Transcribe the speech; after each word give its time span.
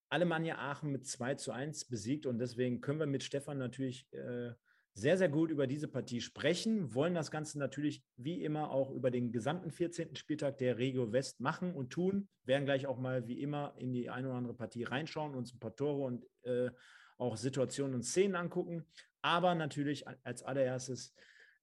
Alemannia 0.10 0.58
Aachen 0.58 0.92
mit 0.92 1.06
2 1.06 1.36
zu 1.36 1.52
1 1.52 1.86
besiegt. 1.86 2.26
Und 2.26 2.40
deswegen 2.40 2.82
können 2.82 3.00
wir 3.00 3.06
mit 3.06 3.23
Stefan 3.23 3.59
natürlich 3.59 4.12
äh, 4.14 4.54
sehr, 4.94 5.18
sehr 5.20 5.30
gut 5.30 5.52
über 5.52 5.68
diese 5.68 5.88
Partie 5.88 6.22
sprechen, 6.22 6.95
wollen 6.95 7.14
das 7.14 7.30
Ganze 7.30 7.59
natürlich 7.59 8.04
wie 8.17 8.44
immer 8.44 8.72
auch 8.72 8.90
über 8.90 9.12
den 9.12 9.31
gesamten 9.31 9.70
14. 9.70 10.16
Spieltag 10.16 10.58
der 10.58 10.80
Regio 10.80 11.12
West 11.12 11.40
machen 11.40 11.76
und 11.76 11.92
tun, 11.92 12.30
werden 12.45 12.66
gleich 12.66 12.88
auch 12.88 12.98
mal 12.98 13.28
wie 13.28 13.42
immer 13.42 13.76
in 13.78 13.94
die 13.94 14.09
eine 14.09 14.30
oder 14.30 14.38
andere 14.38 14.56
Partie 14.56 14.86
reinschauen, 14.86 15.36
uns 15.36 15.54
ein 15.54 15.59
paar 15.59 15.76
Tore 15.76 16.04
und 16.04 16.26
äh, 16.44 16.72
auch 17.17 17.38
Situationen 17.38 17.94
und 17.94 18.04
Szenen 18.04 18.36
angucken, 18.36 18.86
aber 19.22 19.54
natürlich 19.54 20.06
als 20.23 20.42
allererstes 20.42 21.14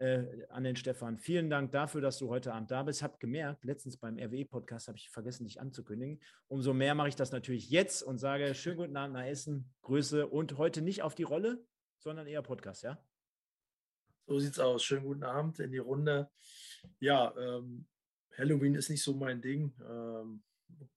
äh, 0.02 0.47
an 0.48 0.65
den 0.65 0.74
Stefan. 0.74 1.16
Vielen 1.16 1.48
Dank 1.48 1.70
dafür, 1.70 2.01
dass 2.01 2.19
du 2.19 2.29
heute 2.29 2.52
Abend 2.52 2.73
da 2.73 2.83
bist. 2.83 3.05
Habe 3.05 3.19
gemerkt, 3.20 3.65
letztens 3.65 3.97
beim 3.97 4.19
RWE-Podcast 4.19 4.88
habe 4.88 4.98
ich 4.98 5.09
vergessen, 5.10 5.45
dich 5.45 5.60
anzukündigen. 5.60 6.20
Umso 6.48 6.74
mehr 6.74 6.97
mache 6.97 7.09
ich 7.09 7.15
das 7.15 7.30
natürlich 7.30 7.70
jetzt 7.70 8.02
und 8.02 8.19
sage 8.19 8.55
schönen 8.57 8.79
guten 8.79 8.96
Abend 8.96 9.15
nach 9.15 9.24
Essen, 9.24 9.73
Grüße 9.83 10.27
und 10.27 10.59
heute 10.59 10.83
nicht 10.83 11.02
auf 11.02 11.15
die 11.15 11.23
Rolle, 11.23 11.65
sondern 11.99 12.26
eher 12.26 12.43
Podcast, 12.43 12.82
ja? 12.82 13.01
So 14.26 14.41
sieht's 14.41 14.59
aus. 14.59 14.82
Schönen 14.82 15.04
guten 15.04 15.23
Abend 15.23 15.60
in 15.60 15.71
die 15.71 15.79
Runde. 15.79 16.29
Ja, 16.98 17.32
ähm, 17.38 17.87
Halloween 18.37 18.74
ist 18.74 18.91
nicht 18.91 19.04
so 19.04 19.15
mein 19.15 19.41
Ding. 19.41 19.73
Ähm, 19.88 20.43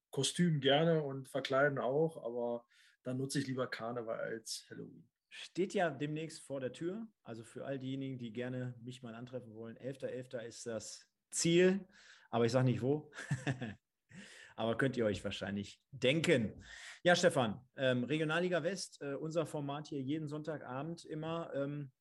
Kostüm 0.10 0.62
gerne 0.62 1.04
und 1.04 1.30
verkleiden 1.30 1.78
auch, 1.78 2.24
aber 2.24 2.66
dann 3.04 3.18
nutze 3.18 3.38
ich 3.38 3.46
lieber 3.46 3.68
Karneval 3.68 4.20
als 4.20 4.66
Halloween 4.72 5.08
steht 5.36 5.74
ja 5.74 5.90
demnächst 5.90 6.42
vor 6.42 6.60
der 6.60 6.72
Tür. 6.72 7.08
Also 7.24 7.44
für 7.44 7.66
all 7.66 7.78
diejenigen, 7.78 8.18
die 8.18 8.32
gerne 8.32 8.74
mich 8.82 9.04
mal 9.04 9.16
antreffen 9.16 9.54
wollen. 9.54 9.78
11.11. 9.78 10.32
.11. 10.32 10.40
ist 10.46 10.66
das 10.66 11.08
Ziel, 11.30 11.86
aber 12.30 12.46
ich 12.46 12.52
sage 12.52 12.66
nicht 12.66 12.82
wo. 12.82 13.12
aber 14.56 14.78
könnt 14.78 14.96
ihr 14.96 15.06
euch 15.06 15.24
wahrscheinlich 15.24 15.82
denken. 15.92 16.64
Ja, 17.04 17.16
Stefan, 17.16 17.60
ähm, 17.76 18.06
Regionalliga 18.06 18.64
West, 18.64 19.02
äh, 19.02 19.16
unser 19.16 19.46
Format 19.46 19.88
hier 19.88 20.02
jeden 20.02 20.28
Sonntagabend 20.28 21.04
immer. 21.04 21.52
Ähm, 21.54 21.92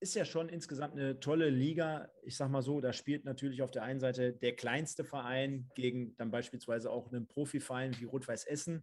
ist 0.00 0.16
ja 0.16 0.24
schon 0.24 0.48
insgesamt 0.48 0.94
eine 0.94 1.20
tolle 1.20 1.48
Liga. 1.50 2.10
Ich 2.22 2.36
sage 2.36 2.50
mal 2.50 2.60
so, 2.60 2.80
da 2.80 2.92
spielt 2.92 3.24
natürlich 3.24 3.62
auf 3.62 3.70
der 3.70 3.84
einen 3.84 4.00
Seite 4.00 4.32
der 4.32 4.56
kleinste 4.56 5.04
Verein 5.04 5.70
gegen 5.76 6.16
dann 6.16 6.32
beispielsweise 6.32 6.90
auch 6.90 7.10
einen 7.12 7.28
Profiverein 7.28 7.98
wie 8.00 8.04
Rot-Weiß 8.04 8.44
Essen. 8.44 8.82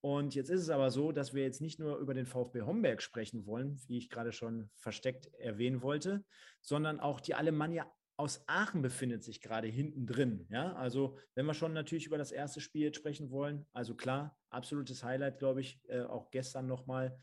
Und 0.00 0.34
jetzt 0.34 0.48
ist 0.48 0.62
es 0.62 0.70
aber 0.70 0.90
so, 0.90 1.10
dass 1.10 1.34
wir 1.34 1.42
jetzt 1.42 1.60
nicht 1.60 1.80
nur 1.80 1.98
über 1.98 2.14
den 2.14 2.26
VfB 2.26 2.62
Homberg 2.62 3.02
sprechen 3.02 3.46
wollen, 3.46 3.80
wie 3.88 3.98
ich 3.98 4.10
gerade 4.10 4.32
schon 4.32 4.70
versteckt 4.76 5.26
erwähnen 5.38 5.82
wollte, 5.82 6.24
sondern 6.60 7.00
auch 7.00 7.20
die 7.20 7.34
Alemannia 7.34 7.90
aus 8.16 8.42
Aachen 8.48 8.82
befindet 8.82 9.22
sich 9.22 9.40
gerade 9.40 9.68
hinten 9.68 10.06
drin. 10.06 10.46
Ja, 10.50 10.72
also 10.74 11.16
wenn 11.34 11.46
wir 11.46 11.54
schon 11.54 11.72
natürlich 11.72 12.06
über 12.06 12.18
das 12.18 12.32
erste 12.32 12.60
Spiel 12.60 12.92
sprechen 12.92 13.30
wollen, 13.30 13.66
also 13.72 13.94
klar, 13.94 14.36
absolutes 14.50 15.04
Highlight, 15.04 15.38
glaube 15.38 15.60
ich, 15.60 15.80
äh, 15.88 16.02
auch 16.02 16.30
gestern 16.30 16.66
nochmal. 16.66 17.16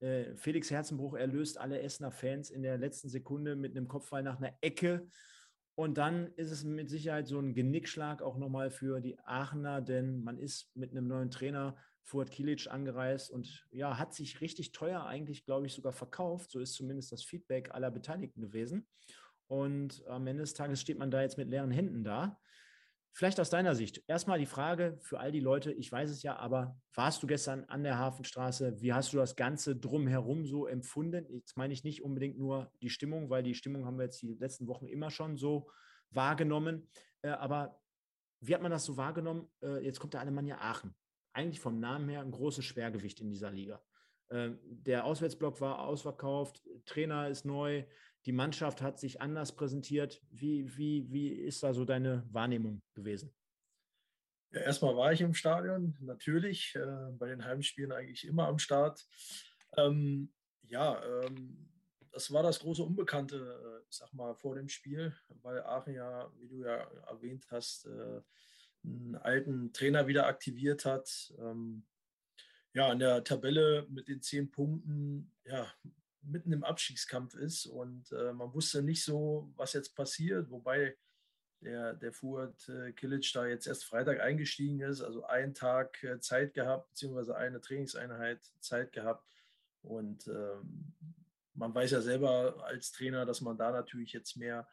Äh, 0.00 0.34
Felix 0.36 0.70
Herzenbruch 0.70 1.14
erlöst 1.14 1.58
alle 1.58 1.80
Essener 1.82 2.10
Fans 2.10 2.50
in 2.50 2.62
der 2.62 2.78
letzten 2.78 3.10
Sekunde 3.10 3.56
mit 3.56 3.76
einem 3.76 3.88
Kopfball 3.88 4.22
nach 4.22 4.38
einer 4.38 4.56
Ecke. 4.62 5.06
Und 5.74 5.98
dann 5.98 6.32
ist 6.36 6.50
es 6.50 6.64
mit 6.64 6.88
Sicherheit 6.88 7.26
so 7.28 7.38
ein 7.38 7.54
Genickschlag 7.54 8.22
auch 8.22 8.38
nochmal 8.38 8.70
für 8.70 9.00
die 9.00 9.18
Aachener, 9.20 9.82
denn 9.82 10.24
man 10.24 10.38
ist 10.38 10.74
mit 10.74 10.92
einem 10.92 11.08
neuen 11.08 11.30
Trainer 11.30 11.76
Fuad 12.08 12.30
Kilic 12.30 12.68
angereist 12.70 13.30
und 13.30 13.66
ja, 13.70 13.98
hat 13.98 14.14
sich 14.14 14.40
richtig 14.40 14.72
teuer 14.72 15.04
eigentlich, 15.04 15.44
glaube 15.44 15.66
ich, 15.66 15.74
sogar 15.74 15.92
verkauft. 15.92 16.50
So 16.50 16.58
ist 16.58 16.72
zumindest 16.72 17.12
das 17.12 17.22
Feedback 17.22 17.74
aller 17.74 17.90
Beteiligten 17.90 18.40
gewesen. 18.40 18.86
Und 19.46 20.02
am 20.06 20.26
Ende 20.26 20.42
des 20.42 20.54
Tages 20.54 20.80
steht 20.80 20.98
man 20.98 21.10
da 21.10 21.20
jetzt 21.20 21.36
mit 21.36 21.50
leeren 21.50 21.70
Händen 21.70 22.04
da. 22.04 22.40
Vielleicht 23.12 23.40
aus 23.40 23.50
deiner 23.50 23.74
Sicht. 23.74 24.02
Erstmal 24.06 24.38
die 24.38 24.46
Frage 24.46 24.98
für 25.02 25.20
all 25.20 25.32
die 25.32 25.40
Leute, 25.40 25.72
ich 25.72 25.92
weiß 25.92 26.10
es 26.10 26.22
ja, 26.22 26.36
aber 26.36 26.80
warst 26.94 27.22
du 27.22 27.26
gestern 27.26 27.64
an 27.64 27.82
der 27.82 27.98
Hafenstraße? 27.98 28.80
Wie 28.80 28.94
hast 28.94 29.12
du 29.12 29.18
das 29.18 29.36
Ganze 29.36 29.76
drumherum 29.76 30.46
so 30.46 30.66
empfunden? 30.66 31.26
Jetzt 31.30 31.58
meine 31.58 31.74
ich 31.74 31.84
nicht 31.84 32.02
unbedingt 32.02 32.38
nur 32.38 32.72
die 32.80 32.90
Stimmung, 32.90 33.28
weil 33.28 33.42
die 33.42 33.54
Stimmung 33.54 33.84
haben 33.84 33.98
wir 33.98 34.04
jetzt 34.04 34.22
die 34.22 34.34
letzten 34.34 34.66
Wochen 34.66 34.86
immer 34.86 35.10
schon 35.10 35.36
so 35.36 35.68
wahrgenommen. 36.10 36.88
Äh, 37.20 37.30
aber 37.30 37.78
wie 38.40 38.54
hat 38.54 38.62
man 38.62 38.70
das 38.70 38.86
so 38.86 38.96
wahrgenommen? 38.96 39.50
Äh, 39.62 39.84
jetzt 39.84 40.00
kommt 40.00 40.14
der 40.14 40.20
Alemannia 40.20 40.58
Aachen 40.58 40.94
eigentlich 41.38 41.60
vom 41.60 41.78
Namen 41.78 42.08
her 42.08 42.20
ein 42.20 42.32
großes 42.32 42.64
Schwergewicht 42.64 43.20
in 43.20 43.30
dieser 43.30 43.50
Liga. 43.50 43.80
Ähm, 44.30 44.58
der 44.62 45.04
Auswärtsblock 45.04 45.60
war 45.60 45.78
ausverkauft, 45.80 46.60
Trainer 46.84 47.28
ist 47.28 47.44
neu, 47.44 47.84
die 48.26 48.32
Mannschaft 48.32 48.82
hat 48.82 48.98
sich 48.98 49.20
anders 49.20 49.54
präsentiert. 49.54 50.20
Wie, 50.30 50.76
wie, 50.76 51.10
wie 51.10 51.28
ist 51.28 51.62
da 51.62 51.72
so 51.72 51.84
deine 51.84 52.26
Wahrnehmung 52.30 52.82
gewesen? 52.92 53.32
Ja, 54.50 54.62
erstmal 54.62 54.96
war 54.96 55.12
ich 55.12 55.20
im 55.20 55.34
Stadion, 55.34 55.96
natürlich, 56.00 56.74
äh, 56.74 57.12
bei 57.12 57.28
den 57.28 57.44
Heimspielen 57.44 57.92
eigentlich 57.92 58.26
immer 58.26 58.48
am 58.48 58.58
Start. 58.58 59.06
Ähm, 59.76 60.32
ja, 60.62 61.02
ähm, 61.04 61.70
das 62.10 62.32
war 62.32 62.42
das 62.42 62.58
große 62.58 62.82
Unbekannte, 62.82 63.36
äh, 63.36 63.86
sag 63.90 64.12
mal, 64.12 64.34
vor 64.34 64.56
dem 64.56 64.68
Spiel, 64.68 65.14
weil 65.42 65.62
Aachen 65.62 65.94
ja, 65.94 66.30
wie 66.36 66.48
du 66.48 66.64
ja 66.64 66.76
erwähnt 67.06 67.46
hast, 67.50 67.86
äh, 67.86 68.20
einen 68.84 69.16
alten 69.16 69.72
Trainer 69.72 70.06
wieder 70.06 70.26
aktiviert 70.26 70.84
hat. 70.84 71.34
Ähm, 71.38 71.84
ja, 72.74 72.92
in 72.92 72.98
der 72.98 73.24
Tabelle 73.24 73.86
mit 73.88 74.08
den 74.08 74.22
zehn 74.22 74.50
Punkten, 74.50 75.32
ja, 75.44 75.66
mitten 76.22 76.52
im 76.52 76.64
Abstiegskampf 76.64 77.34
ist 77.34 77.66
und 77.66 78.12
äh, 78.12 78.32
man 78.32 78.52
wusste 78.52 78.82
nicht 78.82 79.04
so, 79.04 79.50
was 79.56 79.72
jetzt 79.72 79.94
passiert, 79.94 80.50
wobei 80.50 80.96
der, 81.60 81.94
der 81.94 82.12
Fuhrt 82.12 82.68
äh, 82.68 82.92
Kilic 82.92 83.30
da 83.32 83.46
jetzt 83.46 83.66
erst 83.66 83.84
Freitag 83.84 84.20
eingestiegen 84.20 84.80
ist, 84.80 85.00
also 85.00 85.24
einen 85.24 85.54
Tag 85.54 86.02
äh, 86.04 86.20
Zeit 86.20 86.54
gehabt, 86.54 86.88
beziehungsweise 86.90 87.36
eine 87.36 87.60
Trainingseinheit 87.60 88.40
Zeit 88.60 88.92
gehabt. 88.92 89.26
Und 89.82 90.26
ähm, 90.28 90.94
man 91.54 91.74
weiß 91.74 91.90
ja 91.92 92.00
selber 92.00 92.64
als 92.64 92.92
Trainer, 92.92 93.26
dass 93.26 93.40
man 93.40 93.56
da 93.56 93.72
natürlich 93.72 94.12
jetzt 94.12 94.36
mehr 94.36 94.68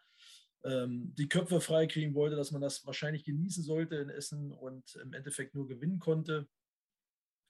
die 0.67 1.29
Köpfe 1.29 1.61
freikriegen 1.61 2.15
wollte, 2.15 2.35
dass 2.35 2.51
man 2.51 2.61
das 2.61 2.85
wahrscheinlich 2.87 3.23
genießen 3.23 3.63
sollte 3.63 3.97
in 3.97 4.09
Essen 4.09 4.51
und 4.51 4.95
im 4.95 5.13
Endeffekt 5.13 5.53
nur 5.53 5.67
gewinnen 5.67 5.99
konnte, 5.99 6.47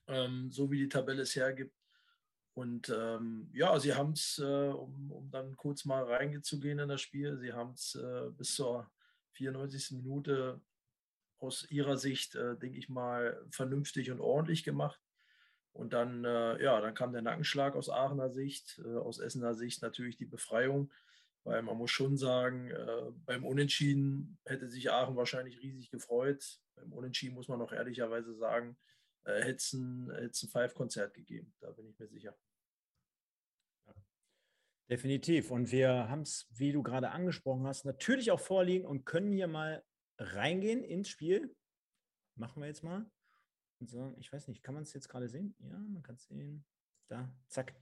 ähm, 0.06 0.50
so 0.52 0.70
wie 0.70 0.78
die 0.80 0.88
Tabelle 0.90 1.22
es 1.22 1.34
hergibt. 1.34 1.74
Und 2.52 2.88
ähm, 2.88 3.50
ja, 3.52 3.78
sie 3.78 3.94
haben 3.94 4.12
es, 4.12 4.38
äh, 4.38 4.44
um, 4.44 5.10
um, 5.12 5.30
dann 5.30 5.56
kurz 5.56 5.84
mal 5.84 6.04
reinzugehen 6.04 6.78
in 6.78 6.88
das 6.88 7.02
Spiel, 7.02 7.38
sie 7.38 7.52
haben 7.52 7.72
es 7.72 7.94
äh, 7.94 8.30
bis 8.30 8.54
zur 8.54 8.90
94. 9.32 9.92
Minute 9.92 10.60
aus 11.38 11.70
ihrer 11.70 11.98
Sicht, 11.98 12.34
äh, 12.34 12.56
denke 12.56 12.78
ich 12.78 12.88
mal, 12.88 13.44
vernünftig 13.50 14.10
und 14.10 14.20
ordentlich 14.20 14.64
gemacht. 14.64 15.00
Und 15.74 15.92
dann, 15.92 16.24
äh, 16.24 16.62
ja, 16.62 16.80
dann 16.80 16.94
kam 16.94 17.12
der 17.12 17.20
Nackenschlag 17.20 17.76
aus 17.76 17.90
Aachener 17.90 18.30
Sicht, 18.30 18.80
äh, 18.84 18.96
aus 18.96 19.18
Essener 19.18 19.54
Sicht 19.54 19.82
natürlich 19.82 20.16
die 20.16 20.24
Befreiung. 20.24 20.90
Weil 21.46 21.62
man 21.62 21.76
muss 21.76 21.92
schon 21.92 22.16
sagen, 22.16 22.72
äh, 22.72 23.12
beim 23.24 23.44
Unentschieden 23.44 24.36
hätte 24.46 24.68
sich 24.68 24.90
Aachen 24.90 25.14
wahrscheinlich 25.14 25.62
riesig 25.62 25.92
gefreut. 25.92 26.60
Beim 26.74 26.92
Unentschieden 26.92 27.36
muss 27.36 27.46
man 27.46 27.60
noch 27.60 27.72
ehrlicherweise 27.72 28.34
sagen, 28.34 28.76
äh, 29.24 29.42
hätte 29.42 29.56
es 29.56 29.72
ein, 29.72 30.10
ein 30.10 30.32
Five-Konzert 30.32 31.14
gegeben. 31.14 31.54
Da 31.60 31.70
bin 31.70 31.86
ich 31.86 31.96
mir 32.00 32.08
sicher. 32.08 32.36
Definitiv. 34.90 35.52
Und 35.52 35.70
wir 35.70 36.08
haben 36.08 36.22
es, 36.22 36.48
wie 36.50 36.72
du 36.72 36.82
gerade 36.82 37.12
angesprochen 37.12 37.64
hast, 37.64 37.84
natürlich 37.84 38.32
auch 38.32 38.40
vorliegen 38.40 38.84
und 38.84 39.04
können 39.04 39.30
hier 39.30 39.46
mal 39.46 39.84
reingehen 40.18 40.82
ins 40.82 41.08
Spiel. 41.08 41.54
Machen 42.34 42.60
wir 42.60 42.66
jetzt 42.66 42.82
mal. 42.82 43.08
Und 43.78 43.88
sagen, 43.88 44.16
ich 44.18 44.32
weiß 44.32 44.48
nicht, 44.48 44.64
kann 44.64 44.74
man 44.74 44.82
es 44.82 44.92
jetzt 44.94 45.08
gerade 45.08 45.28
sehen? 45.28 45.54
Ja, 45.60 45.78
man 45.78 46.02
kann 46.02 46.16
es 46.16 46.24
sehen. 46.26 46.64
Da, 47.06 47.32
zack. 47.46 47.72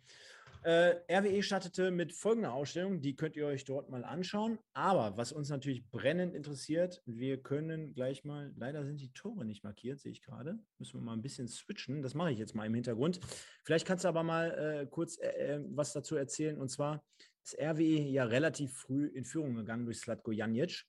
Äh, 0.65 1.03
RWE 1.11 1.43
startete 1.43 1.91
mit 1.91 2.15
folgender 2.15 2.55
Ausstellung, 2.55 3.03
die 3.03 3.17
könnt 3.17 3.37
ihr 3.37 3.45
euch 3.47 3.67
dort 3.67 3.91
mal 3.91 4.03
anschauen. 4.03 4.59
Aber 4.73 5.15
was 5.19 5.31
uns 5.31 5.51
natürlich 5.51 5.91
brennend 5.91 6.35
interessiert, 6.35 7.03
wir 7.05 7.43
können 7.43 7.93
gleich 7.93 8.25
mal, 8.25 8.51
leider 8.57 8.83
sind 8.87 8.99
die 9.03 9.13
Tore 9.13 9.45
nicht 9.45 9.63
markiert, 9.63 10.01
sehe 10.01 10.13
ich 10.13 10.23
gerade. 10.23 10.59
Müssen 10.79 10.99
wir 10.99 11.05
mal 11.05 11.13
ein 11.13 11.21
bisschen 11.21 11.49
switchen. 11.49 12.01
Das 12.01 12.15
mache 12.15 12.33
ich 12.33 12.39
jetzt 12.39 12.55
mal 12.55 12.65
im 12.65 12.73
Hintergrund. 12.73 13.21
Vielleicht 13.63 13.87
kannst 13.87 14.05
du 14.05 14.09
aber 14.09 14.23
mal 14.23 14.53
äh, 14.53 14.87
kurz 14.87 15.19
äh, 15.19 15.57
äh 15.57 15.65
was 15.69 15.93
dazu 15.93 16.17
erzählen. 16.17 16.59
Und 16.59 16.71
zwar 16.71 17.05
ist 17.43 17.59
RWE 17.61 18.01
ja 18.01 18.25
relativ 18.25 18.73
früh 18.73 19.07
in 19.09 19.27
Führung 19.27 19.57
gegangen 19.57 19.85
durch 19.85 19.99
Slatko 19.99 20.33
Janic. 20.33 20.87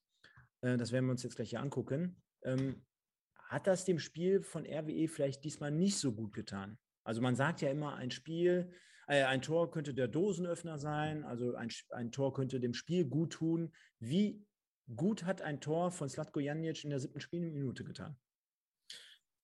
Äh, 0.62 0.78
das 0.78 0.94
werden 0.94 1.08
wir 1.08 1.12
uns 1.12 1.24
jetzt 1.24 1.36
gleich 1.36 1.50
hier 1.50 1.60
angucken. 1.60 2.22
Ähm, 2.44 2.86
hat 3.50 3.68
das 3.68 3.84
dem 3.84 4.00
Spiel 4.00 4.42
von 4.42 4.66
RWE 4.66 5.10
vielleicht 5.10 5.44
diesmal 5.44 5.72
nicht 5.72 5.98
so 5.98 6.14
gut 6.14 6.34
getan? 6.34 6.78
Also 7.04 7.22
man 7.22 7.36
sagt 7.36 7.62
ja 7.62 7.70
immer, 7.70 7.96
ein 7.96 8.10
Spiel, 8.10 8.72
ein 9.08 9.42
Tor 9.42 9.70
könnte 9.72 9.94
der 9.94 10.08
Dosenöffner 10.08 10.80
sein, 10.80 11.24
also 11.24 11.56
ein, 11.56 11.70
ein 11.90 12.12
Tor 12.12 12.34
könnte 12.34 12.60
dem 12.60 12.74
Spiel 12.74 13.06
gut 13.06 13.34
tun. 13.34 13.74
Wie 14.00 14.44
gut 14.96 15.24
hat 15.24 15.42
ein 15.42 15.62
Tor 15.62 15.92
von 15.92 16.10
Slatko 16.10 16.40
Janic 16.40 16.84
in 16.84 16.90
der 16.90 17.00
siebten 17.00 17.20
Spielminute 17.20 17.84
getan? 17.84 18.18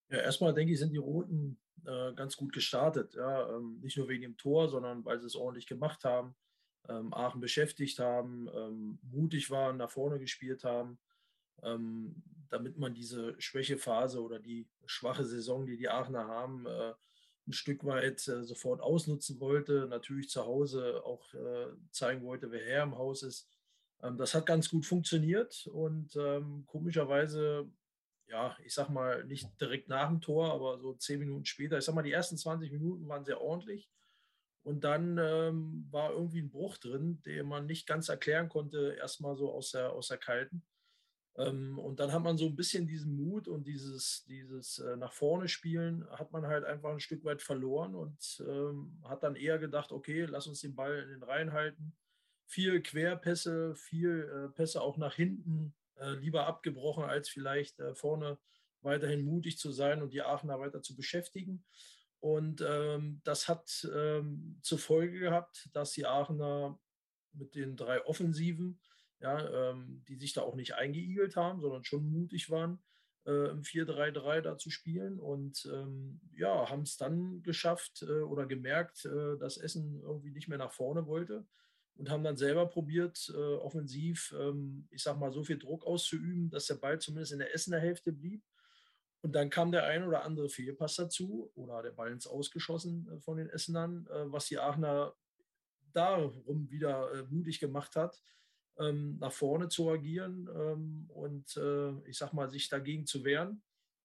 Ja, 0.09 0.19
erstmal 0.19 0.53
denke 0.53 0.73
ich, 0.73 0.79
sind 0.79 0.91
die 0.91 0.97
Roten 0.97 1.59
äh, 1.85 2.13
ganz 2.13 2.35
gut 2.35 2.53
gestartet. 2.53 3.13
Ja, 3.15 3.55
ähm, 3.55 3.79
nicht 3.81 3.97
nur 3.97 4.09
wegen 4.09 4.23
dem 4.23 4.37
Tor, 4.37 4.67
sondern 4.67 5.05
weil 5.05 5.19
sie 5.19 5.27
es 5.27 5.35
ordentlich 5.35 5.67
gemacht 5.67 6.03
haben, 6.03 6.35
ähm, 6.89 7.13
Aachen 7.13 7.41
beschäftigt 7.41 7.99
haben, 7.99 8.49
ähm, 8.53 8.99
mutig 9.03 9.49
waren, 9.49 9.77
nach 9.77 9.89
vorne 9.89 10.19
gespielt 10.19 10.63
haben, 10.63 10.99
ähm, 11.63 12.23
damit 12.49 12.77
man 12.77 12.93
diese 12.93 13.39
Schwächephase 13.39 14.21
oder 14.21 14.39
die 14.39 14.67
schwache 14.85 15.23
Saison, 15.23 15.65
die 15.65 15.77
die 15.77 15.89
Aachener 15.89 16.27
haben, 16.27 16.65
äh, 16.65 16.93
ein 17.47 17.53
Stück 17.53 17.85
weit 17.85 18.27
äh, 18.27 18.43
sofort 18.43 18.81
ausnutzen 18.81 19.39
wollte. 19.39 19.87
Natürlich 19.87 20.29
zu 20.29 20.45
Hause 20.45 21.03
auch 21.05 21.33
äh, 21.33 21.67
zeigen 21.91 22.23
wollte, 22.23 22.51
wer 22.51 22.63
Herr 22.63 22.83
im 22.83 22.97
Haus 22.97 23.23
ist. 23.23 23.49
Ähm, 24.01 24.17
das 24.17 24.33
hat 24.33 24.45
ganz 24.45 24.69
gut 24.69 24.85
funktioniert 24.85 25.67
und 25.67 26.15
ähm, 26.15 26.63
komischerweise 26.65 27.69
ja, 28.31 28.55
ich 28.63 28.73
sag 28.73 28.89
mal, 28.89 29.23
nicht 29.25 29.49
direkt 29.59 29.89
nach 29.89 30.07
dem 30.07 30.21
Tor, 30.21 30.53
aber 30.53 30.79
so 30.79 30.93
zehn 30.93 31.19
Minuten 31.19 31.45
später. 31.45 31.77
Ich 31.77 31.85
sag 31.85 31.93
mal, 31.93 32.01
die 32.01 32.13
ersten 32.13 32.37
20 32.37 32.71
Minuten 32.71 33.07
waren 33.07 33.25
sehr 33.25 33.41
ordentlich. 33.41 33.89
Und 34.63 34.83
dann 34.83 35.17
ähm, 35.17 35.87
war 35.91 36.11
irgendwie 36.11 36.41
ein 36.41 36.49
Bruch 36.49 36.77
drin, 36.77 37.21
den 37.25 37.47
man 37.47 37.65
nicht 37.65 37.87
ganz 37.87 38.09
erklären 38.09 38.47
konnte, 38.47 38.95
erstmal 38.97 39.35
so 39.35 39.51
aus 39.51 39.71
der, 39.71 39.91
aus 39.91 40.07
der 40.07 40.17
Kalten. 40.17 40.63
Ähm, 41.37 41.79
und 41.79 41.99
dann 41.99 42.11
hat 42.11 42.23
man 42.23 42.37
so 42.37 42.45
ein 42.45 42.55
bisschen 42.55 42.87
diesen 42.87 43.15
Mut 43.15 43.47
und 43.47 43.65
dieses, 43.65 44.25
dieses 44.25 44.79
äh, 44.79 44.97
nach 44.97 45.13
vorne 45.13 45.47
spielen, 45.47 46.05
hat 46.11 46.31
man 46.31 46.45
halt 46.45 46.65
einfach 46.65 46.91
ein 46.91 46.99
Stück 46.99 47.23
weit 47.23 47.41
verloren 47.41 47.95
und 47.95 48.43
ähm, 48.47 49.01
hat 49.05 49.23
dann 49.23 49.35
eher 49.35 49.57
gedacht, 49.57 49.91
okay, 49.91 50.25
lass 50.25 50.47
uns 50.47 50.61
den 50.61 50.75
Ball 50.75 50.99
in 51.03 51.09
den 51.09 51.23
Reihen 51.23 51.53
halten. 51.53 51.95
Viel 52.45 52.81
Querpässe, 52.81 53.75
viel 53.75 54.29
äh, 54.29 54.49
Pässe 54.49 54.81
auch 54.81 54.97
nach 54.97 55.15
hinten, 55.15 55.73
äh, 55.95 56.15
lieber 56.15 56.47
abgebrochen, 56.47 57.05
als 57.05 57.29
vielleicht 57.29 57.81
vorne 57.93 58.37
weiterhin 58.81 59.23
mutig 59.23 59.57
zu 59.57 59.71
sein 59.71 60.01
und 60.01 60.11
die 60.11 60.21
Aachener 60.21 60.59
weiter 60.59 60.81
zu 60.81 60.95
beschäftigen. 60.95 61.63
Und 62.19 62.63
ähm, 62.67 63.21
das 63.23 63.47
hat 63.47 63.87
ähm, 63.95 64.59
zur 64.61 64.79
Folge 64.79 65.19
gehabt, 65.19 65.69
dass 65.73 65.91
die 65.91 66.05
Aachener 66.05 66.79
mit 67.33 67.55
den 67.55 67.75
drei 67.75 68.05
Offensiven, 68.05 68.79
ja, 69.21 69.71
ähm, 69.71 70.03
die 70.07 70.15
sich 70.15 70.33
da 70.33 70.41
auch 70.41 70.55
nicht 70.55 70.75
eingeigelt 70.75 71.35
haben, 71.35 71.61
sondern 71.61 71.83
schon 71.83 72.11
mutig 72.11 72.49
waren, 72.49 72.79
äh, 73.25 73.49
im 73.49 73.63
4-3-3 73.63 74.41
da 74.41 74.57
zu 74.57 74.69
spielen. 74.69 75.19
Und 75.19 75.69
ähm, 75.71 76.21
ja, 76.33 76.69
haben 76.69 76.81
es 76.81 76.97
dann 76.97 77.43
geschafft 77.43 78.03
äh, 78.03 78.21
oder 78.21 78.45
gemerkt, 78.45 79.05
äh, 79.05 79.37
dass 79.37 79.57
Essen 79.57 80.01
irgendwie 80.01 80.31
nicht 80.31 80.47
mehr 80.47 80.57
nach 80.57 80.71
vorne 80.73 81.05
wollte 81.05 81.45
und 81.95 82.09
haben 82.09 82.23
dann 82.23 82.37
selber 82.37 82.67
probiert, 82.67 83.31
äh, 83.33 83.37
offensiv, 83.37 84.33
ähm, 84.39 84.87
ich 84.89 85.03
sag 85.03 85.19
mal, 85.19 85.31
so 85.31 85.43
viel 85.43 85.59
Druck 85.59 85.85
auszuüben, 85.85 86.49
dass 86.49 86.65
der 86.65 86.75
Ball 86.75 86.99
zumindest 86.99 87.33
in 87.33 87.39
der 87.39 87.53
Essener 87.53 87.79
Hälfte 87.79 88.11
blieb. 88.11 88.43
Und 89.21 89.35
dann 89.35 89.51
kam 89.51 89.71
der 89.71 89.85
ein 89.85 90.03
oder 90.03 90.23
andere 90.23 90.49
Fehlpass 90.49 90.95
dazu 90.95 91.51
oder 91.53 91.83
der 91.83 91.91
Ball 91.91 92.11
ins 92.11 92.25
Ausgeschossen 92.25 93.07
äh, 93.07 93.19
von 93.19 93.37
den 93.37 93.49
Essenern, 93.49 94.07
äh, 94.07 94.31
was 94.31 94.47
die 94.47 94.57
Aachener 94.57 95.13
darum 95.93 96.71
wieder 96.71 97.25
mutig 97.29 97.59
gemacht 97.59 97.97
hat, 97.97 98.21
ähm, 98.79 99.17
nach 99.19 99.31
vorne 99.31 99.69
zu 99.69 99.89
agieren 99.89 100.49
ähm, 100.55 101.05
und 101.09 101.57
äh, 101.57 101.91
ich 102.09 102.17
sag 102.17 102.33
mal, 102.33 102.49
sich 102.49 102.69
dagegen 102.69 103.05
zu 103.05 103.23
wehren. 103.23 103.61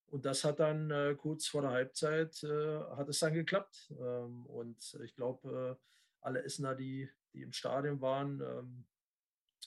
Und 0.09 0.25
das 0.25 0.45
hat 0.45 0.61
dann 0.61 0.91
äh, 0.91 1.17
kurz 1.19 1.47
vor 1.49 1.63
der 1.63 1.73
Halbzeit, 1.73 2.37
hat 2.37 3.09
es 3.09 3.19
dann 3.19 3.35
geklappt. 3.35 3.93
Ähm, 3.99 4.47
und 4.47 4.99
ich 5.03 5.17
glaube, 5.17 5.79
alle 6.21 6.45
Essener, 6.45 6.75
die, 6.75 7.09
die 7.33 7.43
im 7.43 7.53
Stadion 7.53 8.01
waren, 8.01 8.41
ähm, 8.41 8.85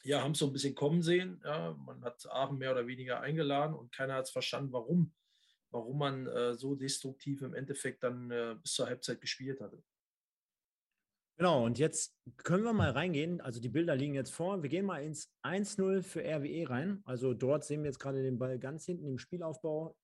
ja, 0.04 0.22
haben 0.22 0.32
es 0.32 0.40
so 0.40 0.48
ein 0.48 0.54
bisschen 0.54 0.76
kommen 0.76 1.02
sehen. 1.02 1.42
Ja. 1.44 1.74
Man 1.74 2.04
hat 2.04 2.26
Aachen 2.30 2.58
mehr 2.58 2.72
oder 2.72 2.88
weniger 2.88 3.22
eingeladen 3.22 3.76
und 3.76 3.92
keiner 3.92 4.16
hat 4.16 4.26
es 4.26 4.32
verstanden, 4.32 4.72
warum, 4.72 5.14
warum 5.72 5.98
man 5.98 6.28
äh, 6.28 6.54
so 6.56 6.76
destruktiv 6.76 7.42
im 7.42 7.54
Endeffekt 7.54 8.04
dann 8.04 8.32
äh, 8.32 8.56
bis 8.62 8.74
zur 8.74 8.88
Halbzeit 8.88 9.22
gespielt 9.22 9.62
hatte. 9.62 9.82
Genau, 11.40 11.64
und 11.66 11.80
jetzt 11.80 12.14
können 12.44 12.66
wir 12.66 12.74
mal 12.74 12.92
reingehen. 12.92 13.40
Also 13.40 13.62
die 13.62 13.70
Bilder 13.70 13.96
liegen 13.96 14.14
jetzt 14.14 14.32
vor. 14.32 14.62
Wir 14.62 14.70
gehen 14.70 14.86
mal 14.86 15.02
ins 15.02 15.32
1-0 15.42 16.02
für 16.02 16.20
RWE 16.20 16.70
rein. 16.70 17.02
Also 17.06 17.34
dort 17.34 17.64
sehen 17.64 17.82
wir 17.82 17.90
jetzt 17.90 18.00
gerade 18.00 18.22
den 18.22 18.38
Ball 18.38 18.60
ganz 18.60 18.84
hinten 18.84 19.08
im 19.08 19.18
Spielaufbau. 19.18 19.96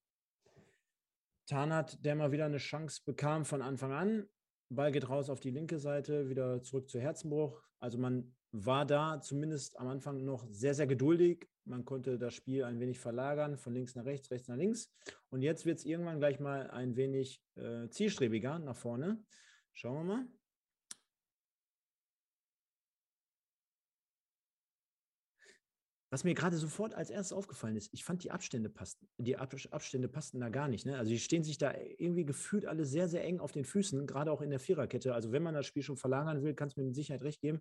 Tarnat, 1.44 2.02
der 2.02 2.14
mal 2.14 2.32
wieder 2.32 2.46
eine 2.46 2.56
Chance 2.56 3.02
bekam 3.04 3.44
von 3.44 3.60
Anfang 3.60 3.92
an, 3.92 4.26
Ball 4.70 4.90
geht 4.90 5.10
raus 5.10 5.28
auf 5.28 5.40
die 5.40 5.50
linke 5.50 5.78
Seite, 5.78 6.30
wieder 6.30 6.62
zurück 6.62 6.88
zu 6.88 6.98
Herzenbruch. 6.98 7.62
Also 7.80 7.98
man 7.98 8.34
war 8.52 8.86
da 8.86 9.20
zumindest 9.20 9.78
am 9.78 9.88
Anfang 9.88 10.24
noch 10.24 10.46
sehr, 10.48 10.72
sehr 10.72 10.86
geduldig. 10.86 11.46
Man 11.66 11.84
konnte 11.84 12.18
das 12.18 12.32
Spiel 12.32 12.64
ein 12.64 12.80
wenig 12.80 12.98
verlagern, 12.98 13.58
von 13.58 13.74
links 13.74 13.94
nach 13.94 14.06
rechts, 14.06 14.30
rechts 14.30 14.48
nach 14.48 14.56
links. 14.56 14.90
Und 15.28 15.42
jetzt 15.42 15.66
wird 15.66 15.80
es 15.80 15.84
irgendwann 15.84 16.18
gleich 16.18 16.40
mal 16.40 16.70
ein 16.70 16.96
wenig 16.96 17.42
äh, 17.56 17.90
zielstrebiger 17.90 18.58
nach 18.58 18.76
vorne. 18.76 19.22
Schauen 19.74 19.96
wir 19.96 20.14
mal. 20.14 20.26
Was 26.16 26.24
mir 26.24 26.32
gerade 26.32 26.56
sofort 26.56 26.94
als 26.94 27.10
erstes 27.10 27.36
aufgefallen 27.36 27.76
ist, 27.76 27.92
ich 27.92 28.02
fand 28.02 28.24
die 28.24 28.30
Abstände 28.30 28.70
passten, 28.70 29.06
die 29.18 29.36
Abstände 29.36 30.08
passten 30.08 30.40
da 30.40 30.48
gar 30.48 30.66
nicht. 30.66 30.86
Ne? 30.86 30.96
Also 30.96 31.10
die 31.10 31.18
stehen 31.18 31.44
sich 31.44 31.58
da 31.58 31.74
irgendwie 31.98 32.24
gefühlt 32.24 32.64
alle 32.64 32.86
sehr, 32.86 33.06
sehr 33.06 33.22
eng 33.22 33.38
auf 33.38 33.52
den 33.52 33.66
Füßen, 33.66 34.06
gerade 34.06 34.32
auch 34.32 34.40
in 34.40 34.48
der 34.48 34.58
Viererkette. 34.58 35.12
Also 35.12 35.30
wenn 35.32 35.42
man 35.42 35.52
das 35.52 35.66
Spiel 35.66 35.82
schon 35.82 35.98
verlagern 35.98 36.42
will, 36.42 36.54
kann 36.54 36.68
es 36.68 36.76
mir 36.78 36.84
mit 36.84 36.94
Sicherheit 36.94 37.20
recht 37.20 37.42
geben, 37.42 37.60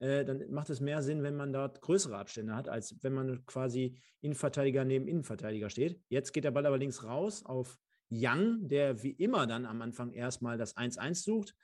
äh, 0.00 0.24
dann 0.24 0.50
macht 0.50 0.68
es 0.70 0.80
mehr 0.80 1.00
Sinn, 1.00 1.22
wenn 1.22 1.36
man 1.36 1.52
dort 1.52 1.80
größere 1.80 2.16
Abstände 2.18 2.56
hat, 2.56 2.68
als 2.68 3.00
wenn 3.04 3.12
man 3.12 3.46
quasi 3.46 3.96
Innenverteidiger 4.20 4.84
neben 4.84 5.06
Innenverteidiger 5.06 5.70
steht. 5.70 6.02
Jetzt 6.08 6.32
geht 6.32 6.42
der 6.42 6.50
Ball 6.50 6.66
aber 6.66 6.78
links 6.78 7.04
raus 7.04 7.44
auf 7.46 7.78
Young, 8.10 8.66
der 8.66 9.04
wie 9.04 9.12
immer 9.12 9.46
dann 9.46 9.64
am 9.64 9.80
Anfang 9.80 10.10
erstmal 10.10 10.58
das 10.58 10.76
1-1 10.76 11.22
sucht. 11.22 11.54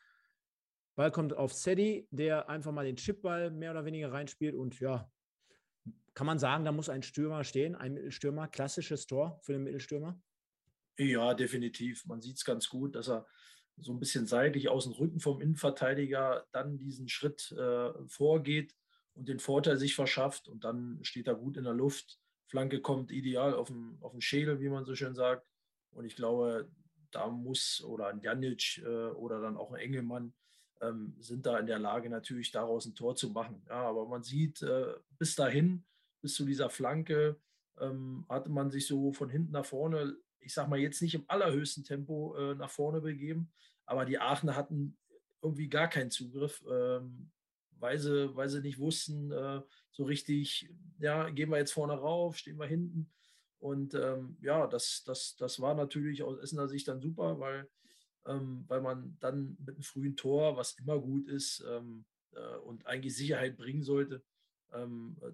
Ball 0.95 1.11
kommt 1.11 1.37
auf 1.37 1.53
Sedi, 1.53 2.07
der 2.13 2.49
einfach 2.49 2.71
mal 2.71 2.85
den 2.85 2.95
Chipball 2.95 3.51
mehr 3.51 3.73
oder 3.73 3.85
weniger 3.85 4.13
reinspielt 4.13 4.55
und 4.55 4.79
ja, 4.79 5.11
kann 6.19 6.27
man 6.27 6.41
sagen, 6.41 6.65
da 6.65 6.73
muss 6.73 6.89
ein 6.89 7.05
Stürmer 7.05 7.45
stehen, 7.45 7.77
ein 7.77 7.95
Mittelstürmer, 7.95 8.49
klassisches 8.49 9.07
Tor 9.07 9.39
für 9.45 9.53
den 9.53 9.63
Mittelstürmer? 9.63 10.21
Ja, 10.99 11.33
definitiv. 11.33 12.05
Man 12.07 12.21
sieht 12.21 12.39
es 12.39 12.45
ganz 12.45 12.69
gut, 12.69 12.97
dass 12.97 13.09
er 13.09 13.25
so 13.77 13.93
ein 13.93 14.01
bisschen 14.01 14.27
seitlich 14.27 14.69
aus 14.69 14.83
dem 14.83 14.95
Rücken 14.95 15.21
vom 15.21 15.41
Innenverteidiger 15.41 16.45
dann 16.51 16.77
diesen 16.77 17.09
Schritt 17.09 17.53
äh, 17.53 17.93
vorgeht 18.09 18.75
und 19.15 19.29
den 19.29 19.39
Vorteil 19.39 19.77
sich 19.77 19.95
verschafft 19.95 20.49
und 20.49 20.65
dann 20.65 20.99
steht 21.05 21.29
er 21.29 21.37
gut 21.37 21.57
in 21.57 21.63
der 21.63 21.73
Luft. 21.73 22.19
Flanke 22.49 22.81
kommt 22.81 23.13
ideal 23.13 23.55
auf 23.55 23.69
den, 23.69 23.99
auf 24.01 24.11
den 24.11 24.21
Schädel, 24.21 24.59
wie 24.59 24.71
man 24.71 24.85
so 24.85 24.97
schön 24.97 25.15
sagt. 25.15 25.47
Und 25.93 26.05
ich 26.05 26.17
glaube, 26.17 26.69
da 27.13 27.29
muss 27.29 27.81
oder 27.85 28.09
ein 28.09 28.21
Janic 28.23 28.79
äh, 28.79 29.11
oder 29.13 29.41
dann 29.41 29.57
auch 29.57 29.71
ein 29.71 29.81
Engelmann 29.81 30.35
ähm, 30.81 31.15
sind 31.21 31.47
da 31.47 31.61
in 31.61 31.67
der 31.67 31.79
Lage, 31.79 32.11
natürlich 32.11 32.51
daraus 32.51 32.87
ein 32.87 32.97
Tor 32.97 33.15
zu 33.15 33.31
machen. 33.31 33.63
Ja, 33.69 33.89
aber 33.89 34.09
man 34.09 34.25
sieht 34.25 34.63
äh, 34.63 34.95
bis 35.17 35.37
dahin, 35.37 35.85
bis 36.21 36.35
zu 36.35 36.45
dieser 36.45 36.71
Flanke 36.71 37.41
ähm, 37.81 38.27
hatte 38.29 38.51
man 38.51 38.71
sich 38.71 38.87
so 38.87 39.13
von 39.13 39.29
hinten 39.29 39.53
nach 39.53 39.67
vorne, 39.67 40.17
ich 40.41 40.55
sag 40.55 40.69
mal 40.69 40.79
jetzt 40.79 41.03
nicht 41.03 41.15
im 41.15 41.25
allerhöchsten 41.29 41.85
Tempo 41.85 42.37
äh, 42.37 42.55
nach 42.55 42.71
vorne 42.71 43.01
begeben, 43.01 43.51
aber 43.87 44.05
die 44.05 44.19
Aachener 44.19 44.57
hatten 44.57 44.97
irgendwie 45.43 45.69
gar 45.69 45.89
keinen 45.89 46.11
Zugriff, 46.11 46.65
ähm, 46.71 47.31
weil, 47.79 47.99
sie, 47.99 48.35
weil 48.35 48.49
sie 48.49 48.61
nicht 48.61 48.79
wussten, 48.79 49.31
äh, 49.31 49.63
so 49.93 50.05
richtig, 50.05 50.69
ja, 50.99 51.31
gehen 51.31 51.51
wir 51.51 51.59
jetzt 51.59 51.73
vorne 51.73 51.95
rauf, 51.95 52.37
stehen 52.37 52.59
wir 52.59 52.67
hinten. 52.67 53.11
Und 53.59 53.95
ähm, 53.95 54.37
ja, 54.41 54.67
das, 54.67 55.03
das, 55.05 55.37
das 55.37 55.61
war 55.61 55.75
natürlich 55.75 56.23
aus 56.23 56.39
Essener 56.39 56.69
Sicht 56.69 56.87
dann 56.89 57.01
super, 57.01 57.41
weil, 57.41 57.69
ähm, 58.27 58.65
weil 58.69 58.81
man 58.81 59.17
dann 59.21 59.57
mit 59.59 59.75
einem 59.75 59.83
frühen 59.83 60.17
Tor, 60.17 60.57
was 60.57 60.79
immer 60.79 60.99
gut 61.01 61.29
ist 61.29 61.65
ähm, 61.69 62.05
äh, 62.33 62.57
und 62.59 62.87
eigentlich 62.87 63.17
Sicherheit 63.17 63.57
bringen 63.57 63.83
sollte, 63.83 64.23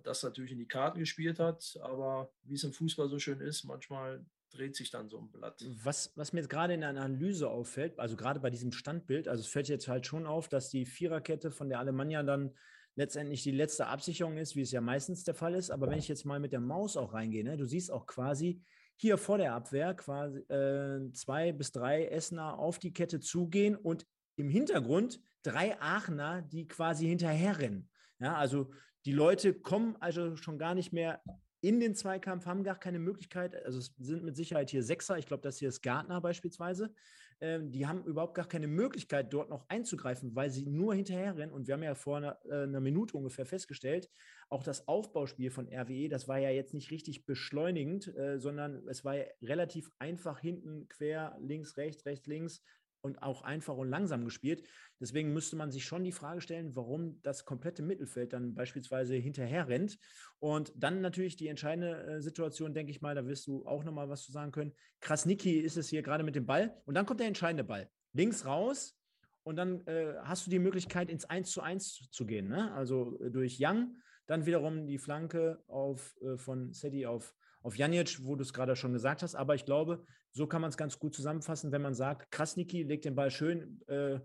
das 0.03 0.23
natürlich 0.23 0.53
in 0.53 0.59
die 0.59 0.69
Karten 0.69 0.99
gespielt 0.99 1.39
hat. 1.39 1.79
Aber 1.83 2.31
wie 2.45 2.55
es 2.55 2.65
im 2.65 2.73
Fußball 2.73 3.09
so 3.09 3.19
schön 3.19 3.41
ist, 3.41 3.65
manchmal 3.65 4.25
dreht 4.51 4.77
sich 4.77 4.91
dann 4.91 5.09
so 5.09 5.19
ein 5.19 5.31
Blatt. 5.31 5.65
Was, 5.83 6.13
was 6.17 6.33
mir 6.33 6.41
jetzt 6.41 6.51
gerade 6.51 6.75
in 6.75 6.81
der 6.81 6.91
Analyse 6.91 7.49
auffällt, 7.49 7.99
also 7.99 8.17
gerade 8.17 8.41
bei 8.41 8.51
diesem 8.51 8.73
Standbild, 8.73 9.29
also 9.29 9.41
es 9.41 9.49
fällt 9.49 9.69
jetzt 9.69 9.89
halt 9.89 10.07
schon 10.07 10.27
auf, 10.27 10.49
dass 10.49 10.71
die 10.71 10.87
Viererkette 10.87 11.51
von 11.51 11.69
der 11.69 11.81
Alemannia 11.81 12.23
dann 12.23 12.55
letztendlich 12.97 13.43
die 13.43 13.51
letzte 13.51 13.89
Absicherung 13.89 14.37
ist, 14.37 14.55
wie 14.55 14.63
es 14.63 14.71
ja 14.71 14.81
meistens 14.81 15.25
der 15.25 15.35
Fall 15.35 15.55
ist. 15.55 15.71
Aber 15.71 15.89
wenn 15.91 15.99
ich 15.99 16.09
jetzt 16.09 16.25
mal 16.25 16.39
mit 16.39 16.53
der 16.53 16.61
Maus 16.61 16.97
auch 16.97 17.13
reingehe, 17.13 17.45
ne, 17.45 17.57
du 17.57 17.65
siehst 17.65 17.91
auch 17.91 18.07
quasi 18.07 18.63
hier 18.97 19.19
vor 19.19 19.39
der 19.39 19.55
Abwehr 19.55 19.95
quasi 19.95 20.39
äh, 20.43 21.11
zwei 21.13 21.53
bis 21.53 21.73
drei 21.73 22.07
Essener 22.07 22.59
auf 22.59 22.79
die 22.79 22.93
Kette 22.93 23.19
zugehen 23.19 23.75
und 23.75 24.07
im 24.37 24.49
Hintergrund 24.49 25.21
drei 25.43 25.81
Aachener, 25.81 26.43
die 26.43 26.69
quasi 26.69 27.07
hinterherrennen. 27.07 27.91
Ja, 28.21 28.37
also 28.37 28.71
die 29.05 29.13
Leute 29.13 29.55
kommen 29.55 29.97
also 30.01 30.37
schon 30.37 30.59
gar 30.59 30.75
nicht 30.75 30.93
mehr 30.93 31.23
in 31.61 31.81
den 31.81 31.95
Zweikampf, 31.95 32.45
haben 32.47 32.63
gar 32.63 32.79
keine 32.79 32.99
Möglichkeit. 32.99 33.55
Also 33.65 33.79
es 33.79 33.95
sind 33.99 34.23
mit 34.23 34.37
Sicherheit 34.37 34.71
hier 34.71 34.83
Sechser. 34.83 35.17
Ich 35.17 35.27
glaube, 35.27 35.43
das 35.43 35.57
hier 35.57 35.71
ist 35.71 35.83
Gartner 35.83 36.21
beispielsweise. 36.21 36.95
Ähm, 37.41 37.73
die 37.73 37.87
haben 37.87 38.05
überhaupt 38.05 38.35
gar 38.35 38.47
keine 38.47 38.69
Möglichkeit, 38.69 39.33
dort 39.33 39.49
noch 39.49 39.69
einzugreifen, 39.69 40.35
weil 40.35 40.51
sie 40.51 40.67
nur 40.67 40.95
hinterherrennen. 40.95 41.55
Und 41.55 41.67
wir 41.67 41.75
haben 41.75 41.83
ja 41.83 41.95
vor 41.95 42.19
einer, 42.19 42.39
äh, 42.45 42.65
einer 42.65 42.81
Minute 42.81 43.17
ungefähr 43.17 43.47
festgestellt, 43.47 44.11
auch 44.49 44.63
das 44.63 44.87
Aufbauspiel 44.87 45.51
von 45.51 45.67
RWE, 45.69 46.09
das 46.09 46.29
war 46.29 46.39
ja 46.39 46.51
jetzt 46.51 46.75
nicht 46.75 46.91
richtig 46.91 47.25
beschleunigend, 47.25 48.15
äh, 48.17 48.39
sondern 48.39 48.87
es 48.89 49.05
war 49.05 49.17
ja 49.17 49.25
relativ 49.43 49.91
einfach 49.99 50.41
hinten 50.41 50.87
quer, 50.89 51.37
links, 51.41 51.77
rechts, 51.77 52.05
rechts, 52.07 52.27
links 52.27 52.63
und 53.05 53.23
auch 53.23 53.43
einfach 53.43 53.77
und 53.77 53.91
langsam 53.91 54.25
gespielt. 54.25 54.67
Deswegen 54.99 55.33
müsste 55.35 55.57
man 55.57 55.71
sich 55.71 55.85
schon 55.85 56.05
die 56.05 56.13
Frage 56.13 56.41
stellen, 56.41 56.75
warum 56.75 57.21
das 57.23 57.45
komplette 57.45 57.83
Mittelfeld 57.83 58.33
dann 58.33 58.55
beispielsweise 58.55 59.15
hinterher 59.15 59.69
rennt. 59.69 59.99
Und 60.39 60.73
dann 60.75 61.03
natürlich 61.03 61.37
die 61.37 61.49
entscheidende 61.49 62.03
äh, 62.07 62.21
Situation, 62.23 62.73
denke 62.73 62.91
ich 62.91 63.03
mal, 63.03 63.15
da 63.15 63.27
wirst 63.27 63.47
du 63.47 63.67
auch 63.67 63.85
nochmal 63.85 64.09
was 64.09 64.23
zu 64.23 64.33
sagen 64.33 64.53
können. 64.53 64.73
Krasniki 65.01 65.61
ist 65.61 65.77
es 65.77 65.89
hier 65.89 66.03
gerade 66.03 66.25
mit 66.25 66.35
dem 66.35 66.47
Ball 66.47 66.75
und 66.87 66.95
dann 66.95 67.05
kommt 67.05 67.21
der 67.21 67.27
entscheidende 67.27 67.65
Ball. 67.65 67.91
Links 68.15 68.47
raus 68.47 68.99
und 69.43 69.57
dann 69.57 69.87
äh, 69.87 70.15
hast 70.23 70.47
du 70.47 70.51
die 70.51 70.59
Möglichkeit, 70.59 71.11
ins 71.11 71.27
1 71.27 71.51
zu 71.51 71.61
1 71.61 72.09
zu 72.11 72.25
gehen. 72.25 72.49
Ne? 72.49 72.73
Also 72.73 73.21
äh, 73.21 73.31
durch 73.31 73.59
Young, 73.61 73.97
dann 74.27 74.47
wiederum 74.47 74.87
die 74.87 74.99
Flanke 74.99 75.63
auf, 75.67 76.17
äh, 76.23 76.39
von 76.39 76.73
Seti 76.73 77.05
auf 77.05 77.35
auf 77.65 77.77
Janic, 77.77 78.19
wo 78.25 78.37
du 78.37 78.43
es 78.43 78.53
gerade 78.53 78.77
schon 78.77 78.93
gesagt 78.93 79.23
hast. 79.23 79.35
Aber 79.35 79.55
ich 79.55 79.65
glaube, 79.65 80.05
so 80.33 80.47
kann 80.47 80.61
man 80.61 80.69
es 80.69 80.77
ganz 80.77 80.99
gut 80.99 81.15
zusammenfassen, 81.15 81.73
wenn 81.73 81.83
man 81.83 81.95
sagt, 81.95 82.31
Krasniki 82.31 82.83
legt 82.83 83.07
den 83.07 83.15
Ball 83.15 83.31
schön 83.31 83.81
äh, 83.87 84.21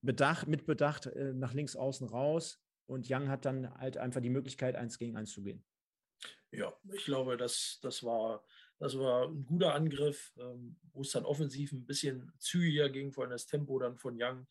bedacht, 0.00 0.48
mit 0.48 0.64
Bedacht 0.64 1.06
äh, 1.06 1.34
nach 1.34 1.52
links 1.52 1.76
außen 1.76 2.08
raus 2.08 2.58
und 2.86 3.06
Young 3.10 3.28
hat 3.28 3.44
dann 3.44 3.72
halt 3.74 3.98
einfach 3.98 4.22
die 4.22 4.30
Möglichkeit, 4.30 4.76
eins 4.76 4.98
gegen 4.98 5.16
eins 5.16 5.32
zu 5.32 5.42
gehen. 5.42 5.62
Ja, 6.52 6.72
ich 6.92 7.04
glaube, 7.04 7.36
das, 7.36 7.80
das, 7.82 8.02
war, 8.02 8.42
das 8.78 8.98
war 8.98 9.28
ein 9.28 9.44
guter 9.44 9.74
Angriff, 9.74 10.32
ähm, 10.38 10.76
wo 10.92 11.02
es 11.02 11.10
dann 11.10 11.24
offensiv 11.26 11.72
ein 11.72 11.84
bisschen 11.84 12.32
zügiger 12.38 12.88
ging, 12.88 13.12
vor 13.12 13.24
allem 13.24 13.32
das 13.32 13.46
Tempo 13.46 13.78
dann 13.78 13.98
von 13.98 14.16
Young, 14.18 14.46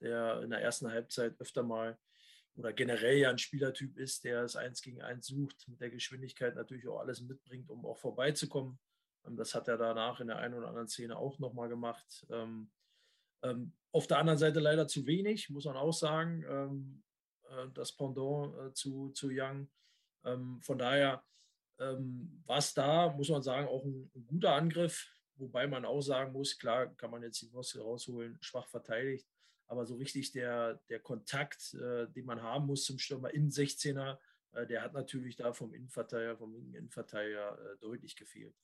der 0.00 0.42
in 0.42 0.50
der 0.50 0.60
ersten 0.60 0.90
Halbzeit 0.90 1.40
öfter 1.40 1.62
mal 1.62 1.98
oder 2.56 2.72
generell 2.72 3.16
ja 3.18 3.30
ein 3.30 3.38
Spielertyp 3.38 3.96
ist, 3.96 4.24
der 4.24 4.42
es 4.42 4.56
eins 4.56 4.80
gegen 4.80 5.02
eins 5.02 5.26
sucht, 5.26 5.66
mit 5.68 5.80
der 5.80 5.90
Geschwindigkeit 5.90 6.54
natürlich 6.54 6.86
auch 6.86 7.00
alles 7.00 7.20
mitbringt, 7.20 7.68
um 7.68 7.84
auch 7.84 7.98
vorbeizukommen. 7.98 8.78
Ähm, 9.26 9.36
das 9.36 9.54
hat 9.54 9.68
er 9.68 9.76
danach 9.76 10.20
in 10.20 10.28
der 10.28 10.38
einen 10.38 10.54
oder 10.54 10.68
anderen 10.68 10.88
Szene 10.88 11.16
auch 11.16 11.38
nochmal 11.38 11.68
gemacht. 11.68 12.26
Ähm, 12.30 12.70
ähm, 13.42 13.72
auf 13.92 14.06
der 14.06 14.18
anderen 14.18 14.38
Seite 14.38 14.60
leider 14.60 14.86
zu 14.86 15.06
wenig, 15.06 15.50
muss 15.50 15.64
man 15.64 15.76
auch 15.76 15.92
sagen, 15.92 16.42
äh, 17.50 17.68
das 17.74 17.92
Pendant 17.92 18.56
äh, 18.56 18.72
zu, 18.72 19.10
zu 19.10 19.28
Young. 19.30 19.68
von 20.60 20.78
daher 20.78 21.22
war 21.76 22.58
es 22.58 22.72
da, 22.72 23.12
muss 23.12 23.28
man 23.28 23.42
sagen, 23.42 23.68
auch 23.68 23.84
ein, 23.84 24.10
guter 24.26 24.54
Angriff, 24.54 25.06
wobei 25.36 25.66
man 25.66 25.84
auch 25.84 26.00
sagen 26.00 26.32
muss, 26.32 26.56
klar 26.56 26.86
kann 26.94 27.10
man 27.10 27.22
jetzt 27.22 27.42
die 27.42 27.52
Wurst 27.52 27.76
rausholen, 27.78 28.38
schwach 28.40 28.66
verteidigt. 28.68 29.28
Aber 29.66 29.86
so 29.86 29.96
richtig 29.96 30.32
der, 30.32 30.80
der 30.88 31.00
Kontakt, 31.00 31.74
äh, 31.74 32.08
den 32.08 32.26
man 32.26 32.42
haben 32.42 32.66
muss 32.66 32.84
zum 32.84 32.98
Stürmer 32.98 33.32
in 33.32 33.50
16er, 33.50 34.18
äh, 34.52 34.66
der 34.66 34.82
hat 34.82 34.92
natürlich 34.92 35.36
da 35.36 35.52
vom 35.52 35.72
Innenverteidiger, 35.72 36.36
vom 36.36 36.54
Innenverteidiger 36.54 37.58
äh, 37.58 37.78
deutlich 37.78 38.16
gefehlt. 38.16 38.54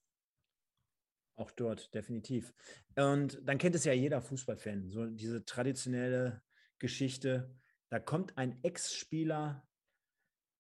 Auch 1.37 1.51
dort, 1.53 1.95
definitiv. 1.95 2.53
Und 2.97 3.41
dann 3.43 3.59
kennt 3.59 3.75
es 3.75 3.85
ja 3.85 3.93
jeder 3.93 4.21
Fußballfan, 4.21 4.91
so 4.91 5.07
diese 5.07 5.45
traditionelle 5.45 6.43
Geschichte. 6.79 7.55
Da 7.89 7.99
kommt 7.99 8.37
ein 8.37 8.63
Ex-Spieler 8.63 9.67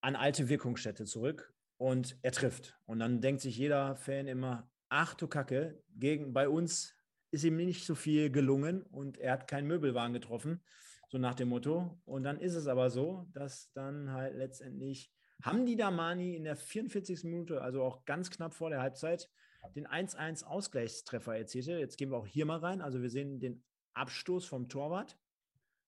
an 0.00 0.16
alte 0.16 0.48
Wirkungsstätte 0.48 1.04
zurück 1.04 1.54
und 1.76 2.18
er 2.22 2.32
trifft. 2.32 2.78
Und 2.86 3.00
dann 3.00 3.20
denkt 3.20 3.42
sich 3.42 3.58
jeder 3.58 3.94
Fan 3.96 4.26
immer, 4.26 4.70
ach 4.88 5.14
du 5.14 5.28
Kacke, 5.28 5.82
gegen, 5.90 6.32
bei 6.32 6.48
uns 6.48 6.94
ist 7.30 7.44
ihm 7.44 7.56
nicht 7.56 7.84
so 7.86 7.94
viel 7.94 8.30
gelungen 8.30 8.82
und 8.82 9.18
er 9.18 9.32
hat 9.32 9.48
keinen 9.48 9.66
Möbelwagen 9.66 10.12
getroffen, 10.12 10.60
so 11.08 11.18
nach 11.18 11.34
dem 11.34 11.48
Motto. 11.48 12.00
Und 12.04 12.24
dann 12.24 12.38
ist 12.38 12.54
es 12.54 12.66
aber 12.66 12.90
so, 12.90 13.26
dass 13.32 13.72
dann 13.72 14.12
halt 14.12 14.36
letztendlich 14.36 15.12
Hamdi 15.42 15.76
Damani 15.76 16.36
in 16.36 16.44
der 16.44 16.56
44. 16.56 17.24
Minute, 17.24 17.62
also 17.62 17.82
auch 17.82 18.04
ganz 18.04 18.30
knapp 18.30 18.54
vor 18.54 18.70
der 18.70 18.80
Halbzeit, 18.80 19.30
den 19.74 19.86
1-1 19.86 20.44
Ausgleichstreffer 20.44 21.36
erzielte. 21.36 21.78
Jetzt 21.78 21.96
gehen 21.96 22.10
wir 22.10 22.18
auch 22.18 22.26
hier 22.26 22.46
mal 22.46 22.58
rein. 22.58 22.80
Also 22.80 23.00
wir 23.02 23.10
sehen 23.10 23.40
den 23.40 23.62
Abstoß 23.94 24.44
vom 24.46 24.68
Torwart, 24.68 25.18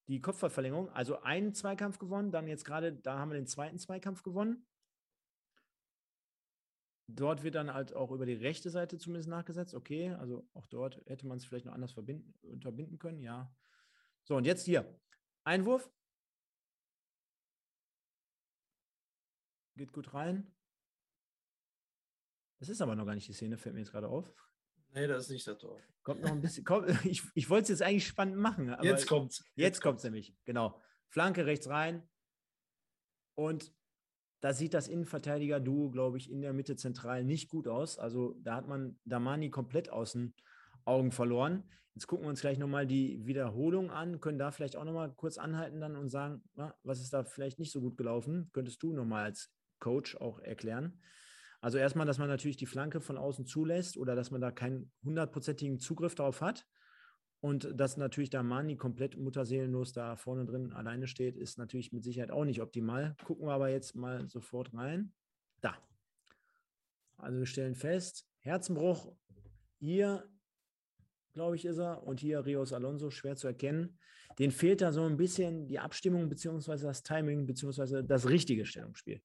die 0.08 0.20
Kopfballverlängerung, 0.20 0.88
also 0.90 1.20
einen 1.20 1.54
Zweikampf 1.54 1.98
gewonnen, 1.98 2.32
dann 2.32 2.46
jetzt 2.46 2.64
gerade, 2.64 2.92
da 2.92 3.18
haben 3.18 3.30
wir 3.30 3.36
den 3.36 3.46
zweiten 3.46 3.78
Zweikampf 3.78 4.22
gewonnen. 4.22 4.66
Dort 7.08 7.42
wird 7.42 7.56
dann 7.56 7.74
halt 7.74 7.94
auch 7.94 8.10
über 8.10 8.26
die 8.26 8.34
rechte 8.34 8.70
Seite 8.70 8.98
zumindest 8.98 9.28
nachgesetzt. 9.28 9.74
Okay, 9.74 10.10
also 10.10 10.48
auch 10.54 10.66
dort 10.66 11.02
hätte 11.06 11.26
man 11.26 11.38
es 11.38 11.44
vielleicht 11.44 11.66
noch 11.66 11.74
anders 11.74 11.92
verbinden, 11.92 12.34
unterbinden 12.42 12.98
können. 12.98 13.20
Ja. 13.20 13.54
So, 14.24 14.36
und 14.36 14.44
jetzt 14.44 14.64
hier. 14.64 14.98
Einwurf. 15.44 15.90
Geht 19.76 19.92
gut 19.92 20.14
rein. 20.14 20.54
Das 22.60 22.68
ist 22.68 22.80
aber 22.80 22.94
noch 22.94 23.06
gar 23.06 23.14
nicht 23.14 23.26
die 23.26 23.32
Szene, 23.32 23.58
fällt 23.58 23.74
mir 23.74 23.80
jetzt 23.80 23.90
gerade 23.90 24.08
auf. 24.08 24.32
Nee, 24.94 25.06
das 25.06 25.24
ist 25.24 25.30
nicht 25.30 25.46
der 25.46 25.58
Tor. 25.58 25.80
Kommt 26.02 26.22
noch 26.22 26.30
ein 26.30 26.40
bisschen. 26.40 26.64
Komm, 26.64 26.84
ich 27.04 27.22
ich 27.34 27.50
wollte 27.50 27.64
es 27.64 27.68
jetzt 27.80 27.82
eigentlich 27.82 28.06
spannend 28.06 28.36
machen. 28.36 28.76
jetzt 28.82 29.08
kommt 29.08 29.32
es. 29.32 29.44
Jetzt 29.54 29.80
kommt 29.80 29.98
es 29.98 30.04
nämlich, 30.04 30.36
genau. 30.44 30.80
Flanke 31.08 31.46
rechts 31.46 31.68
rein. 31.68 32.08
Und 33.34 33.74
da 34.42 34.52
sieht 34.52 34.74
das 34.74 34.88
Innenverteidiger-Duo, 34.88 35.90
glaube 35.90 36.18
ich, 36.18 36.28
in 36.28 36.42
der 36.42 36.52
Mitte 36.52 36.74
zentral 36.74 37.22
nicht 37.24 37.48
gut 37.48 37.68
aus. 37.68 37.98
Also 37.98 38.34
da 38.42 38.56
hat 38.56 38.66
man 38.66 38.98
Damani 39.04 39.50
komplett 39.50 39.90
aus 39.90 40.12
den 40.12 40.34
Augen 40.84 41.12
verloren. 41.12 41.62
Jetzt 41.94 42.08
gucken 42.08 42.24
wir 42.24 42.30
uns 42.30 42.40
gleich 42.40 42.58
nochmal 42.58 42.86
die 42.86 43.24
Wiederholung 43.24 43.92
an, 43.92 44.20
können 44.20 44.38
da 44.38 44.50
vielleicht 44.50 44.74
auch 44.74 44.84
nochmal 44.84 45.12
kurz 45.14 45.38
anhalten 45.38 45.80
dann 45.80 45.94
und 45.94 46.08
sagen, 46.08 46.42
na, 46.54 46.74
was 46.82 47.00
ist 47.00 47.12
da 47.12 47.22
vielleicht 47.22 47.60
nicht 47.60 47.70
so 47.70 47.80
gut 47.80 47.96
gelaufen? 47.96 48.50
Könntest 48.52 48.82
du 48.82 48.92
nochmal 48.92 49.24
als 49.24 49.52
Coach 49.78 50.16
auch 50.16 50.40
erklären? 50.40 51.00
Also 51.60 51.78
erstmal, 51.78 52.06
dass 52.06 52.18
man 52.18 52.28
natürlich 52.28 52.56
die 52.56 52.66
Flanke 52.66 53.00
von 53.00 53.16
außen 53.16 53.46
zulässt 53.46 53.96
oder 53.96 54.16
dass 54.16 54.32
man 54.32 54.40
da 54.40 54.50
keinen 54.50 54.90
hundertprozentigen 55.04 55.78
Zugriff 55.78 56.16
darauf 56.16 56.40
hat. 56.40 56.66
Und 57.42 57.68
dass 57.74 57.96
natürlich 57.96 58.30
da 58.30 58.44
Mani 58.44 58.76
komplett 58.76 59.16
mutterseelenlos 59.16 59.92
da 59.92 60.14
vorne 60.14 60.44
drin 60.44 60.72
alleine 60.72 61.08
steht, 61.08 61.36
ist 61.36 61.58
natürlich 61.58 61.92
mit 61.92 62.04
Sicherheit 62.04 62.30
auch 62.30 62.44
nicht 62.44 62.62
optimal. 62.62 63.16
Gucken 63.24 63.48
wir 63.48 63.52
aber 63.52 63.68
jetzt 63.68 63.96
mal 63.96 64.28
sofort 64.28 64.72
rein. 64.74 65.12
Da. 65.60 65.76
Also 67.16 67.40
wir 67.40 67.46
stellen 67.46 67.74
fest, 67.74 68.28
Herzenbruch, 68.38 69.12
hier, 69.80 70.24
glaube 71.32 71.56
ich, 71.56 71.64
ist 71.64 71.78
er, 71.78 72.04
und 72.04 72.20
hier 72.20 72.46
Rios 72.46 72.72
Alonso, 72.72 73.10
schwer 73.10 73.34
zu 73.34 73.48
erkennen. 73.48 73.98
Den 74.38 74.52
fehlt 74.52 74.80
da 74.80 74.92
so 74.92 75.04
ein 75.04 75.16
bisschen 75.16 75.66
die 75.66 75.80
Abstimmung 75.80 76.28
beziehungsweise 76.28 76.86
das 76.86 77.02
Timing 77.02 77.44
beziehungsweise 77.44 78.04
das 78.04 78.28
richtige 78.28 78.64
Stellungsspiel. 78.64 79.20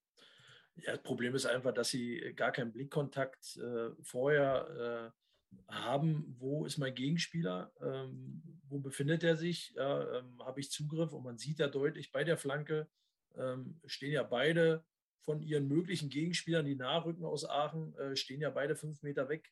Ja, 0.77 0.93
das 0.93 1.03
Problem 1.03 1.35
ist 1.35 1.45
einfach, 1.45 1.71
dass 1.71 1.89
sie 1.89 2.33
gar 2.35 2.51
keinen 2.51 2.73
Blickkontakt 2.73 3.57
äh, 3.57 3.91
vorher 4.01 5.13
äh, 5.13 5.26
haben, 5.69 6.35
wo 6.39 6.65
ist 6.65 6.77
mein 6.77 6.95
Gegenspieler, 6.95 7.71
ähm, 7.81 8.41
wo 8.69 8.79
befindet 8.79 9.23
er 9.23 9.37
sich, 9.37 9.73
ja, 9.75 10.19
ähm, 10.19 10.39
habe 10.43 10.59
ich 10.59 10.71
Zugriff? 10.71 11.13
Und 11.13 11.23
man 11.23 11.37
sieht 11.37 11.59
ja 11.59 11.67
deutlich 11.67 12.11
bei 12.11 12.23
der 12.23 12.37
Flanke 12.37 12.87
ähm, 13.37 13.79
stehen 13.85 14.11
ja 14.11 14.23
beide 14.23 14.83
von 15.21 15.41
ihren 15.41 15.67
möglichen 15.67 16.09
Gegenspielern, 16.09 16.65
die 16.65 16.75
nachrücken 16.75 17.25
aus 17.25 17.47
Aachen, 17.47 17.95
äh, 17.97 18.15
stehen 18.15 18.41
ja 18.41 18.49
beide 18.49 18.75
fünf 18.75 19.03
Meter 19.03 19.29
weg. 19.29 19.51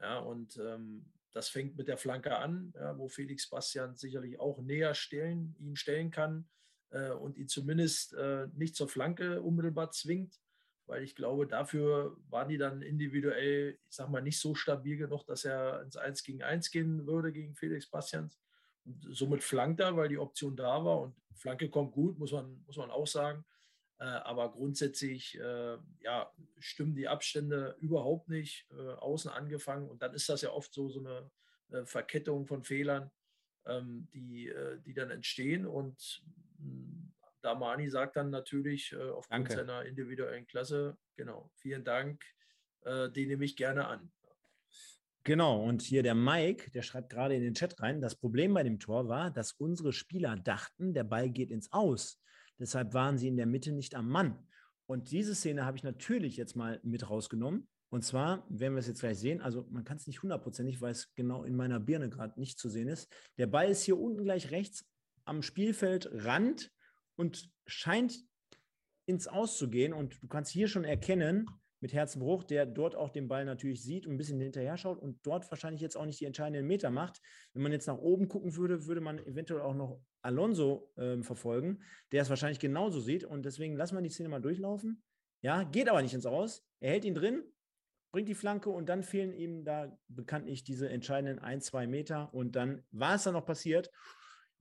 Ja, 0.00 0.18
und 0.18 0.56
ähm, 0.58 1.06
das 1.32 1.48
fängt 1.48 1.76
mit 1.76 1.88
der 1.88 1.98
Flanke 1.98 2.36
an, 2.36 2.72
ja, 2.76 2.96
wo 2.98 3.08
Felix 3.08 3.48
Bastian 3.48 3.96
sicherlich 3.96 4.38
auch 4.38 4.60
näher 4.60 4.94
stellen, 4.94 5.56
ihn 5.58 5.76
stellen 5.76 6.10
kann 6.10 6.48
äh, 6.90 7.10
und 7.10 7.36
ihn 7.36 7.48
zumindest 7.48 8.14
äh, 8.14 8.48
nicht 8.54 8.76
zur 8.76 8.88
Flanke 8.88 9.40
unmittelbar 9.40 9.90
zwingt 9.90 10.40
weil 10.86 11.02
ich 11.02 11.14
glaube, 11.14 11.46
dafür 11.46 12.16
waren 12.28 12.48
die 12.48 12.58
dann 12.58 12.82
individuell, 12.82 13.78
ich 13.88 13.96
sag 13.96 14.10
mal, 14.10 14.20
nicht 14.20 14.38
so 14.38 14.54
stabil 14.54 14.96
genug, 14.96 15.24
dass 15.26 15.44
er 15.44 15.82
ins 15.82 15.96
1 15.96 16.22
gegen 16.24 16.42
1 16.42 16.70
gehen 16.70 17.06
würde 17.06 17.32
gegen 17.32 17.54
Felix 17.54 17.86
Bastians. 17.86 18.38
Und 18.84 19.06
somit 19.12 19.42
flankt 19.42 19.80
er, 19.80 19.96
weil 19.96 20.08
die 20.08 20.18
Option 20.18 20.56
da 20.56 20.84
war. 20.84 21.00
Und 21.00 21.14
Flanke 21.34 21.70
kommt 21.70 21.92
gut, 21.92 22.18
muss 22.18 22.32
man, 22.32 22.62
muss 22.66 22.76
man 22.76 22.90
auch 22.90 23.06
sagen. 23.06 23.44
Äh, 23.98 24.04
aber 24.04 24.52
grundsätzlich 24.52 25.38
äh, 25.38 25.78
ja, 26.00 26.30
stimmen 26.58 26.94
die 26.94 27.08
Abstände 27.08 27.76
überhaupt 27.78 28.28
nicht, 28.28 28.66
äh, 28.72 28.92
außen 28.94 29.30
angefangen. 29.30 29.88
Und 29.88 30.02
dann 30.02 30.12
ist 30.14 30.28
das 30.28 30.42
ja 30.42 30.50
oft 30.50 30.74
so, 30.74 30.90
so 30.90 31.00
eine 31.00 31.30
äh, 31.70 31.86
Verkettung 31.86 32.46
von 32.46 32.62
Fehlern, 32.62 33.10
ähm, 33.66 34.08
die, 34.12 34.48
äh, 34.48 34.80
die 34.80 34.92
dann 34.92 35.10
entstehen. 35.10 35.66
Und 35.66 36.22
hm, 36.58 37.03
Damani 37.44 37.88
sagt 37.88 38.16
dann 38.16 38.30
natürlich 38.30 38.92
äh, 38.92 38.96
aufgrund 38.96 39.48
Danke. 39.48 39.54
seiner 39.54 39.84
individuellen 39.84 40.46
Klasse, 40.46 40.96
genau, 41.16 41.50
vielen 41.54 41.84
Dank, 41.84 42.22
äh, 42.82 43.10
den 43.10 43.28
nehme 43.28 43.44
ich 43.44 43.56
gerne 43.56 43.86
an. 43.86 44.10
Genau, 45.24 45.62
und 45.62 45.80
hier 45.80 46.02
der 46.02 46.14
Mike, 46.14 46.70
der 46.72 46.82
schreibt 46.82 47.10
gerade 47.10 47.34
in 47.34 47.42
den 47.42 47.54
Chat 47.54 47.80
rein, 47.80 48.00
das 48.00 48.16
Problem 48.16 48.52
bei 48.52 48.62
dem 48.62 48.78
Tor 48.78 49.08
war, 49.08 49.30
dass 49.30 49.52
unsere 49.52 49.92
Spieler 49.92 50.36
dachten, 50.36 50.92
der 50.92 51.04
Ball 51.04 51.30
geht 51.30 51.50
ins 51.50 51.72
Aus. 51.72 52.20
Deshalb 52.58 52.92
waren 52.92 53.16
sie 53.16 53.28
in 53.28 53.36
der 53.36 53.46
Mitte 53.46 53.72
nicht 53.72 53.94
am 53.94 54.08
Mann. 54.08 54.46
Und 54.86 55.10
diese 55.10 55.34
Szene 55.34 55.64
habe 55.64 55.78
ich 55.78 55.82
natürlich 55.82 56.36
jetzt 56.36 56.56
mal 56.56 56.78
mit 56.82 57.08
rausgenommen. 57.08 57.66
Und 57.88 58.02
zwar 58.02 58.46
werden 58.50 58.74
wir 58.74 58.80
es 58.80 58.86
jetzt 58.86 59.00
gleich 59.00 59.18
sehen. 59.18 59.40
Also 59.40 59.66
man 59.70 59.84
kann 59.84 59.96
es 59.96 60.06
nicht 60.06 60.22
hundertprozentig, 60.22 60.80
weil 60.82 60.92
es 60.92 61.14
genau 61.14 61.44
in 61.44 61.56
meiner 61.56 61.80
Birne 61.80 62.10
gerade 62.10 62.38
nicht 62.38 62.58
zu 62.58 62.68
sehen 62.68 62.88
ist. 62.88 63.10
Der 63.38 63.46
Ball 63.46 63.70
ist 63.70 63.82
hier 63.82 63.98
unten 63.98 64.24
gleich 64.24 64.50
rechts 64.50 64.84
am 65.24 65.42
Spielfeldrand 65.42 66.70
und 67.16 67.50
scheint 67.66 68.18
ins 69.06 69.26
Aus 69.26 69.58
zu 69.58 69.70
gehen. 69.70 69.92
Und 69.92 70.22
du 70.22 70.28
kannst 70.28 70.50
hier 70.52 70.68
schon 70.68 70.84
erkennen, 70.84 71.46
mit 71.84 71.92
Herzenbruch, 71.92 72.44
der 72.44 72.64
dort 72.64 72.96
auch 72.96 73.10
den 73.10 73.28
Ball 73.28 73.44
natürlich 73.44 73.82
sieht 73.82 74.06
und 74.06 74.14
ein 74.14 74.16
bisschen 74.16 74.40
hinterher 74.40 74.78
schaut 74.78 74.98
und 74.98 75.18
dort 75.22 75.50
wahrscheinlich 75.50 75.82
jetzt 75.82 75.98
auch 75.98 76.06
nicht 76.06 76.18
die 76.18 76.24
entscheidenden 76.24 76.66
Meter 76.66 76.88
macht. 76.88 77.20
Wenn 77.52 77.62
man 77.62 77.72
jetzt 77.72 77.86
nach 77.86 77.98
oben 77.98 78.26
gucken 78.26 78.56
würde, 78.56 78.86
würde 78.86 79.02
man 79.02 79.18
eventuell 79.18 79.60
auch 79.60 79.74
noch 79.74 80.00
Alonso 80.22 80.90
äh, 80.96 81.22
verfolgen, 81.22 81.82
der 82.10 82.22
es 82.22 82.30
wahrscheinlich 82.30 82.58
genauso 82.58 83.00
sieht. 83.00 83.24
Und 83.24 83.44
deswegen 83.44 83.76
lassen 83.76 83.96
wir 83.96 84.00
die 84.00 84.08
Szene 84.08 84.30
mal 84.30 84.40
durchlaufen. 84.40 85.02
Ja, 85.42 85.64
geht 85.64 85.90
aber 85.90 86.00
nicht 86.00 86.14
ins 86.14 86.24
Aus. 86.24 86.66
Er 86.80 86.92
hält 86.92 87.04
ihn 87.04 87.14
drin, 87.14 87.42
bringt 88.12 88.30
die 88.30 88.34
Flanke 88.34 88.70
und 88.70 88.88
dann 88.88 89.02
fehlen 89.02 89.34
ihm 89.34 89.62
da 89.66 89.94
bekanntlich 90.08 90.64
diese 90.64 90.88
entscheidenden 90.88 91.38
ein, 91.38 91.60
zwei 91.60 91.86
Meter. 91.86 92.32
Und 92.32 92.56
dann 92.56 92.82
war 92.92 93.16
es 93.16 93.24
dann 93.24 93.34
noch 93.34 93.44
passiert. 93.44 93.90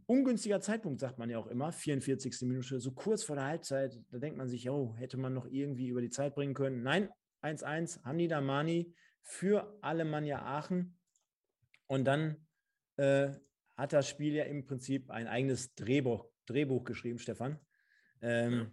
Ungünstiger 0.05 0.59
Zeitpunkt, 0.59 0.99
sagt 0.99 1.17
man 1.17 1.29
ja 1.29 1.37
auch 1.37 1.47
immer, 1.47 1.71
44. 1.71 2.41
Minute, 2.41 2.79
so 2.79 2.91
kurz 2.91 3.23
vor 3.23 3.35
der 3.35 3.45
Halbzeit. 3.45 3.99
Da 4.11 4.19
denkt 4.19 4.37
man 4.37 4.47
sich, 4.47 4.69
oh, 4.69 4.95
hätte 4.97 5.17
man 5.17 5.33
noch 5.33 5.47
irgendwie 5.47 5.87
über 5.87 6.01
die 6.01 6.09
Zeit 6.09 6.35
bringen 6.35 6.53
können. 6.53 6.83
Nein, 6.83 7.09
1-1, 7.41 8.03
Hamdi 8.03 8.27
Damani 8.27 8.93
für 9.21 9.77
Alemannia 9.81 10.41
Aachen. 10.41 10.97
Und 11.87 12.05
dann 12.05 12.37
äh, 12.97 13.31
hat 13.75 13.93
das 13.93 14.07
Spiel 14.07 14.33
ja 14.33 14.45
im 14.45 14.65
Prinzip 14.65 15.09
ein 15.09 15.27
eigenes 15.27 15.73
Drehbuch, 15.75 16.25
Drehbuch 16.45 16.83
geschrieben, 16.83 17.19
Stefan. 17.19 17.59
Ähm, 18.21 18.53
ja. 18.53 18.71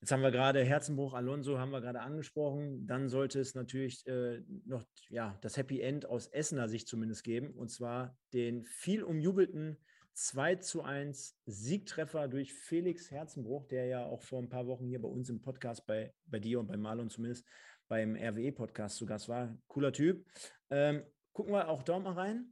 Jetzt 0.00 0.12
haben 0.12 0.20
wir 0.20 0.30
gerade 0.30 0.62
Herzenbruch, 0.62 1.14
Alonso 1.14 1.58
haben 1.58 1.70
wir 1.70 1.80
gerade 1.80 2.00
angesprochen. 2.00 2.86
Dann 2.86 3.08
sollte 3.08 3.40
es 3.40 3.54
natürlich 3.54 4.06
äh, 4.06 4.42
noch 4.66 4.84
ja, 5.08 5.38
das 5.40 5.56
Happy 5.56 5.80
End 5.80 6.04
aus 6.04 6.26
Essener 6.26 6.68
Sicht 6.68 6.88
zumindest 6.88 7.24
geben. 7.24 7.52
Und 7.52 7.70
zwar 7.70 8.14
den 8.34 8.66
viel 8.66 9.02
umjubelten 9.02 9.78
2 10.14 10.56
zu 10.56 10.82
1 10.82 11.36
Siegtreffer 11.46 12.28
durch 12.28 12.54
Felix 12.54 13.10
Herzenbruch, 13.10 13.66
der 13.66 13.86
ja 13.86 14.04
auch 14.04 14.22
vor 14.22 14.40
ein 14.40 14.48
paar 14.48 14.66
Wochen 14.66 14.86
hier 14.86 15.02
bei 15.02 15.08
uns 15.08 15.28
im 15.28 15.42
Podcast, 15.42 15.86
bei, 15.86 16.14
bei 16.26 16.38
dir 16.38 16.60
und 16.60 16.68
bei 16.68 16.76
Marlon 16.76 17.10
zumindest, 17.10 17.44
beim 17.88 18.16
RWE-Podcast 18.16 18.96
zu 18.96 19.06
Gast 19.06 19.28
war. 19.28 19.56
Cooler 19.66 19.92
Typ. 19.92 20.24
Ähm, 20.70 21.02
gucken 21.32 21.52
wir 21.52 21.68
auch 21.68 21.82
da 21.82 21.98
mal 21.98 22.12
rein. 22.12 22.46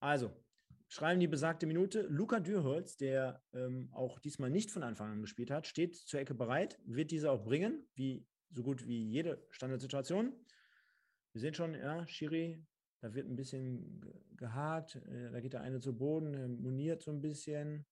Also, 0.00 0.32
schreiben 0.88 1.20
die 1.20 1.28
besagte 1.28 1.66
Minute. 1.66 2.02
Luca 2.02 2.40
Dürholz, 2.40 2.96
der 2.96 3.42
ähm, 3.52 3.88
auch 3.92 4.18
diesmal 4.18 4.50
nicht 4.50 4.70
von 4.70 4.82
Anfang 4.82 5.12
an 5.12 5.22
gespielt 5.22 5.50
hat, 5.50 5.66
steht 5.66 5.94
zur 5.94 6.20
Ecke 6.20 6.34
bereit, 6.34 6.78
wird 6.84 7.10
diese 7.12 7.30
auch 7.30 7.44
bringen, 7.44 7.88
wie 7.94 8.26
so 8.50 8.62
gut 8.62 8.86
wie 8.86 9.04
jede 9.04 9.46
Standardsituation. 9.50 10.32
Wir 11.32 11.40
sehen 11.40 11.54
schon, 11.54 11.74
ja, 11.74 12.06
Schiri, 12.08 12.64
da 13.00 13.14
wird 13.14 13.28
ein 13.28 13.36
bisschen 13.36 14.00
gehakt, 14.36 14.96
äh, 14.96 15.30
da 15.30 15.40
geht 15.40 15.52
der 15.52 15.62
eine 15.62 15.80
zu 15.80 15.96
Boden, 15.96 16.60
moniert 16.60 17.02
so 17.02 17.10
ein 17.10 17.20
bisschen. 17.20 17.86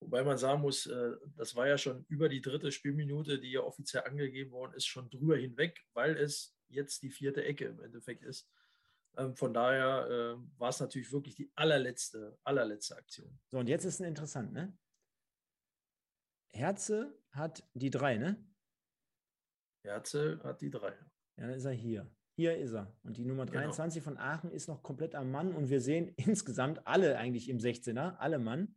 Wobei 0.00 0.24
man 0.24 0.38
sagen 0.38 0.62
muss, 0.62 0.86
äh, 0.86 1.12
das 1.36 1.54
war 1.54 1.68
ja 1.68 1.76
schon 1.76 2.04
über 2.08 2.28
die 2.28 2.40
dritte 2.40 2.72
Spielminute, 2.72 3.38
die 3.38 3.52
ja 3.52 3.60
offiziell 3.60 4.04
angegeben 4.04 4.50
worden 4.50 4.72
ist, 4.74 4.86
schon 4.86 5.10
drüber 5.10 5.36
hinweg, 5.36 5.78
weil 5.92 6.16
es 6.16 6.56
jetzt 6.68 7.02
die 7.02 7.10
vierte 7.10 7.44
Ecke 7.44 7.66
im 7.66 7.80
Endeffekt 7.80 8.24
ist. 8.24 8.48
Ähm, 9.16 9.36
von 9.36 9.52
daher 9.52 10.06
äh, 10.08 10.58
war 10.58 10.70
es 10.70 10.80
natürlich 10.80 11.12
wirklich 11.12 11.34
die 11.34 11.50
allerletzte, 11.54 12.38
allerletzte 12.44 12.96
Aktion. 12.96 13.38
So, 13.48 13.58
und 13.58 13.68
jetzt 13.68 13.84
ist 13.84 14.00
es 14.00 14.06
interessant, 14.06 14.52
ne? 14.52 14.76
Herze 16.52 17.18
hat 17.32 17.68
die 17.74 17.90
drei, 17.90 18.16
ne? 18.16 18.44
Herze 19.84 20.40
hat 20.42 20.60
die 20.62 20.70
drei. 20.70 20.92
Ja, 21.36 21.46
dann 21.46 21.50
ist 21.50 21.64
er 21.64 21.72
hier. 21.72 22.10
Hier 22.40 22.56
ist 22.56 22.72
er. 22.72 22.90
Und 23.02 23.18
die 23.18 23.26
Nummer 23.26 23.44
23 23.44 24.02
genau. 24.02 24.16
von 24.16 24.24
Aachen 24.24 24.50
ist 24.50 24.66
noch 24.66 24.82
komplett 24.82 25.14
am 25.14 25.30
Mann. 25.30 25.52
Und 25.54 25.68
wir 25.68 25.82
sehen 25.82 26.08
insgesamt 26.16 26.86
alle 26.86 27.18
eigentlich 27.18 27.50
im 27.50 27.58
16er, 27.58 28.16
alle 28.16 28.38
Mann. 28.38 28.76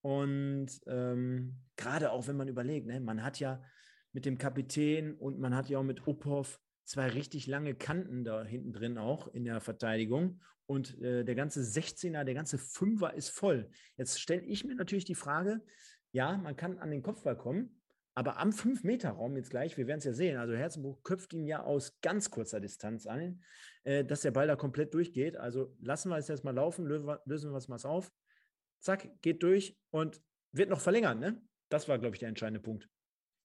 Und 0.00 0.70
ähm, 0.88 1.54
gerade 1.76 2.10
auch 2.10 2.26
wenn 2.26 2.36
man 2.36 2.48
überlegt, 2.48 2.88
ne, 2.88 2.98
man 2.98 3.22
hat 3.22 3.38
ja 3.38 3.62
mit 4.10 4.26
dem 4.26 4.38
Kapitän 4.38 5.14
und 5.14 5.38
man 5.38 5.54
hat 5.54 5.68
ja 5.68 5.78
auch 5.78 5.84
mit 5.84 6.04
Uphoff 6.08 6.58
zwei 6.82 7.06
richtig 7.06 7.46
lange 7.46 7.76
Kanten 7.76 8.24
da 8.24 8.42
hinten 8.42 8.72
drin 8.72 8.98
auch 8.98 9.28
in 9.28 9.44
der 9.44 9.60
Verteidigung. 9.60 10.40
Und 10.66 11.00
äh, 11.00 11.22
der 11.22 11.36
ganze 11.36 11.60
16er, 11.60 12.24
der 12.24 12.34
ganze 12.34 12.58
Fünfer 12.58 13.14
ist 13.14 13.28
voll. 13.28 13.70
Jetzt 13.98 14.20
stelle 14.20 14.42
ich 14.42 14.64
mir 14.64 14.74
natürlich 14.74 15.04
die 15.04 15.14
Frage, 15.14 15.62
ja, 16.10 16.36
man 16.38 16.56
kann 16.56 16.80
an 16.80 16.90
den 16.90 17.04
Kopfball 17.04 17.36
kommen, 17.36 17.79
aber 18.14 18.38
am 18.38 18.50
5-Meter-Raum 18.50 19.36
jetzt 19.36 19.50
gleich, 19.50 19.76
wir 19.76 19.86
werden 19.86 19.98
es 19.98 20.04
ja 20.04 20.12
sehen, 20.12 20.36
also 20.36 20.54
Herzenbuch 20.54 21.02
köpft 21.02 21.32
ihn 21.32 21.46
ja 21.46 21.62
aus 21.62 22.00
ganz 22.00 22.30
kurzer 22.30 22.60
Distanz 22.60 23.06
an, 23.06 23.42
äh, 23.84 24.04
dass 24.04 24.22
der 24.22 24.32
Ball 24.32 24.46
da 24.46 24.56
komplett 24.56 24.94
durchgeht. 24.94 25.36
Also 25.36 25.76
lassen 25.80 26.10
wir 26.10 26.16
es 26.16 26.28
jetzt 26.28 26.44
mal 26.44 26.54
laufen, 26.54 26.86
lösen 26.86 27.50
wir 27.50 27.56
es 27.56 27.68
mal 27.68 27.80
auf 27.84 28.12
zack, 28.80 29.08
geht 29.22 29.42
durch 29.42 29.78
und 29.90 30.20
wird 30.52 30.70
noch 30.70 30.80
verlängert, 30.80 31.18
ne? 31.18 31.40
Das 31.68 31.88
war, 31.88 31.98
glaube 31.98 32.16
ich, 32.16 32.20
der 32.20 32.28
entscheidende 32.28 32.60
Punkt. 32.60 32.88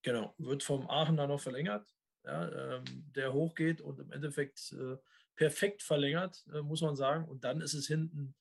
Genau, 0.01 0.33
wird 0.37 0.63
vom 0.63 0.89
Aachen 0.89 1.17
dann 1.17 1.29
noch 1.29 1.39
verlängert, 1.39 1.87
ja, 2.23 2.77
ähm, 2.77 2.83
der 3.15 3.33
hochgeht 3.33 3.81
und 3.81 3.99
im 3.99 4.11
Endeffekt 4.11 4.73
äh, 4.73 4.97
perfekt 5.35 5.83
verlängert, 5.83 6.43
äh, 6.53 6.61
muss 6.61 6.81
man 6.81 6.95
sagen. 6.95 7.27
Und 7.27 7.43
dann 7.43 7.61
ist 7.61 7.73
es 7.73 7.87
hinten, 7.87 8.35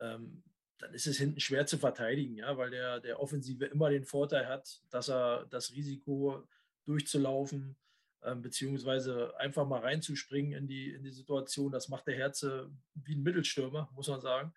ähm, 0.00 0.44
dann 0.78 0.94
ist 0.94 1.06
es 1.06 1.18
hinten 1.18 1.40
schwer 1.40 1.66
zu 1.66 1.76
verteidigen, 1.78 2.36
ja, 2.36 2.56
weil 2.56 2.70
der, 2.70 3.00
der 3.00 3.20
Offensive 3.20 3.66
immer 3.66 3.90
den 3.90 4.04
Vorteil 4.04 4.46
hat, 4.46 4.80
dass 4.90 5.08
er 5.08 5.46
das 5.50 5.72
Risiko 5.72 6.46
durchzulaufen, 6.84 7.76
ähm, 8.22 8.42
beziehungsweise 8.42 9.38
einfach 9.38 9.66
mal 9.66 9.80
reinzuspringen 9.80 10.52
in 10.52 10.66
die, 10.66 10.90
in 10.92 11.02
die 11.02 11.10
Situation. 11.10 11.72
Das 11.72 11.88
macht 11.88 12.06
der 12.06 12.16
Herze 12.16 12.70
wie 12.94 13.14
ein 13.14 13.22
Mittelstürmer, 13.22 13.90
muss 13.94 14.08
man 14.08 14.20
sagen. 14.20 14.52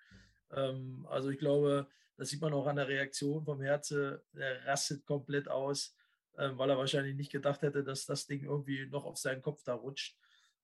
Ähm, 0.52 1.06
also 1.10 1.30
ich 1.30 1.40
glaube, 1.40 1.88
das 2.18 2.30
sieht 2.30 2.42
man 2.42 2.54
auch 2.54 2.68
an 2.68 2.76
der 2.76 2.88
Reaktion 2.88 3.44
vom 3.44 3.62
Herze. 3.62 4.24
Der 4.34 4.66
rastet 4.66 5.06
komplett 5.06 5.48
aus, 5.48 5.96
ähm, 6.38 6.58
weil 6.58 6.70
er 6.70 6.78
wahrscheinlich 6.78 7.16
nicht 7.16 7.32
gedacht 7.32 7.64
hätte, 7.64 7.84
dass 7.84 8.06
das 8.06 8.28
Ding 8.28 8.44
irgendwie 8.44 8.86
noch 8.86 9.06
auf 9.06 9.18
seinen 9.18 9.42
Kopf 9.42 9.64
da 9.64 9.74
rutscht. 9.74 10.18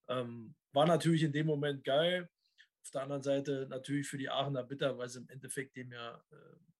Ähm, 0.07 0.55
war 0.71 0.85
natürlich 0.85 1.23
in 1.23 1.31
dem 1.31 1.47
Moment 1.47 1.83
geil. 1.83 2.29
Auf 2.87 2.91
der 2.91 3.01
anderen 3.01 3.21
Seite 3.21 3.67
natürlich 3.69 4.07
für 4.07 4.17
die 4.17 4.29
Aachener 4.29 4.63
bitter, 4.63 4.97
weil 4.97 5.09
sie 5.09 5.19
im 5.19 5.27
Endeffekt 5.27 5.75
dem 5.75 5.91
ja 5.91 6.15
äh, 6.31 6.35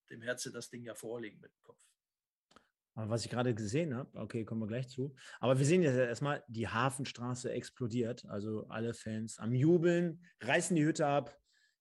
dem 0.08 0.22
Herze 0.22 0.50
das 0.50 0.70
Ding 0.70 0.82
ja 0.82 0.94
vorlegen 0.94 1.38
mit 1.38 1.52
dem 1.52 1.62
Kopf. 1.62 1.78
Aber 2.94 3.10
was 3.10 3.26
ich 3.26 3.30
gerade 3.30 3.54
gesehen 3.54 3.94
habe, 3.94 4.08
okay, 4.18 4.46
kommen 4.46 4.62
wir 4.62 4.66
gleich 4.66 4.88
zu. 4.88 5.14
Aber 5.38 5.58
wir 5.58 5.66
sehen 5.66 5.82
jetzt 5.82 5.98
erstmal, 5.98 6.42
die 6.48 6.66
Hafenstraße 6.66 7.52
explodiert. 7.52 8.24
Also 8.24 8.66
alle 8.68 8.94
Fans 8.94 9.38
am 9.38 9.52
Jubeln, 9.52 10.24
reißen 10.40 10.74
die 10.74 10.84
Hütte 10.84 11.06
ab. 11.06 11.38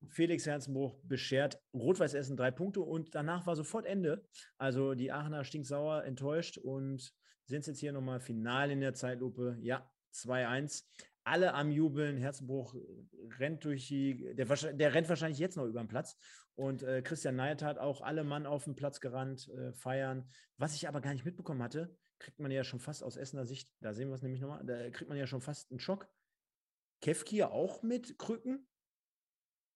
Felix 0.09 0.45
Herzenbruch 0.45 0.99
beschert 1.03 1.63
Rot-Weiß 1.73 2.13
Essen 2.13 2.35
drei 2.35 2.51
Punkte 2.51 2.81
und 2.81 3.15
danach 3.15 3.47
war 3.47 3.55
sofort 3.55 3.85
Ende. 3.85 4.27
Also 4.57 4.93
die 4.93 5.13
Aachener 5.13 5.45
stinksauer, 5.45 6.03
enttäuscht 6.03 6.57
und 6.57 7.13
sind 7.45 7.65
jetzt 7.65 7.79
hier 7.79 7.93
nochmal 7.93 8.19
final 8.19 8.71
in 8.71 8.81
der 8.81 8.93
Zeitlupe. 8.93 9.57
Ja, 9.61 9.89
2-1. 10.13 10.83
Alle 11.27 11.53
am 11.53 11.71
Jubeln. 11.71 12.17
Herzenbruch 12.17 12.73
rennt 13.37 13.65
durch 13.65 13.87
die, 13.87 14.33
der, 14.33 14.45
der, 14.45 14.93
rennt 14.93 15.09
wahrscheinlich 15.09 15.39
jetzt 15.39 15.57
noch 15.57 15.65
über 15.65 15.83
den 15.83 15.89
Platz. 15.89 16.17
Und 16.55 16.83
äh, 16.83 17.01
Christian 17.01 17.35
Neit 17.35 17.61
hat 17.61 17.79
auch 17.79 17.99
alle 17.99 18.23
Mann 18.23 18.45
auf 18.45 18.63
den 18.63 18.75
Platz 18.75 19.01
gerannt, 19.01 19.49
äh, 19.49 19.73
feiern. 19.73 20.29
Was 20.55 20.73
ich 20.73 20.87
aber 20.87 21.01
gar 21.01 21.11
nicht 21.11 21.25
mitbekommen 21.25 21.61
hatte, 21.61 21.93
kriegt 22.17 22.39
man 22.39 22.49
ja 22.49 22.63
schon 22.63 22.79
fast 22.79 23.03
aus 23.03 23.17
Essener 23.17 23.45
Sicht, 23.45 23.69
da 23.81 23.93
sehen 23.93 24.07
wir 24.07 24.15
es 24.15 24.21
nämlich 24.21 24.39
nochmal, 24.39 24.65
da 24.65 24.89
kriegt 24.89 25.09
man 25.09 25.17
ja 25.17 25.27
schon 25.27 25.41
fast 25.41 25.69
einen 25.69 25.81
Schock. 25.81 26.07
Kevki 27.01 27.43
auch 27.43 27.83
mit 27.83 28.17
Krücken? 28.17 28.65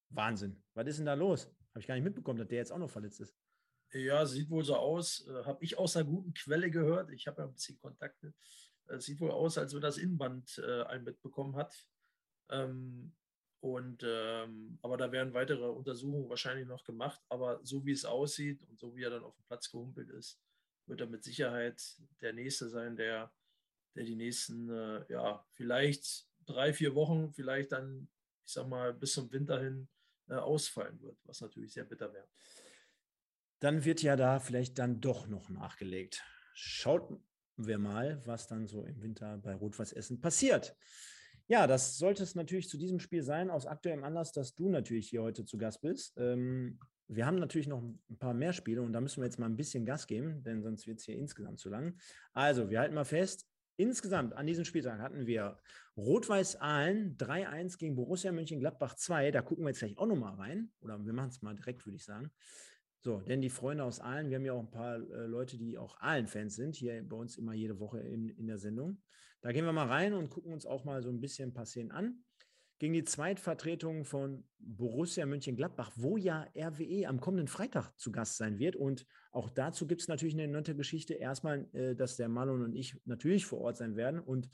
Wahnsinn. 0.10 0.64
Was 0.74 0.88
ist 0.88 0.98
denn 1.00 1.06
da 1.06 1.16
los? 1.16 1.48
Habe 1.72 1.80
ich 1.82 1.88
gar 1.88 1.96
nicht 1.96 2.04
mitbekommen, 2.06 2.40
dass 2.40 2.48
der 2.48 2.60
jetzt 2.60 2.72
auch 2.72 2.78
noch 2.80 2.90
verletzt 2.90 3.20
ist. 3.20 3.36
Ja, 3.92 4.26
sieht 4.26 4.50
wohl 4.50 4.64
so 4.64 4.78
aus. 4.78 5.28
Äh, 5.28 5.44
habe 5.44 5.64
ich 5.64 5.78
aus 5.78 5.98
einer 5.98 6.06
guten 6.06 6.34
Quelle 6.34 6.72
gehört. 6.72 7.12
Ich 7.12 7.28
habe 7.28 7.42
ja 7.42 7.48
ein 7.48 7.54
bisschen 7.54 7.78
Kontakte. 7.78 8.34
Äh, 8.88 9.00
sieht 9.00 9.20
wohl 9.20 9.32
aus, 9.32 9.58
als 9.58 9.74
wenn 9.74 9.82
das 9.82 9.98
Innenband 9.98 10.58
äh, 10.66 10.84
ein 10.84 11.04
mitbekommen 11.04 11.56
hat. 11.56 11.88
Ähm, 12.50 13.14
und 13.62 14.04
ähm, 14.04 14.80
aber 14.82 14.98
da 14.98 15.12
werden 15.12 15.34
weitere 15.34 15.68
Untersuchungen 15.68 16.30
wahrscheinlich 16.30 16.68
noch 16.68 16.84
gemacht. 16.84 17.22
Aber 17.30 17.60
so 17.64 17.86
wie 17.86 17.92
es 17.92 18.06
aussieht 18.06 18.64
und 18.64 18.80
so 18.80 18.96
wie 18.96 19.04
er 19.04 19.12
dann 19.12 19.24
auf 19.24 19.36
dem 19.36 19.46
Platz 19.46 19.70
gehumpelt 19.70 20.10
ist, 20.10 20.40
wird 20.88 21.02
er 21.02 21.08
mit 21.08 21.24
Sicherheit 21.24 21.82
der 22.22 22.34
Nächste 22.34 22.70
sein, 22.70 22.96
der, 22.96 23.32
der 23.96 24.04
die 24.04 24.16
nächsten, 24.16 24.70
äh, 24.70 25.06
ja, 25.10 25.46
vielleicht 25.52 26.28
drei, 26.46 26.74
vier 26.74 26.96
Wochen, 26.96 27.32
vielleicht 27.32 27.72
dann, 27.72 28.10
ich 28.46 28.54
sag 28.54 28.68
mal, 28.68 28.94
bis 28.94 29.14
zum 29.14 29.32
Winter 29.32 29.60
hin 29.60 29.88
äh, 30.28 30.36
ausfallen 30.36 31.00
wird, 31.02 31.18
was 31.26 31.42
natürlich 31.42 31.74
sehr 31.74 31.86
bitter 31.86 32.12
wäre. 32.14 32.28
Dann 33.60 33.86
wird 33.86 34.02
ja 34.02 34.16
da 34.16 34.40
vielleicht 34.40 34.80
dann 34.80 35.02
doch 35.02 35.28
noch 35.28 35.50
nachgelegt. 35.50 36.24
Schaut 36.56 37.22
wir 37.68 37.78
mal, 37.78 38.22
was 38.26 38.48
dann 38.48 38.68
so 38.68 38.84
im 38.84 39.02
Winter 39.02 39.38
bei 39.38 39.54
Rot-Weiß 39.54 39.94
Essen 39.94 40.22
passiert. 40.22 40.76
Ja, 41.48 41.68
das 41.68 41.98
sollte 41.98 42.24
es 42.24 42.36
natürlich 42.36 42.70
zu 42.70 42.78
diesem 42.78 43.00
Spiel 43.00 43.24
sein, 43.24 43.50
aus 43.50 43.66
aktuellem 43.66 44.04
Anlass, 44.04 44.32
dass 44.32 44.56
du 44.56 44.70
natürlich 44.70 45.10
hier 45.10 45.22
heute 45.22 45.46
zu 45.46 45.58
Gast 45.58 45.82
bist. 45.82 46.14
Ähm, 46.18 46.80
wir 47.08 47.26
haben 47.26 47.40
natürlich 47.40 47.68
noch 47.68 47.82
ein 47.82 48.18
paar 48.20 48.34
mehr 48.34 48.54
Spiele 48.54 48.82
und 48.82 48.94
da 48.94 49.02
müssen 49.02 49.22
wir 49.22 49.26
jetzt 49.26 49.38
mal 49.38 49.48
ein 49.48 49.58
bisschen 49.58 49.86
Gas 49.86 50.08
geben, 50.08 50.44
denn 50.44 50.62
sonst 50.62 50.88
wird 50.88 51.00
es 51.00 51.06
hier 51.06 51.18
insgesamt 51.18 51.60
zu 51.60 51.70
lang. 51.70 51.98
Also, 52.32 52.70
wir 52.70 52.80
halten 52.80 52.96
mal 52.96 53.04
fest, 53.04 53.46
insgesamt 53.76 54.34
an 54.34 54.48
diesem 54.48 54.64
Spieltag 54.64 55.00
hatten 55.00 55.26
wir 55.26 55.58
Rot-Weiß 55.98 56.62
Aalen 56.62 57.18
3-1 57.18 57.78
gegen 57.78 57.96
Borussia 57.96 58.32
Mönchengladbach 58.32 58.96
2. 58.96 59.32
Da 59.32 59.42
gucken 59.42 59.66
wir 59.66 59.70
jetzt 59.70 59.80
gleich 59.80 59.98
auch 59.98 60.06
nochmal 60.06 60.36
rein. 60.36 60.72
Oder 60.80 61.04
wir 61.04 61.14
machen 61.14 61.30
es 61.30 61.42
mal 61.42 61.56
direkt, 61.56 61.86
würde 61.86 61.98
ich 61.98 62.06
sagen. 62.06 62.32
So, 63.04 63.20
denn 63.22 63.42
die 63.42 63.50
Freunde 63.50 63.84
aus 63.84 64.00
Aalen, 64.00 64.30
wir 64.30 64.38
haben 64.38 64.46
ja 64.46 64.54
auch 64.54 64.60
ein 64.60 64.70
paar 64.70 64.96
äh, 64.96 65.26
Leute, 65.26 65.58
die 65.58 65.78
auch 65.78 66.00
Aalen-Fans 66.00 66.56
sind, 66.56 66.76
hier 66.76 67.04
bei 67.04 67.16
uns 67.16 67.36
immer 67.38 67.54
jede 67.54 67.80
Woche 67.80 68.00
in, 68.00 68.30
in 68.30 68.46
der 68.46 68.60
Sendung. 68.60 69.02
Da 69.42 69.52
gehen 69.52 69.66
wir 69.66 69.74
mal 69.74 69.88
rein 69.88 70.14
und 70.14 70.30
gucken 70.30 70.54
uns 70.54 70.68
auch 70.68 70.86
mal 70.86 71.02
so 71.02 71.10
ein 71.10 71.20
bisschen 71.20 71.52
passieren 71.52 71.90
an. 71.90 72.24
Gegen 72.78 72.94
die 72.94 73.04
Zweitvertretung 73.04 74.06
von 74.06 74.44
Borussia 74.60 75.26
Mönchengladbach, 75.26 75.92
wo 75.96 76.18
ja 76.18 76.48
RWE 76.56 77.08
am 77.08 77.20
kommenden 77.20 77.48
Freitag 77.48 77.92
zu 77.98 78.12
Gast 78.12 78.38
sein 78.38 78.60
wird. 78.60 78.76
Und 78.76 79.08
auch 79.32 79.50
dazu 79.50 79.88
gibt 79.88 80.02
es 80.02 80.08
natürlich 80.08 80.36
eine 80.36 80.48
nette 80.48 80.76
Geschichte. 80.76 81.16
Erstmal, 81.16 81.68
äh, 81.74 81.96
dass 81.96 82.18
der 82.18 82.30
Marlon 82.30 82.64
und 82.64 82.76
ich 82.76 83.00
natürlich 83.06 83.48
vor 83.48 83.62
Ort 83.62 83.78
sein 83.78 83.96
werden. 83.96 84.20
Und 84.20 84.48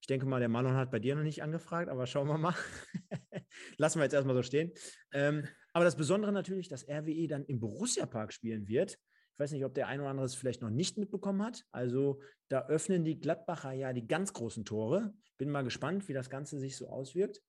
ich 0.00 0.06
denke 0.06 0.26
mal, 0.26 0.40
der 0.40 0.50
Marlon 0.50 0.74
hat 0.74 0.90
bei 0.90 0.98
dir 0.98 1.14
noch 1.14 1.22
nicht 1.22 1.42
angefragt, 1.42 1.88
aber 1.88 2.06
schauen 2.06 2.28
wir 2.28 2.36
mal. 2.36 2.54
Lassen 3.78 3.98
wir 3.98 4.04
jetzt 4.04 4.12
erstmal 4.12 4.36
so 4.36 4.42
stehen. 4.42 4.72
Ähm, 5.12 5.46
aber 5.74 5.84
das 5.84 5.96
Besondere 5.96 6.32
natürlich, 6.32 6.68
dass 6.68 6.88
RWE 6.88 7.26
dann 7.26 7.44
im 7.44 7.58
Borussia 7.58 8.06
Park 8.06 8.32
spielen 8.32 8.68
wird. 8.68 8.92
Ich 8.92 9.38
weiß 9.40 9.50
nicht, 9.50 9.64
ob 9.64 9.74
der 9.74 9.88
ein 9.88 10.00
oder 10.00 10.10
andere 10.10 10.24
es 10.24 10.36
vielleicht 10.36 10.62
noch 10.62 10.70
nicht 10.70 10.96
mitbekommen 10.96 11.42
hat. 11.42 11.64
Also 11.72 12.22
da 12.48 12.68
öffnen 12.68 13.04
die 13.04 13.18
Gladbacher 13.18 13.72
ja 13.72 13.92
die 13.92 14.06
ganz 14.06 14.32
großen 14.32 14.64
Tore. 14.64 15.12
Bin 15.36 15.50
mal 15.50 15.64
gespannt, 15.64 16.06
wie 16.06 16.12
das 16.12 16.30
Ganze 16.30 16.60
sich 16.60 16.76
so 16.76 16.88
auswirkt. 16.88 17.42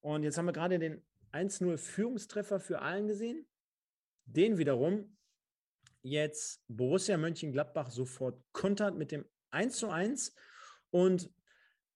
Und 0.00 0.22
jetzt 0.22 0.38
haben 0.38 0.46
wir 0.46 0.54
gerade 0.54 0.78
den 0.78 1.04
1-0 1.32 1.76
Führungstreffer 1.76 2.60
für 2.60 2.80
allen 2.80 3.08
gesehen. 3.08 3.46
Den 4.24 4.56
wiederum 4.56 5.14
jetzt 6.00 6.64
Borussia 6.68 7.18
Mönchengladbach 7.18 7.90
sofort 7.90 8.42
kontert 8.52 8.96
mit 8.96 9.12
dem 9.12 9.26
1 9.50 9.84
Und 10.88 11.30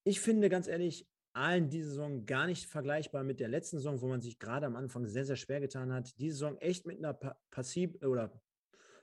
ich 0.05 0.21
finde 0.21 0.51
ganz 0.51 0.69
ehrlich, 0.69 1.09
Aalen 1.33 1.69
diese 1.69 1.90
Saison 1.90 2.27
gar 2.27 2.47
nicht 2.47 2.66
vergleichbar 2.66 3.23
mit 3.23 3.40
der 3.40 3.49
letzten 3.49 3.77
Saison, 3.79 4.01
wo 4.01 4.09
man 4.09 4.21
sich 4.21 4.38
gerade 4.38 4.66
am 4.66 4.77
Anfang 4.77 5.07
sehr, 5.07 5.25
sehr 5.25 5.37
schwer 5.37 5.61
getan 5.61 5.93
hat. 5.93 6.19
Diese 6.19 6.37
Saison 6.37 6.57
echt 6.59 6.87
mit 6.87 6.99
einer 6.99 7.14
passiv 7.51 7.95
oder 8.03 8.40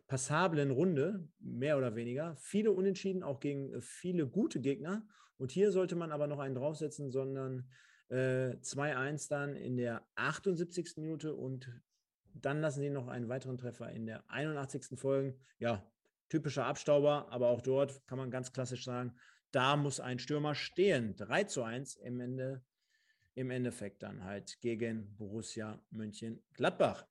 passablen 0.07 0.71
Runde, 0.71 1.27
mehr 1.39 1.77
oder 1.77 1.95
weniger. 1.95 2.35
Viele 2.37 2.71
Unentschieden, 2.71 3.23
auch 3.23 3.39
gegen 3.39 3.73
äh, 3.73 3.81
viele 3.81 4.27
gute 4.27 4.59
Gegner. 4.59 5.05
Und 5.37 5.51
hier 5.51 5.71
sollte 5.71 5.95
man 5.95 6.11
aber 6.11 6.27
noch 6.27 6.39
einen 6.39 6.55
draufsetzen, 6.55 7.11
sondern 7.11 7.69
äh, 8.09 8.55
2-1 8.61 9.29
dann 9.29 9.55
in 9.55 9.77
der 9.77 10.05
78. 10.15 10.97
Minute 10.97 11.35
und 11.35 11.69
dann 12.33 12.61
lassen 12.61 12.81
sie 12.81 12.89
noch 12.89 13.07
einen 13.07 13.29
weiteren 13.29 13.57
Treffer 13.57 13.91
in 13.91 14.05
der 14.05 14.23
81. 14.29 14.97
folgen. 14.99 15.39
Ja, 15.59 15.85
typischer 16.29 16.65
Abstauber, 16.65 17.27
aber 17.31 17.49
auch 17.49 17.61
dort 17.61 18.05
kann 18.07 18.17
man 18.17 18.31
ganz 18.31 18.51
klassisch 18.51 18.85
sagen, 18.85 19.15
da 19.51 19.75
muss 19.75 19.99
ein 19.99 20.19
Stürmer 20.19 20.55
stehen. 20.55 21.15
3 21.15 21.43
zu 21.45 21.63
1 21.63 21.95
im, 21.95 22.19
Ende, 22.19 22.63
im 23.35 23.49
Endeffekt 23.49 24.03
dann 24.03 24.23
halt 24.23 24.59
gegen 24.61 25.15
Borussia 25.17 25.81
Mönchengladbach. 25.91 27.05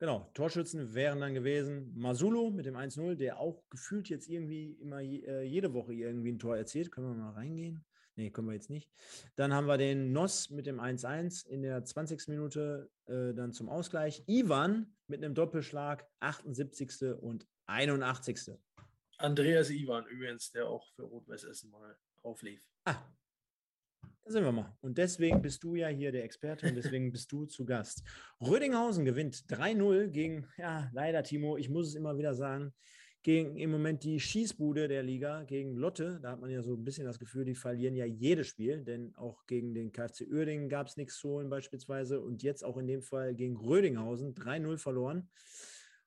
Genau, 0.00 0.28
Torschützen 0.34 0.92
wären 0.94 1.20
dann 1.20 1.34
gewesen 1.34 1.92
Masulu 1.94 2.50
mit 2.50 2.66
dem 2.66 2.76
1-0, 2.76 3.14
der 3.14 3.38
auch 3.38 3.62
gefühlt 3.70 4.08
jetzt 4.08 4.28
irgendwie 4.28 4.72
immer 4.72 5.00
äh, 5.00 5.44
jede 5.44 5.72
Woche 5.72 5.94
irgendwie 5.94 6.32
ein 6.32 6.38
Tor 6.38 6.56
erzielt. 6.56 6.90
Können 6.90 7.06
wir 7.06 7.14
mal 7.14 7.32
reingehen? 7.32 7.84
Nee, 8.16 8.30
können 8.30 8.48
wir 8.48 8.54
jetzt 8.54 8.70
nicht. 8.70 8.90
Dann 9.34 9.52
haben 9.54 9.66
wir 9.66 9.78
den 9.78 10.12
Noss 10.12 10.50
mit 10.50 10.66
dem 10.66 10.80
1-1 10.80 11.46
in 11.46 11.62
der 11.62 11.84
20. 11.84 12.28
Minute 12.28 12.90
äh, 13.06 13.34
dann 13.34 13.52
zum 13.52 13.68
Ausgleich. 13.68 14.22
Ivan 14.26 14.94
mit 15.06 15.24
einem 15.24 15.34
Doppelschlag, 15.34 16.06
78. 16.20 17.14
und 17.20 17.46
81. 17.66 18.58
Andreas 19.18 19.70
Ivan 19.70 20.06
übrigens, 20.06 20.50
der 20.50 20.68
auch 20.68 20.86
für 20.94 21.02
Rot-Weiß 21.02 21.44
Essen 21.44 21.70
mal 21.70 21.96
auflief. 22.22 22.62
Ah, 22.84 23.02
da 24.24 24.30
sind 24.30 24.44
wir 24.44 24.52
mal. 24.52 24.76
Und 24.80 24.98
deswegen 24.98 25.42
bist 25.42 25.62
du 25.62 25.74
ja 25.74 25.88
hier 25.88 26.10
der 26.10 26.24
Experte 26.24 26.68
und 26.68 26.74
deswegen 26.76 27.12
bist 27.12 27.30
du 27.30 27.44
zu 27.46 27.64
Gast. 27.64 28.02
Rödinghausen 28.40 29.04
gewinnt 29.04 29.36
3-0 29.48 30.08
gegen, 30.08 30.48
ja, 30.56 30.90
leider 30.92 31.22
Timo, 31.22 31.56
ich 31.56 31.68
muss 31.68 31.88
es 31.88 31.94
immer 31.94 32.16
wieder 32.16 32.34
sagen, 32.34 32.72
gegen 33.22 33.56
im 33.56 33.70
Moment 33.70 34.04
die 34.04 34.20
Schießbude 34.20 34.86
der 34.86 35.02
Liga, 35.02 35.44
gegen 35.44 35.76
Lotte. 35.76 36.20
Da 36.22 36.32
hat 36.32 36.40
man 36.40 36.50
ja 36.50 36.62
so 36.62 36.74
ein 36.74 36.84
bisschen 36.84 37.06
das 37.06 37.18
Gefühl, 37.18 37.46
die 37.46 37.54
verlieren 37.54 37.96
ja 37.96 38.04
jedes 38.04 38.46
Spiel, 38.46 38.84
denn 38.84 39.14
auch 39.16 39.46
gegen 39.46 39.74
den 39.74 39.92
KFC 39.92 40.26
Uerdingen 40.30 40.68
gab 40.68 40.86
es 40.86 40.98
nichts 40.98 41.18
zu 41.18 41.30
holen 41.30 41.48
beispielsweise 41.48 42.20
und 42.20 42.42
jetzt 42.42 42.62
auch 42.62 42.76
in 42.76 42.86
dem 42.86 43.00
Fall 43.00 43.34
gegen 43.34 43.56
Rödinghausen 43.56 44.34
3-0 44.34 44.76
verloren. 44.76 45.30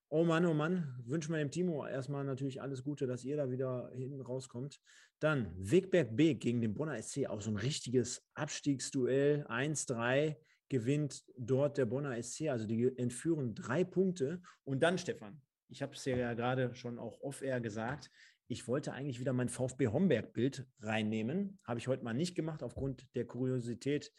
Oh 0.10 0.24
Mann, 0.24 0.46
oh 0.46 0.54
Mann, 0.54 0.96
wünschen 1.06 1.34
wir 1.34 1.40
dem 1.40 1.52
Timo 1.52 1.86
erstmal 1.86 2.24
natürlich 2.24 2.62
alles 2.62 2.82
Gute, 2.82 3.08
dass 3.08 3.26
ihr 3.26 3.36
da 3.36 3.52
wieder 3.52 3.92
hinten 3.94 4.22
rauskommt. 4.22 4.80
Dann 5.20 5.54
Wegberg 5.58 6.16
B 6.16 6.34
gegen 6.36 6.62
den 6.62 6.74
Bonner 6.74 7.02
SC, 7.02 7.28
auch 7.28 7.42
so 7.42 7.52
ein 7.52 7.58
richtiges 7.58 8.26
Abstiegsduell. 8.34 9.46
1-3 9.50 10.38
gewinnt 10.70 11.26
dort 11.38 11.78
der 11.78 11.88
Bonner 11.88 12.24
SC, 12.24 12.48
also 12.48 12.66
die 12.66 12.98
entführen 12.98 13.54
drei 13.54 13.84
Punkte. 13.84 14.42
Und 14.64 14.82
dann, 14.82 14.98
Stefan, 14.98 15.42
ich 15.68 15.82
habe 15.82 15.94
es 15.94 16.06
ja 16.06 16.34
gerade 16.36 16.74
schon 16.74 17.00
auch 17.00 17.20
off-air 17.20 17.60
gesagt, 17.60 18.10
ich 18.48 18.66
wollte 18.66 18.94
eigentlich 18.94 19.20
wieder 19.20 19.34
mein 19.34 19.50
VfB 19.50 19.88
Homberg-Bild 19.88 20.66
reinnehmen. 20.80 21.60
Habe 21.66 21.80
ich 21.80 21.90
heute 21.90 22.06
mal 22.06 22.14
nicht 22.14 22.34
gemacht, 22.34 22.64
aufgrund 22.64 23.14
der 23.14 23.26
Kuriosität 23.26 24.14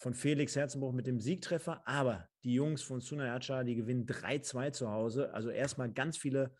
von 0.00 0.14
Felix 0.14 0.56
Herzenbruch 0.56 0.92
mit 0.92 1.06
dem 1.06 1.20
Siegtreffer. 1.20 1.86
Aber 1.86 2.26
die 2.42 2.54
Jungs 2.54 2.82
von 2.82 3.00
Sunayacha, 3.00 3.64
die 3.64 3.76
gewinnen 3.76 4.06
3-2 4.06 4.72
zu 4.72 4.90
Hause. 4.90 5.32
Also 5.34 5.50
erstmal 5.50 5.92
ganz 5.92 6.16
viele 6.16 6.54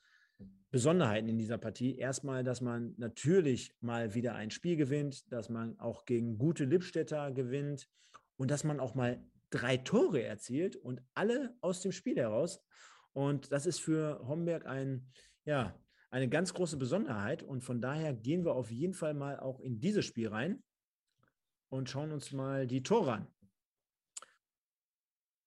Besonderheiten 0.70 1.29
in 1.29 1.38
dieser 1.38 1.57
Partie. 1.57 1.96
Erstmal, 1.96 2.44
dass 2.44 2.61
man 2.61 2.94
natürlich 2.98 3.74
mal 3.81 4.14
wieder 4.14 4.35
ein 4.35 4.50
Spiel 4.50 4.76
gewinnt, 4.76 5.33
dass 5.33 5.48
man 5.48 5.79
auch 5.81 6.05
gegen 6.05 6.37
gute 6.37 6.66
Lippstädter 6.66 7.33
gewinnt 7.33 7.88
und 8.37 8.50
dass 8.50 8.62
man 8.62 8.79
auch 8.79 8.94
mal 8.94 9.24
drei 9.48 9.79
Tore 9.79 10.22
erzielt 10.22 10.76
und 10.76 11.03
alle 11.14 11.57
aus 11.62 11.81
dem 11.81 11.92
Spiel 11.92 12.16
heraus. 12.16 12.62
Und 13.14 13.53
das 13.53 13.64
ist 13.64 13.81
für 13.81 14.20
Homberg 14.29 14.66
ein, 14.66 15.09
ja, 15.46 15.74
eine 16.11 16.29
ganz 16.29 16.53
große 16.53 16.76
Besonderheit. 16.76 17.42
Und 17.42 17.64
von 17.64 17.81
daher 17.81 18.12
gehen 18.12 18.44
wir 18.44 18.55
auf 18.55 18.70
jeden 18.70 18.94
Fall 18.94 19.14
mal 19.14 19.40
auch 19.40 19.61
in 19.61 19.81
dieses 19.81 20.05
Spiel 20.05 20.29
rein 20.29 20.62
und 21.70 21.88
schauen 21.88 22.12
uns 22.12 22.33
mal 22.33 22.66
die 22.66 22.83
Tore 22.83 23.12
an. 23.12 23.26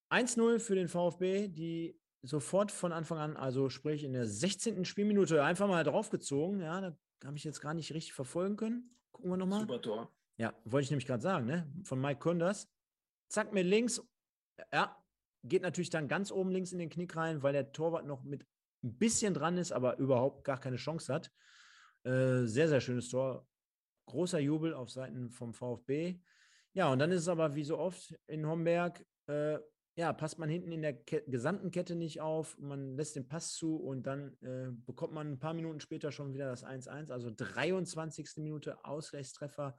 1-0 0.09 0.59
für 0.59 0.75
den 0.75 0.87
VfB, 0.87 1.47
die 1.47 1.99
sofort 2.21 2.71
von 2.71 2.91
Anfang 2.91 3.17
an, 3.17 3.37
also 3.37 3.69
sprich 3.69 4.03
in 4.03 4.13
der 4.13 4.25
16. 4.25 4.85
Spielminute, 4.85 5.43
einfach 5.43 5.67
mal 5.67 5.83
draufgezogen. 5.83 6.61
Ja, 6.61 6.81
da 6.81 6.95
habe 7.25 7.37
ich 7.37 7.43
jetzt 7.43 7.61
gar 7.61 7.73
nicht 7.73 7.93
richtig 7.93 8.13
verfolgen 8.13 8.55
können. 8.55 8.95
Gucken 9.11 9.31
wir 9.31 9.37
nochmal. 9.37 9.61
Super 9.61 9.81
Tor. 9.81 10.11
Ja, 10.37 10.53
wollte 10.65 10.85
ich 10.85 10.91
nämlich 10.91 11.05
gerade 11.05 11.21
sagen, 11.21 11.45
ne? 11.45 11.71
Von 11.83 11.99
Mike 11.99 12.19
Kunders. 12.19 12.69
Zack, 13.27 13.53
mit 13.53 13.65
links. 13.65 14.01
Ja, 14.71 14.95
geht 15.43 15.61
natürlich 15.61 15.89
dann 15.89 16.07
ganz 16.07 16.31
oben 16.31 16.51
links 16.51 16.71
in 16.71 16.79
den 16.79 16.89
Knick 16.89 17.15
rein, 17.15 17.43
weil 17.43 17.53
der 17.53 17.71
Torwart 17.71 18.05
noch 18.05 18.23
mit 18.23 18.45
ein 18.83 18.97
bisschen 18.97 19.33
dran 19.33 19.57
ist, 19.57 19.71
aber 19.71 19.97
überhaupt 19.97 20.43
gar 20.43 20.59
keine 20.59 20.77
Chance 20.77 21.13
hat. 21.13 21.31
Äh, 22.03 22.45
sehr, 22.45 22.67
sehr 22.67 22.81
schönes 22.81 23.09
Tor 23.09 23.47
großer 24.13 24.39
Jubel 24.39 24.75
auf 24.75 24.91
Seiten 24.91 25.31
vom 25.31 25.53
VfB. 25.53 26.19
Ja, 26.73 26.91
und 26.91 26.99
dann 26.99 27.11
ist 27.11 27.21
es 27.21 27.27
aber 27.27 27.55
wie 27.55 27.63
so 27.63 27.79
oft 27.79 28.15
in 28.27 28.47
Homberg, 28.47 29.03
äh, 29.27 29.57
ja, 29.95 30.13
passt 30.13 30.37
man 30.37 30.49
hinten 30.49 30.71
in 30.71 30.81
der 30.83 30.93
Ke 30.93 31.23
gesamten 31.27 31.71
Kette 31.71 31.95
nicht 31.95 32.21
auf, 32.21 32.57
man 32.59 32.95
lässt 32.95 33.15
den 33.15 33.27
Pass 33.27 33.53
zu 33.53 33.75
und 33.75 34.03
dann 34.03 34.37
äh, 34.41 34.69
bekommt 34.85 35.13
man 35.13 35.31
ein 35.31 35.39
paar 35.39 35.53
Minuten 35.55 35.79
später 35.79 36.11
schon 36.11 36.33
wieder 36.33 36.47
das 36.47 36.63
1-1, 36.63 37.11
also 37.11 37.31
23. 37.35 38.37
Minute 38.37 38.85
Ausgleichstreffer 38.85 39.75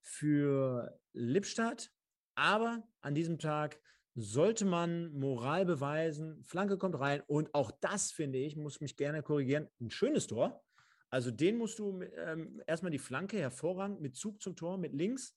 für 0.00 0.96
Lippstadt. 1.12 1.90
Aber 2.36 2.86
an 3.00 3.14
diesem 3.14 3.38
Tag 3.38 3.80
sollte 4.14 4.64
man 4.64 5.12
Moral 5.12 5.64
beweisen, 5.64 6.42
Flanke 6.44 6.78
kommt 6.78 6.98
rein 6.98 7.22
und 7.26 7.52
auch 7.54 7.70
das, 7.70 8.12
finde 8.12 8.38
ich, 8.38 8.56
muss 8.56 8.80
mich 8.80 8.96
gerne 8.96 9.22
korrigieren, 9.22 9.68
ein 9.80 9.90
schönes 9.90 10.26
Tor. 10.26 10.65
Also 11.10 11.30
den 11.30 11.56
musst 11.56 11.78
du 11.78 12.02
ähm, 12.02 12.62
erstmal 12.66 12.90
die 12.90 12.98
Flanke 12.98 13.38
hervorragend 13.38 14.00
mit 14.00 14.16
Zug 14.16 14.42
zum 14.42 14.56
Tor, 14.56 14.76
mit 14.76 14.92
links, 14.92 15.36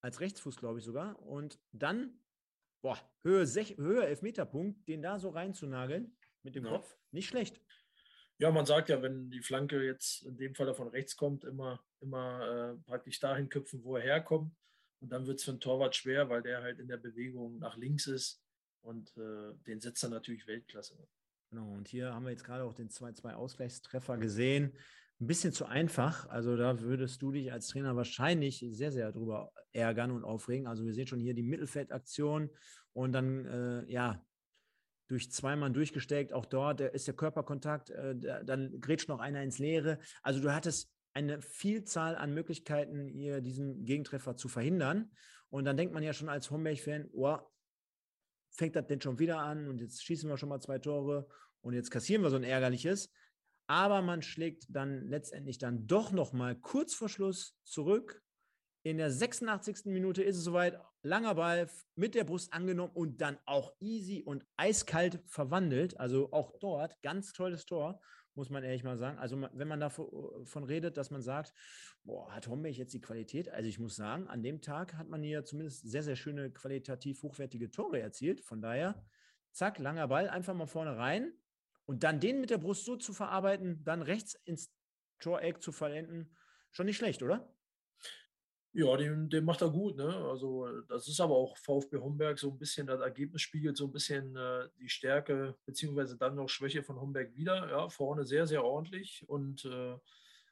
als 0.00 0.20
Rechtsfuß, 0.20 0.56
glaube 0.56 0.78
ich 0.78 0.84
sogar. 0.84 1.20
Und 1.22 1.58
dann, 1.72 2.18
boah, 2.82 2.98
Höhe, 3.22 3.46
Sech, 3.46 3.76
Höhe 3.76 4.06
Elfmeterpunkt, 4.06 4.86
den 4.86 5.02
da 5.02 5.18
so 5.18 5.30
reinzunageln 5.30 6.16
mit 6.42 6.54
dem 6.54 6.64
ja. 6.64 6.72
Kopf, 6.72 6.96
nicht 7.10 7.28
schlecht. 7.28 7.60
Ja, 8.38 8.50
man 8.50 8.66
sagt 8.66 8.88
ja, 8.88 9.00
wenn 9.00 9.30
die 9.30 9.42
Flanke 9.42 9.82
jetzt 9.84 10.24
in 10.24 10.36
dem 10.36 10.54
Fall 10.54 10.72
von 10.74 10.88
rechts 10.88 11.16
kommt, 11.16 11.44
immer, 11.44 11.82
immer 12.00 12.74
äh, 12.74 12.76
praktisch 12.84 13.20
dahin 13.20 13.48
köpfen, 13.48 13.82
wo 13.84 13.96
er 13.96 14.02
herkommt. 14.02 14.54
Und 15.00 15.10
dann 15.10 15.26
wird 15.26 15.38
es 15.38 15.44
für 15.44 15.52
einen 15.52 15.60
Torwart 15.60 15.94
schwer, 15.94 16.28
weil 16.28 16.42
der 16.42 16.62
halt 16.62 16.80
in 16.80 16.88
der 16.88 16.96
Bewegung 16.96 17.58
nach 17.58 17.76
links 17.76 18.06
ist. 18.06 18.42
Und 18.82 19.16
äh, 19.16 19.54
den 19.66 19.80
setzt 19.80 20.02
er 20.02 20.10
natürlich 20.10 20.46
Weltklasse. 20.46 20.96
Genau, 21.54 21.70
und 21.70 21.86
hier 21.86 22.12
haben 22.12 22.24
wir 22.24 22.32
jetzt 22.32 22.42
gerade 22.42 22.64
auch 22.64 22.74
den 22.74 22.88
2-2-Ausgleichstreffer 22.88 24.18
gesehen. 24.18 24.72
ein 25.20 25.28
bisschen 25.28 25.52
zu 25.52 25.66
einfach. 25.66 26.28
Also 26.28 26.56
da 26.56 26.80
würdest 26.80 27.22
du 27.22 27.30
dich 27.30 27.52
als 27.52 27.68
Trainer 27.68 27.94
wahrscheinlich 27.94 28.66
sehr, 28.72 28.90
sehr 28.90 29.12
drüber 29.12 29.52
ärgern 29.70 30.10
und 30.10 30.24
aufregen. 30.24 30.66
Also 30.66 30.84
wir 30.84 30.92
sehen 30.92 31.06
schon 31.06 31.20
hier 31.20 31.32
die 31.32 31.44
Mittelfeldaktion 31.44 32.50
und 32.92 33.12
dann, 33.12 33.46
äh, 33.46 33.84
ja, 33.88 34.26
durch 35.06 35.30
zwei 35.30 35.54
Mann 35.54 35.74
durchgesteckt. 35.74 36.32
Auch 36.32 36.44
dort 36.44 36.80
ist 36.80 37.06
der 37.06 37.14
Körperkontakt, 37.14 37.90
äh, 37.90 38.16
dann 38.44 38.80
grätscht 38.80 39.08
noch 39.08 39.20
einer 39.20 39.44
ins 39.44 39.60
Leere. 39.60 40.00
Also 40.24 40.40
du 40.40 40.52
hattest 40.52 40.90
eine 41.12 41.40
Vielzahl 41.40 42.16
an 42.16 42.34
Möglichkeiten, 42.34 43.06
hier 43.06 43.40
diesen 43.40 43.84
Gegentreffer 43.84 44.34
zu 44.36 44.48
verhindern. 44.48 45.12
Und 45.50 45.66
dann 45.66 45.76
denkt 45.76 45.94
man 45.94 46.02
ja 46.02 46.12
schon 46.12 46.28
als 46.28 46.50
Homberg-Fan, 46.50 47.10
oh, 47.12 47.38
fängt 48.56 48.76
das 48.76 48.86
denn 48.86 49.00
schon 49.00 49.18
wieder 49.18 49.38
an 49.38 49.68
und 49.68 49.80
jetzt 49.80 50.04
schießen 50.04 50.28
wir 50.28 50.36
schon 50.36 50.48
mal 50.48 50.60
zwei 50.60 50.78
Tore 50.78 51.28
und 51.60 51.74
jetzt 51.74 51.90
kassieren 51.90 52.22
wir 52.22 52.30
so 52.30 52.36
ein 52.36 52.44
ärgerliches. 52.44 53.10
Aber 53.66 54.02
man 54.02 54.22
schlägt 54.22 54.66
dann 54.68 55.08
letztendlich 55.08 55.58
dann 55.58 55.86
doch 55.86 56.12
noch 56.12 56.32
mal 56.32 56.54
kurz 56.54 56.94
vor 56.94 57.08
Schluss 57.08 57.56
zurück. 57.64 58.22
In 58.82 58.98
der 58.98 59.10
86. 59.10 59.86
Minute 59.86 60.22
ist 60.22 60.36
es 60.36 60.44
soweit. 60.44 60.78
Langer 61.02 61.34
Ball 61.34 61.70
mit 61.96 62.14
der 62.14 62.24
Brust 62.24 62.52
angenommen 62.52 62.92
und 62.94 63.20
dann 63.20 63.38
auch 63.44 63.74
easy 63.80 64.22
und 64.22 64.44
eiskalt 64.56 65.22
verwandelt. 65.26 65.98
Also 66.00 66.32
auch 66.32 66.52
dort 66.60 67.00
ganz 67.02 67.32
tolles 67.32 67.66
Tor 67.66 68.00
muss 68.36 68.50
man 68.50 68.64
ehrlich 68.64 68.84
mal 68.84 68.96
sagen. 68.96 69.18
Also 69.18 69.40
wenn 69.52 69.68
man 69.68 69.80
davon 69.80 70.64
redet, 70.64 70.96
dass 70.96 71.10
man 71.10 71.22
sagt, 71.22 71.54
boah, 72.04 72.34
hat 72.34 72.48
Homberg 72.48 72.74
jetzt 72.74 72.94
die 72.94 73.00
Qualität? 73.00 73.48
Also 73.48 73.68
ich 73.68 73.78
muss 73.78 73.96
sagen, 73.96 74.28
an 74.28 74.42
dem 74.42 74.60
Tag 74.60 74.94
hat 74.94 75.08
man 75.08 75.22
hier 75.22 75.44
zumindest 75.44 75.88
sehr, 75.88 76.02
sehr 76.02 76.16
schöne, 76.16 76.50
qualitativ 76.50 77.22
hochwertige 77.22 77.70
Tore 77.70 78.00
erzielt. 78.00 78.40
Von 78.40 78.60
daher, 78.60 79.04
zack, 79.52 79.78
langer 79.78 80.08
Ball, 80.08 80.28
einfach 80.28 80.54
mal 80.54 80.66
vorne 80.66 80.96
rein 80.96 81.32
und 81.86 82.02
dann 82.02 82.20
den 82.20 82.40
mit 82.40 82.50
der 82.50 82.58
Brust 82.58 82.84
so 82.84 82.96
zu 82.96 83.12
verarbeiten, 83.12 83.84
dann 83.84 84.02
rechts 84.02 84.34
ins 84.44 84.72
Toreck 85.20 85.62
zu 85.62 85.72
vollenden, 85.72 86.36
schon 86.70 86.86
nicht 86.86 86.96
schlecht, 86.96 87.22
oder? 87.22 87.53
Ja, 88.76 88.96
den, 88.96 89.30
den 89.30 89.44
macht 89.44 89.62
er 89.62 89.70
gut. 89.70 89.96
Ne? 89.96 90.04
Also 90.04 90.68
das 90.88 91.06
ist 91.06 91.20
aber 91.20 91.36
auch 91.36 91.56
VfB 91.56 91.98
Homberg 91.98 92.40
so 92.40 92.50
ein 92.50 92.58
bisschen, 92.58 92.88
das 92.88 93.00
Ergebnis 93.00 93.40
spiegelt 93.40 93.76
so 93.76 93.86
ein 93.86 93.92
bisschen 93.92 94.34
äh, 94.34 94.68
die 94.80 94.88
Stärke 94.88 95.54
beziehungsweise 95.64 96.16
dann 96.16 96.34
noch 96.34 96.48
Schwäche 96.48 96.82
von 96.82 97.00
Homberg 97.00 97.36
wieder. 97.36 97.70
Ja, 97.70 97.88
vorne 97.88 98.24
sehr, 98.24 98.48
sehr 98.48 98.64
ordentlich 98.64 99.22
und 99.28 99.64
äh, 99.64 99.96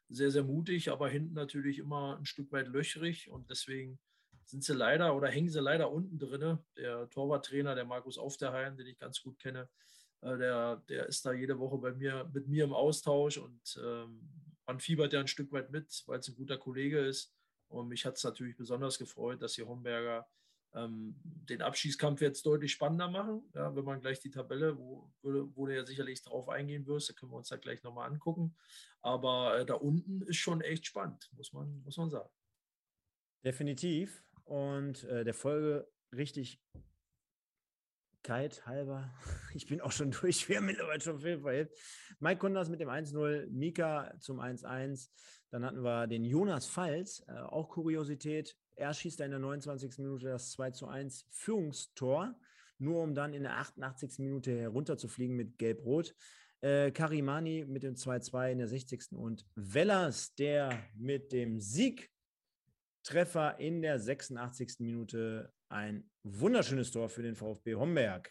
sehr, 0.09 0.31
sehr 0.31 0.45
mutig, 0.45 0.93
aber 0.93 1.09
hinten 1.09 1.35
natürlich 1.35 1.81
immer 1.81 2.17
ein 2.17 2.25
Stück 2.25 2.53
weit 2.53 2.69
löchrig 2.69 3.29
und 3.29 3.51
deswegen 3.51 3.99
sind 4.45 4.63
sie 4.63 4.75
leider 4.75 5.17
oder 5.17 5.27
hängen 5.29 5.49
sie 5.49 5.61
leider 5.61 5.91
unten 5.91 6.21
drin. 6.21 6.59
Der 6.77 7.11
Torwarttrainer, 7.11 7.75
der 7.75 7.87
Markus 7.87 8.19
Aufderheim, 8.19 8.77
den 8.77 8.87
ich 8.87 8.99
ganz 8.99 9.21
gut 9.21 9.41
kenne, 9.41 9.69
äh, 10.21 10.37
der, 10.39 10.77
der 10.89 11.07
ist 11.07 11.27
da 11.27 11.33
jede 11.33 11.59
Woche 11.59 11.79
bei 11.79 11.93
mir 11.93 12.31
mit 12.33 12.47
mir 12.47 12.63
im 12.63 12.73
Austausch 12.73 13.39
und 13.39 13.81
ähm, 13.85 14.21
man 14.65 14.79
fiebert 14.79 15.13
ja 15.13 15.19
ein 15.19 15.27
Stück 15.27 15.51
weit 15.51 15.73
mit, 15.73 16.05
weil 16.07 16.21
es 16.21 16.29
ein 16.29 16.37
guter 16.37 16.57
Kollege 16.57 17.01
ist. 17.01 17.35
Und 17.73 17.89
mich 17.89 18.05
hat 18.05 18.17
es 18.17 18.25
natürlich 18.25 18.57
besonders 18.57 18.99
gefreut, 18.99 19.43
dass 19.43 19.55
die 19.55 19.63
Homberger 19.63 20.29
ähm, 20.75 21.15
den 21.25 21.63
Abschießkampf 21.63 22.21
jetzt 22.21 22.47
deutlich 22.47 22.73
spannender 22.73 23.11
machen. 23.11 23.43
Ja, 23.55 23.75
wenn 23.75 23.85
man 23.85 24.01
gleich 24.01 24.21
die 24.21 24.31
Tabelle, 24.31 24.79
wo, 24.79 25.11
wo 25.23 25.67
du 25.67 25.75
ja 25.75 25.85
sicherlich 25.85 26.23
drauf 26.23 26.49
eingehen 26.49 26.87
wirst, 26.87 27.11
da 27.11 27.15
können 27.15 27.33
wir 27.33 27.37
uns 27.37 27.49
da 27.49 27.57
gleich 27.57 27.83
nochmal 27.83 28.11
angucken. 28.11 28.55
Aber 29.01 29.59
äh, 29.59 29.67
da 29.67 29.75
unten 29.75 30.23
ist 30.23 30.37
schon 30.37 30.61
echt 30.61 30.87
spannend, 30.87 31.31
muss 31.33 31.53
man, 31.53 31.83
muss 31.83 31.97
man 31.97 32.11
sagen. 32.11 32.31
Definitiv. 33.45 34.23
Und 34.45 35.05
äh, 35.05 35.25
der 35.25 35.35
Folge 35.35 35.89
richtig 36.15 36.61
Kite 38.23 38.65
halber. 38.67 39.13
Ich 39.55 39.67
bin 39.67 39.81
auch 39.81 39.93
schon 39.93 40.11
durch. 40.21 40.49
Wir 40.49 40.59
haben 40.59 40.67
mittlerweile 40.67 41.01
schon 41.01 41.21
viel 41.21 41.41
verhilft. 41.41 41.75
Mike 42.21 42.39
Kunders 42.39 42.69
mit 42.69 42.81
dem 42.81 42.89
1-0, 42.89 43.49
Mika 43.51 44.15
zum 44.21 44.41
1-1. 44.41 45.09
Dann 45.51 45.65
hatten 45.65 45.83
wir 45.83 46.07
den 46.07 46.25
Jonas 46.25 46.67
Pfalz, 46.67 47.23
äh, 47.29 47.33
auch 47.33 47.69
Kuriosität. 47.69 48.57
Er 48.77 48.95
schießt 48.95 49.21
da 49.21 49.25
in 49.25 49.33
der 49.33 49.41
29. 49.41 49.99
Minute 49.99 50.27
das 50.29 50.53
2 50.53 50.87
1 50.89 51.27
Führungstor, 51.31 52.35
nur 52.79 53.03
um 53.03 53.15
dann 53.15 53.35
in 53.35 53.43
der 53.43 53.59
88. 53.59 54.19
Minute 54.19 54.59
herunterzufliegen 54.59 55.37
mit 55.37 55.59
Gelb-Rot. 55.59 56.15
Äh, 56.63 56.91
Karimani 56.93 57.65
mit 57.67 57.83
dem 57.83 57.95
2-2 57.97 58.53
in 58.53 58.59
der 58.59 58.69
60. 58.69 59.13
und 59.13 59.45
Wellers, 59.57 60.35
der 60.37 60.79
mit 60.95 61.33
dem 61.33 61.61
Siegtreffer 61.61 63.59
in 63.59 63.83
der 63.83 63.99
86. 63.99 64.77
Minute 64.79 65.53
ein 65.73 66.09
wunderschönes 66.23 66.91
Tor 66.91 67.09
für 67.09 67.23
den 67.23 67.35
VfB 67.35 67.75
Homberg. 67.75 68.31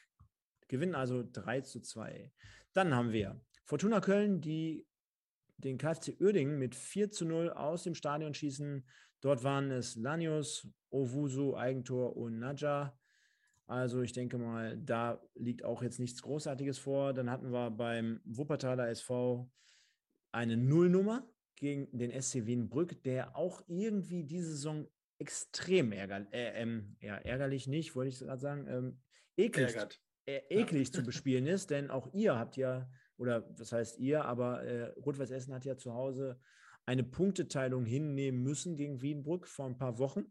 Gewinnen 0.67 0.95
also 0.95 1.23
3 1.29 1.61
zu 1.61 1.81
2. 1.81 2.31
Dann 2.73 2.95
haben 2.95 3.11
wir 3.11 3.41
Fortuna 3.65 3.99
Köln, 3.99 4.39
die 4.41 4.87
den 5.57 5.77
KfC 5.77 6.17
Uerdingen 6.19 6.57
mit 6.57 6.75
4 6.75 7.11
zu 7.11 7.25
0 7.25 7.49
aus 7.49 7.83
dem 7.83 7.95
Stadion 7.95 8.33
schießen. 8.33 8.87
Dort 9.19 9.43
waren 9.43 9.69
es 9.71 9.95
Lanius, 9.95 10.67
Owusu, 10.91 11.55
Eigentor 11.55 12.15
und 12.15 12.39
Nadja. 12.39 12.97
Also 13.67 14.01
ich 14.01 14.13
denke 14.13 14.37
mal, 14.37 14.77
da 14.77 15.21
liegt 15.35 15.63
auch 15.63 15.83
jetzt 15.83 15.99
nichts 15.99 16.21
Großartiges 16.21 16.77
vor. 16.77 17.13
Dann 17.13 17.29
hatten 17.29 17.51
wir 17.51 17.69
beim 17.69 18.21
Wuppertaler 18.25 18.89
SV 18.89 19.49
eine 20.31 20.57
Nullnummer 20.57 21.27
gegen 21.55 21.87
den 21.97 22.11
SC 22.19 22.45
Wienbrück, 22.45 23.03
der 23.03 23.35
auch 23.35 23.61
irgendwie 23.67 24.23
diese 24.23 24.51
Saison 24.51 24.87
extrem 25.21 25.91
ärgerlich, 25.91 26.33
äh, 26.33 26.61
ähm, 26.61 26.97
ja, 26.99 27.15
ärgerlich 27.15 27.67
nicht, 27.67 27.95
wollte 27.95 28.09
ich 28.09 28.19
gerade 28.19 28.41
sagen, 28.41 28.67
ähm, 28.67 28.99
eklig, 29.37 29.75
äh, 30.25 30.41
eklig 30.49 30.87
ja. 30.87 30.93
zu 30.93 31.03
bespielen 31.05 31.45
ist, 31.45 31.69
denn 31.69 31.91
auch 31.91 32.11
ihr 32.11 32.35
habt 32.37 32.57
ja, 32.57 32.89
oder 33.17 33.47
was 33.57 33.71
heißt 33.71 33.99
ihr, 33.99 34.25
aber 34.25 34.63
äh, 34.63 34.85
Rot-Weiß 34.99 35.29
Essen 35.29 35.53
hat 35.53 35.63
ja 35.63 35.77
zu 35.77 35.93
Hause 35.93 36.39
eine 36.87 37.03
Punkteteilung 37.03 37.85
hinnehmen 37.85 38.41
müssen 38.41 38.75
gegen 38.75 39.01
Wiedenbrück 39.01 39.47
vor 39.47 39.67
ein 39.67 39.77
paar 39.77 39.99
Wochen. 39.99 40.25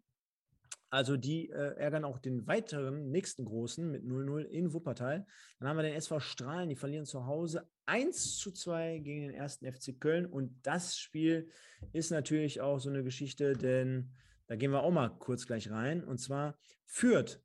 Also 0.92 1.16
die 1.16 1.50
äh, 1.50 1.76
ärgern 1.76 2.04
auch 2.04 2.18
den 2.18 2.48
weiteren 2.48 3.12
nächsten 3.12 3.44
Großen 3.44 3.88
mit 3.88 4.02
0-0 4.02 4.42
in 4.42 4.72
Wuppertal. 4.72 5.24
Dann 5.60 5.68
haben 5.68 5.76
wir 5.76 5.84
den 5.84 5.94
SV 5.94 6.18
Strahlen, 6.18 6.68
die 6.68 6.74
verlieren 6.74 7.06
zu 7.06 7.26
Hause 7.26 7.70
1 7.86 8.38
zu 8.38 8.50
2 8.50 8.98
gegen 8.98 9.20
den 9.28 9.34
ersten 9.34 9.72
FC 9.72 10.00
Köln. 10.00 10.26
Und 10.26 10.66
das 10.66 10.98
Spiel 10.98 11.48
ist 11.92 12.10
natürlich 12.10 12.60
auch 12.60 12.80
so 12.80 12.90
eine 12.90 13.04
Geschichte, 13.04 13.52
denn 13.52 14.10
da 14.50 14.56
gehen 14.56 14.72
wir 14.72 14.82
auch 14.82 14.90
mal 14.90 15.10
kurz 15.10 15.46
gleich 15.46 15.70
rein. 15.70 16.02
Und 16.02 16.18
zwar 16.18 16.58
führt 16.84 17.40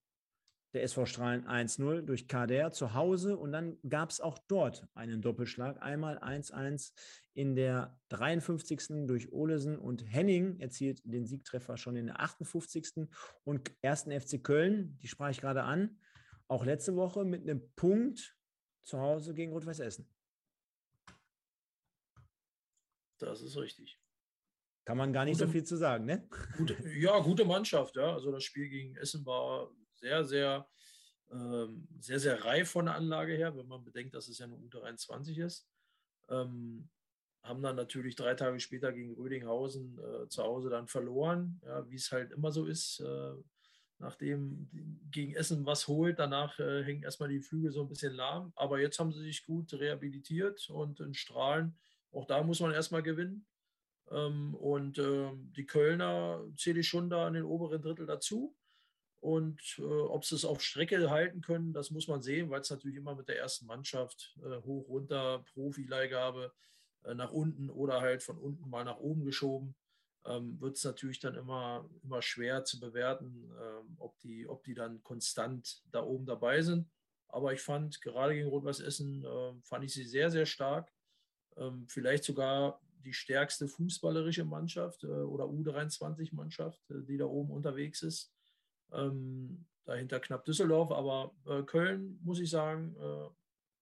der 0.74 0.82
SV 0.82 1.06
Strahlen 1.06 1.46
1-0 1.46 2.02
durch 2.02 2.28
Kader 2.28 2.72
zu 2.72 2.96
Hause 2.96 3.38
und 3.38 3.52
dann 3.52 3.78
gab 3.88 4.10
es 4.10 4.20
auch 4.20 4.40
dort 4.48 4.88
einen 4.96 5.22
Doppelschlag. 5.22 5.80
Einmal 5.84 6.18
1-1 6.18 6.94
in 7.36 7.56
der 7.56 7.96
53. 8.10 9.06
durch 9.06 9.32
Olesen 9.32 9.78
und 9.78 10.02
Henning 10.02 10.60
erzielt 10.60 11.04
den 11.06 11.28
Siegtreffer 11.28 11.78
schon 11.78 11.96
in 11.96 12.08
der 12.08 12.22
58. 12.22 13.08
und 13.44 13.72
1. 13.84 14.06
FC 14.06 14.44
Köln, 14.44 14.98
die 14.98 15.08
sprach 15.08 15.30
ich 15.30 15.42
gerade 15.42 15.62
an, 15.62 16.00
auch 16.48 16.66
letzte 16.66 16.96
Woche 16.96 17.24
mit 17.24 17.44
einem 17.44 17.72
Punkt 17.76 18.36
zu 18.82 19.00
Hause 19.00 19.36
gegen 19.36 19.52
Rot-Weiß 19.52 19.80
Essen. 19.80 20.10
Das 23.20 23.44
ist 23.44 23.58
richtig. 23.58 24.00
Kann 24.86 24.98
man 24.98 25.12
gar 25.12 25.26
nicht 25.26 25.40
gute, 25.40 25.48
so 25.48 25.52
viel 25.52 25.64
zu 25.64 25.78
sagen, 25.78 26.06
ne? 26.06 26.28
Gute, 26.58 26.78
ja, 26.98 27.20
gute 27.20 27.44
Mannschaft, 27.44 27.96
ja. 27.96 28.14
Also 28.14 28.32
das 28.32 28.44
Spiel 28.44 28.70
gegen 28.70 28.96
Essen 28.96 29.26
war 29.26 29.72
sehr, 29.96 30.24
sehr, 30.24 30.68
ähm, 31.32 31.88
sehr, 32.00 32.20
sehr 32.20 32.46
reif 32.46 32.70
von 32.70 32.86
der 32.86 32.96
Anlage 32.96 33.34
her, 33.34 33.58
wenn 33.58 33.68
man 33.68 33.84
bedenkt, 33.84 34.14
dass 34.14 34.28
es 34.28 34.38
ja 34.38 34.46
eine 34.46 34.56
U23 34.56 35.44
ist. 35.44 35.68
Ähm, 36.30 36.88
haben 37.42 37.64
dann 37.64 37.76
natürlich 37.76 38.16
drei 38.16 38.36
Tage 38.36 38.60
später 38.60 38.92
gegen 38.92 39.14
Rödinghausen 39.16 40.00
äh, 40.00 40.28
zu 40.30 40.44
Hause 40.44 40.70
dann 40.70 40.88
verloren, 40.88 41.60
ja, 41.66 41.90
wie 41.90 41.96
es 41.96 42.12
halt 42.12 42.32
immer 42.32 42.52
so 42.52 42.66
ist. 42.66 43.00
Äh, 43.00 43.34
nachdem 43.98 44.70
gegen 45.10 45.34
Essen 45.34 45.66
was 45.66 45.88
holt, 45.88 46.20
danach 46.20 46.60
äh, 46.60 46.84
hängen 46.84 47.04
erstmal 47.04 47.30
die 47.30 47.42
Flügel 47.42 47.72
so 47.72 47.82
ein 47.82 47.88
bisschen 47.88 48.14
lahm. 48.14 48.52
Aber 48.56 48.80
jetzt 48.80 49.00
haben 49.00 49.12
sie 49.12 49.22
sich 49.22 49.46
gut 49.46 49.74
rehabilitiert 49.74 50.70
und 50.70 51.00
in 51.00 51.16
Strahlen, 51.16 51.78
auch 52.12 52.26
da 52.26 52.44
muss 52.44 52.60
man 52.60 52.72
erstmal 52.72 53.04
gewinnen. 53.04 53.48
Ähm, 54.12 54.56
und 54.56 54.98
ähm, 55.00 55.52
die 55.56 55.66
Kölner 55.66 56.44
zähle 56.58 56.82
ich 56.82 56.88
schon 56.88 57.10
da 57.10 57.28
in 57.28 57.34
den 57.34 57.44
oberen 57.44 57.82
Drittel 57.82 58.06
dazu. 58.06 58.56
Und 59.20 59.80
äh, 59.80 59.82
ob 59.82 60.24
sie 60.24 60.36
es 60.36 60.46
auf 60.46 60.62
Strecke 60.62 61.10
halten 61.10 61.42
können, 61.42 61.74
das 61.74 61.90
muss 61.90 62.08
man 62.08 62.22
sehen, 62.22 62.50
weil 62.50 62.62
es 62.62 62.70
natürlich 62.70 62.98
immer 62.98 63.16
mit 63.16 63.28
der 63.28 63.40
ersten 63.40 63.66
Mannschaft 63.66 64.38
äh, 64.44 64.62
hoch, 64.62 64.88
runter, 64.88 65.44
Profileihgabe 65.54 66.54
äh, 67.06 67.16
nach 67.16 67.32
unten 67.32 67.70
oder 67.72 68.02
halt 68.02 68.22
von 68.22 68.38
unten 68.38 68.70
mal 68.70 68.84
nach 68.84 69.00
oben 69.00 69.26
geschoben, 69.26 69.76
ähm, 70.26 70.60
wird 70.62 70.78
es 70.78 70.84
natürlich 70.84 71.20
dann 71.20 71.36
immer, 71.36 71.90
immer 72.04 72.22
schwer 72.22 72.66
zu 72.66 72.80
bewerten, 72.80 73.52
ähm, 73.60 73.96
ob, 73.98 74.18
die, 74.20 74.48
ob 74.48 74.64
die 74.64 74.76
dann 74.76 75.02
konstant 75.04 75.82
da 75.92 76.04
oben 76.04 76.26
dabei 76.26 76.62
sind. 76.62 76.88
Aber 77.28 77.52
ich 77.54 77.62
fand, 77.62 78.02
gerade 78.02 78.34
gegen 78.34 78.50
Rot-Weiß 78.50 78.80
Essen, 78.80 79.24
äh, 79.26 79.54
fand 79.64 79.86
ich 79.86 79.94
sie 79.94 80.06
sehr, 80.06 80.30
sehr 80.30 80.46
stark. 80.46 80.92
Ähm, 81.58 81.88
vielleicht 81.88 82.24
sogar 82.24 82.82
die 83.06 83.14
stärkste 83.14 83.68
fußballerische 83.68 84.44
Mannschaft 84.44 85.04
äh, 85.04 85.08
oder 85.08 85.46
U23-Mannschaft, 85.46 86.82
äh, 86.90 87.04
die 87.04 87.18
da 87.18 87.26
oben 87.26 87.52
unterwegs 87.52 88.02
ist. 88.02 88.34
Ähm, 88.92 89.66
dahinter 89.86 90.20
knapp 90.20 90.46
Düsseldorf, 90.46 90.92
aber 90.92 91.34
äh, 91.46 91.64
Köln, 91.64 92.20
muss 92.24 92.40
ich 92.40 92.50
sagen, 92.50 92.96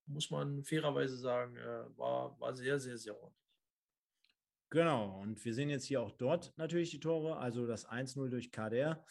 muss 0.06 0.30
man 0.30 0.66
fairerweise 0.66 1.16
sagen, 1.16 1.56
war, 1.96 2.38
war 2.38 2.54
sehr, 2.54 2.78
sehr, 2.78 2.98
sehr 2.98 3.16
ordentlich. 3.16 3.42
Genau, 4.70 5.22
und 5.22 5.44
wir 5.46 5.54
sehen 5.54 5.70
jetzt 5.70 5.86
hier 5.86 6.02
auch 6.02 6.12
dort 6.12 6.52
natürlich 6.58 6.92
die 6.92 7.00
Tore, 7.00 7.38
also 7.38 7.66
das 7.66 7.88
1-0 7.88 8.28
durch 8.28 8.52
KDR. 8.52 9.02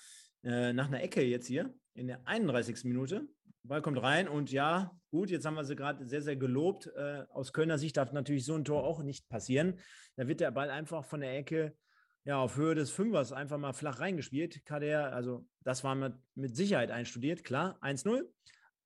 Äh, 0.44 0.72
nach 0.72 0.88
einer 0.88 1.02
Ecke 1.02 1.22
jetzt 1.22 1.46
hier 1.46 1.72
in 1.94 2.08
der 2.08 2.26
31. 2.26 2.84
Minute. 2.84 3.28
Ball 3.64 3.82
kommt 3.82 4.02
rein 4.02 4.28
und 4.28 4.50
ja, 4.50 4.90
gut, 5.10 5.30
jetzt 5.30 5.46
haben 5.46 5.54
wir 5.54 5.64
sie 5.64 5.76
gerade 5.76 6.04
sehr, 6.06 6.22
sehr 6.22 6.36
gelobt. 6.36 6.88
Äh, 6.96 7.24
aus 7.30 7.52
Kölner 7.52 7.78
Sicht 7.78 7.96
darf 7.96 8.12
natürlich 8.12 8.44
so 8.44 8.54
ein 8.54 8.64
Tor 8.64 8.84
auch 8.84 9.02
nicht 9.02 9.28
passieren. 9.28 9.78
Da 10.16 10.26
wird 10.26 10.40
der 10.40 10.50
Ball 10.50 10.70
einfach 10.70 11.04
von 11.04 11.20
der 11.20 11.36
Ecke 11.36 11.76
ja, 12.24 12.38
auf 12.38 12.56
Höhe 12.56 12.74
des 12.74 12.90
Fünfers 12.90 13.32
einfach 13.32 13.58
mal 13.58 13.72
flach 13.72 14.00
reingespielt. 14.00 14.64
KDR, 14.64 15.12
also 15.12 15.46
das 15.60 15.84
war 15.84 15.94
mit, 15.94 16.14
mit 16.34 16.56
Sicherheit 16.56 16.90
einstudiert, 16.90 17.44
klar, 17.44 17.78
1-0. 17.82 18.22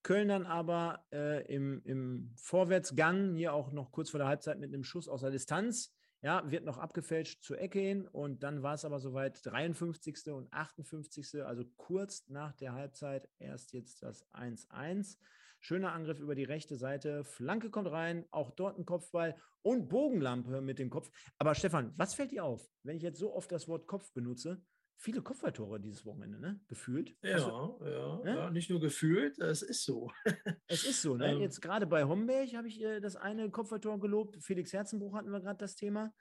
Köln 0.02 0.28
dann 0.28 0.46
aber 0.46 1.04
äh, 1.12 1.44
im, 1.52 1.82
im 1.84 2.32
Vorwärtsgang, 2.36 3.34
hier 3.34 3.52
auch 3.52 3.72
noch 3.72 3.90
kurz 3.90 4.10
vor 4.10 4.18
der 4.18 4.28
Halbzeit 4.28 4.58
mit 4.60 4.72
einem 4.72 4.84
Schuss 4.84 5.08
aus 5.08 5.22
der 5.22 5.30
Distanz, 5.30 5.95
ja, 6.26 6.42
wird 6.50 6.64
noch 6.64 6.78
abgefälscht 6.78 7.44
zur 7.44 7.60
Ecke 7.60 7.78
hin 7.78 8.08
und 8.08 8.42
dann 8.42 8.64
war 8.64 8.74
es 8.74 8.84
aber 8.84 8.98
soweit 8.98 9.46
53. 9.46 10.32
und 10.32 10.52
58. 10.52 11.44
Also 11.44 11.62
kurz 11.76 12.28
nach 12.28 12.52
der 12.52 12.72
Halbzeit 12.72 13.28
erst 13.38 13.72
jetzt 13.72 14.02
das 14.02 14.28
1-1. 14.32 15.18
Schöner 15.60 15.92
Angriff 15.92 16.18
über 16.18 16.34
die 16.34 16.42
rechte 16.42 16.74
Seite. 16.74 17.22
Flanke 17.22 17.70
kommt 17.70 17.92
rein, 17.92 18.26
auch 18.32 18.50
dort 18.50 18.76
ein 18.76 18.84
Kopfball 18.84 19.36
und 19.62 19.88
Bogenlampe 19.88 20.60
mit 20.62 20.80
dem 20.80 20.90
Kopf. 20.90 21.12
Aber 21.38 21.54
Stefan, 21.54 21.92
was 21.96 22.14
fällt 22.14 22.32
dir 22.32 22.44
auf, 22.44 22.68
wenn 22.82 22.96
ich 22.96 23.04
jetzt 23.04 23.20
so 23.20 23.32
oft 23.32 23.52
das 23.52 23.68
Wort 23.68 23.86
Kopf 23.86 24.12
benutze? 24.12 24.60
Viele 24.96 25.22
Kopfballtore 25.22 25.80
dieses 25.80 26.04
Wochenende, 26.04 26.40
ne? 26.40 26.60
Gefühlt. 26.68 27.16
Ja, 27.22 27.34
also, 27.34 27.80
ja, 27.82 28.22
ne? 28.24 28.36
ja, 28.36 28.50
nicht 28.50 28.70
nur 28.70 28.80
gefühlt, 28.80 29.38
es 29.38 29.62
ist 29.62 29.84
so. 29.84 30.10
es 30.66 30.84
ist 30.84 31.02
so, 31.02 31.16
ne? 31.16 31.32
Ähm. 31.32 31.40
Jetzt 31.40 31.60
gerade 31.60 31.86
bei 31.86 32.04
Homberg 32.04 32.54
habe 32.54 32.68
ich 32.68 32.80
äh, 32.82 33.00
das 33.00 33.16
eine 33.16 33.50
Kopfballtor 33.50 34.00
gelobt. 34.00 34.36
Felix 34.42 34.72
Herzenbruch 34.72 35.14
hatten 35.14 35.30
wir 35.30 35.40
gerade 35.40 35.58
das 35.58 35.74
Thema. 35.74 36.14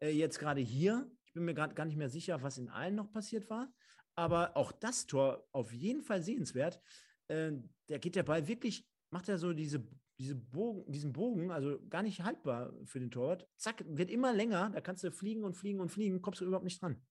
Äh, 0.00 0.10
jetzt 0.10 0.38
gerade 0.38 0.60
hier, 0.60 1.10
ich 1.24 1.32
bin 1.32 1.44
mir 1.44 1.54
gerade 1.54 1.74
gar 1.74 1.84
nicht 1.84 1.96
mehr 1.96 2.10
sicher, 2.10 2.42
was 2.42 2.58
in 2.58 2.68
allen 2.68 2.94
noch 2.94 3.12
passiert 3.12 3.50
war. 3.50 3.72
Aber 4.14 4.56
auch 4.56 4.72
das 4.72 5.06
Tor 5.06 5.46
auf 5.52 5.72
jeden 5.72 6.02
Fall 6.02 6.22
sehenswert. 6.22 6.80
Äh, 7.28 7.52
der 7.88 7.98
geht 7.98 8.16
der 8.16 8.22
Ball 8.22 8.48
wirklich, 8.48 8.86
macht 9.10 9.28
er 9.28 9.38
so 9.38 9.52
diese 9.52 9.86
diese 10.20 10.34
Bogen, 10.34 10.92
diesen 10.92 11.14
Bogen, 11.14 11.50
also 11.50 11.78
gar 11.88 12.02
nicht 12.02 12.22
haltbar 12.22 12.74
für 12.84 13.00
den 13.00 13.10
Torwart. 13.10 13.48
Zack, 13.56 13.82
wird 13.86 14.10
immer 14.10 14.34
länger, 14.34 14.68
da 14.68 14.82
kannst 14.82 15.02
du 15.02 15.10
fliegen 15.10 15.44
und 15.44 15.56
fliegen 15.56 15.80
und 15.80 15.88
fliegen, 15.88 16.20
kommst 16.20 16.42
du 16.42 16.44
überhaupt 16.44 16.64
nicht 16.66 16.82
dran. 16.82 17.02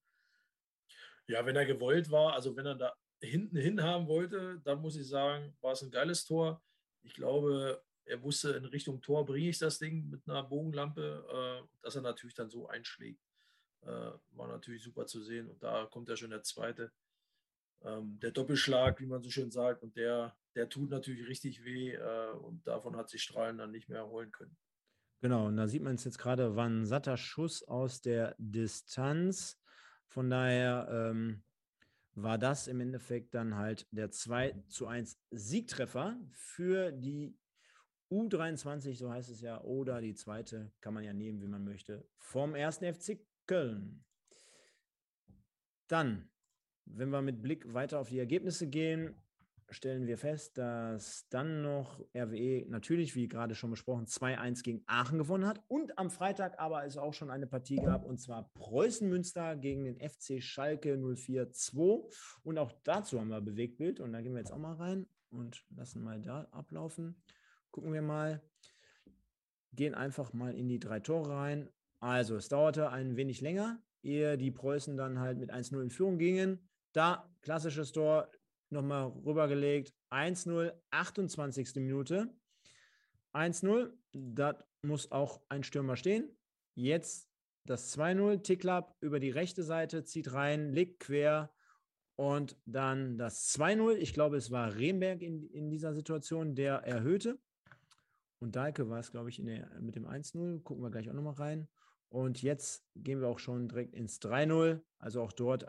Ja, 1.29 1.45
wenn 1.45 1.55
er 1.55 1.67
gewollt 1.67 2.09
war, 2.09 2.33
also 2.33 2.55
wenn 2.55 2.65
er 2.65 2.73
da 2.73 2.93
hinten 3.21 3.57
hin 3.57 3.83
haben 3.83 4.07
wollte, 4.07 4.59
dann 4.63 4.81
muss 4.81 4.95
ich 4.95 5.07
sagen, 5.07 5.55
war 5.61 5.73
es 5.73 5.83
ein 5.83 5.91
geiles 5.91 6.25
Tor. 6.25 6.59
Ich 7.03 7.13
glaube, 7.13 7.83
er 8.05 8.23
wusste, 8.23 8.53
in 8.53 8.65
Richtung 8.65 8.99
Tor 8.99 9.27
bringe 9.27 9.49
ich 9.49 9.59
das 9.59 9.77
Ding 9.77 10.09
mit 10.09 10.27
einer 10.27 10.41
Bogenlampe, 10.41 11.61
äh, 11.63 11.67
dass 11.83 11.95
er 11.95 12.01
natürlich 12.01 12.33
dann 12.33 12.49
so 12.49 12.67
einschlägt. 12.67 13.21
Äh, 13.81 14.11
war 14.31 14.47
natürlich 14.47 14.81
super 14.81 15.05
zu 15.05 15.21
sehen. 15.21 15.47
Und 15.47 15.61
da 15.61 15.85
kommt 15.85 16.09
ja 16.09 16.17
schon 16.17 16.31
der 16.31 16.41
zweite. 16.41 16.91
Ähm, 17.83 18.19
der 18.19 18.31
Doppelschlag, 18.31 18.99
wie 18.99 19.05
man 19.05 19.21
so 19.21 19.29
schön 19.29 19.51
sagt, 19.51 19.83
und 19.83 19.95
der, 19.95 20.35
der 20.55 20.67
tut 20.67 20.89
natürlich 20.89 21.27
richtig 21.27 21.63
weh 21.63 21.93
äh, 21.93 22.31
und 22.31 22.65
davon 22.65 22.95
hat 22.97 23.09
sich 23.09 23.21
Strahlen 23.21 23.59
dann 23.59 23.69
nicht 23.69 23.87
mehr 23.87 23.99
erholen 23.99 24.31
können. 24.31 24.57
Genau, 25.21 25.45
und 25.45 25.57
da 25.57 25.67
sieht 25.67 25.83
man 25.83 25.93
es 25.93 26.05
jetzt 26.05 26.17
gerade, 26.17 26.55
war 26.55 26.67
ein 26.67 26.87
satter 26.87 27.17
Schuss 27.17 27.61
aus 27.61 28.01
der 28.01 28.35
Distanz. 28.39 29.58
Von 30.09 30.29
daher 30.29 30.87
ähm, 30.91 31.43
war 32.15 32.37
das 32.37 32.67
im 32.67 32.81
Endeffekt 32.81 33.35
dann 33.35 33.55
halt 33.55 33.87
der 33.91 34.11
2 34.11 34.63
zu 34.67 34.87
1 34.87 35.19
Siegtreffer 35.29 36.19
für 36.31 36.91
die 36.91 37.37
U23, 38.11 38.95
so 38.95 39.11
heißt 39.11 39.29
es 39.29 39.41
ja, 39.41 39.61
oder 39.61 40.01
die 40.01 40.15
zweite, 40.15 40.71
kann 40.81 40.95
man 40.95 41.03
ja 41.03 41.13
nehmen, 41.13 41.41
wie 41.41 41.47
man 41.47 41.63
möchte, 41.63 42.07
vom 42.17 42.55
ersten 42.55 42.91
FC 42.91 43.19
Köln. 43.45 44.03
Dann, 45.87 46.29
wenn 46.85 47.09
wir 47.09 47.21
mit 47.21 47.41
Blick 47.43 47.71
weiter 47.71 47.99
auf 47.99 48.09
die 48.09 48.19
Ergebnisse 48.19 48.67
gehen, 48.67 49.15
stellen 49.71 50.07
wir 50.07 50.17
fest, 50.17 50.57
dass 50.57 51.27
dann 51.29 51.61
noch 51.61 51.99
RWE 52.15 52.65
natürlich, 52.67 53.15
wie 53.15 53.27
gerade 53.27 53.55
schon 53.55 53.71
besprochen, 53.71 54.05
2-1 54.05 54.63
gegen 54.63 54.83
Aachen 54.87 55.17
gewonnen 55.17 55.45
hat. 55.45 55.61
Und 55.67 55.97
am 55.97 56.09
Freitag 56.09 56.59
aber 56.59 56.85
es 56.85 56.97
auch 56.97 57.13
schon 57.13 57.29
eine 57.29 57.47
Partie 57.47 57.77
gab, 57.77 58.05
und 58.05 58.19
zwar 58.19 58.51
Preußen-Münster 58.53 59.55
gegen 59.55 59.85
den 59.85 59.99
FC 59.99 60.41
Schalke 60.41 60.95
04-2. 60.95 62.11
Und 62.43 62.57
auch 62.57 62.71
dazu 62.83 63.19
haben 63.19 63.29
wir 63.29 63.41
Bewegtbild. 63.41 63.99
Und 63.99 64.13
da 64.13 64.21
gehen 64.21 64.33
wir 64.33 64.39
jetzt 64.39 64.51
auch 64.51 64.57
mal 64.57 64.75
rein 64.75 65.07
und 65.29 65.63
lassen 65.75 66.03
mal 66.03 66.21
da 66.21 66.47
ablaufen. 66.51 67.21
Gucken 67.71 67.93
wir 67.93 68.01
mal. 68.01 68.41
Gehen 69.73 69.93
einfach 69.93 70.33
mal 70.33 70.55
in 70.55 70.67
die 70.67 70.79
drei 70.79 70.99
Tore 70.99 71.29
rein. 71.29 71.69
Also, 71.99 72.35
es 72.35 72.47
dauerte 72.47 72.89
ein 72.91 73.17
wenig 73.17 73.41
länger, 73.41 73.81
ehe 74.01 74.37
die 74.37 74.51
Preußen 74.51 74.95
dann 74.95 75.19
halt 75.19 75.37
mit 75.37 75.51
1-0 75.51 75.81
in 75.81 75.89
Führung 75.89 76.17
gingen. 76.17 76.67
Da 76.93 77.29
klassisches 77.41 77.91
Tor, 77.91 78.31
nochmal 78.71 79.07
rübergelegt. 79.25 79.93
1-0, 80.11 80.73
28. 80.91 81.75
Minute. 81.75 82.33
1-0, 83.33 83.91
da 84.13 84.57
muss 84.81 85.11
auch 85.11 85.41
ein 85.49 85.63
Stürmer 85.63 85.95
stehen. 85.95 86.29
Jetzt 86.75 87.29
das 87.65 87.95
2-0, 87.97 88.41
Ticklab 88.41 88.95
über 89.01 89.19
die 89.19 89.29
rechte 89.29 89.63
Seite, 89.63 90.03
zieht 90.03 90.33
rein, 90.33 90.73
legt 90.73 91.01
quer 91.01 91.51
und 92.15 92.57
dann 92.65 93.17
das 93.17 93.53
2-0. 93.57 93.95
Ich 93.95 94.13
glaube, 94.13 94.37
es 94.37 94.49
war 94.49 94.75
Remberg 94.75 95.21
in, 95.21 95.43
in 95.49 95.69
dieser 95.69 95.93
Situation, 95.93 96.55
der 96.55 96.75
erhöhte. 96.77 97.39
Und 98.39 98.55
Dahlke 98.55 98.89
war 98.89 98.99
es, 98.99 99.11
glaube 99.11 99.29
ich, 99.29 99.37
der, 99.43 99.69
mit 99.79 99.95
dem 99.95 100.07
1-0. 100.07 100.63
Gucken 100.63 100.83
wir 100.83 100.89
gleich 100.89 101.09
auch 101.09 101.13
nochmal 101.13 101.33
rein. 101.33 101.67
Und 102.09 102.41
jetzt 102.41 102.83
gehen 102.95 103.21
wir 103.21 103.27
auch 103.27 103.39
schon 103.39 103.67
direkt 103.67 103.93
ins 103.93 104.19
3-0. 104.19 104.81
Also 104.97 105.21
auch 105.21 105.31
dort 105.31 105.65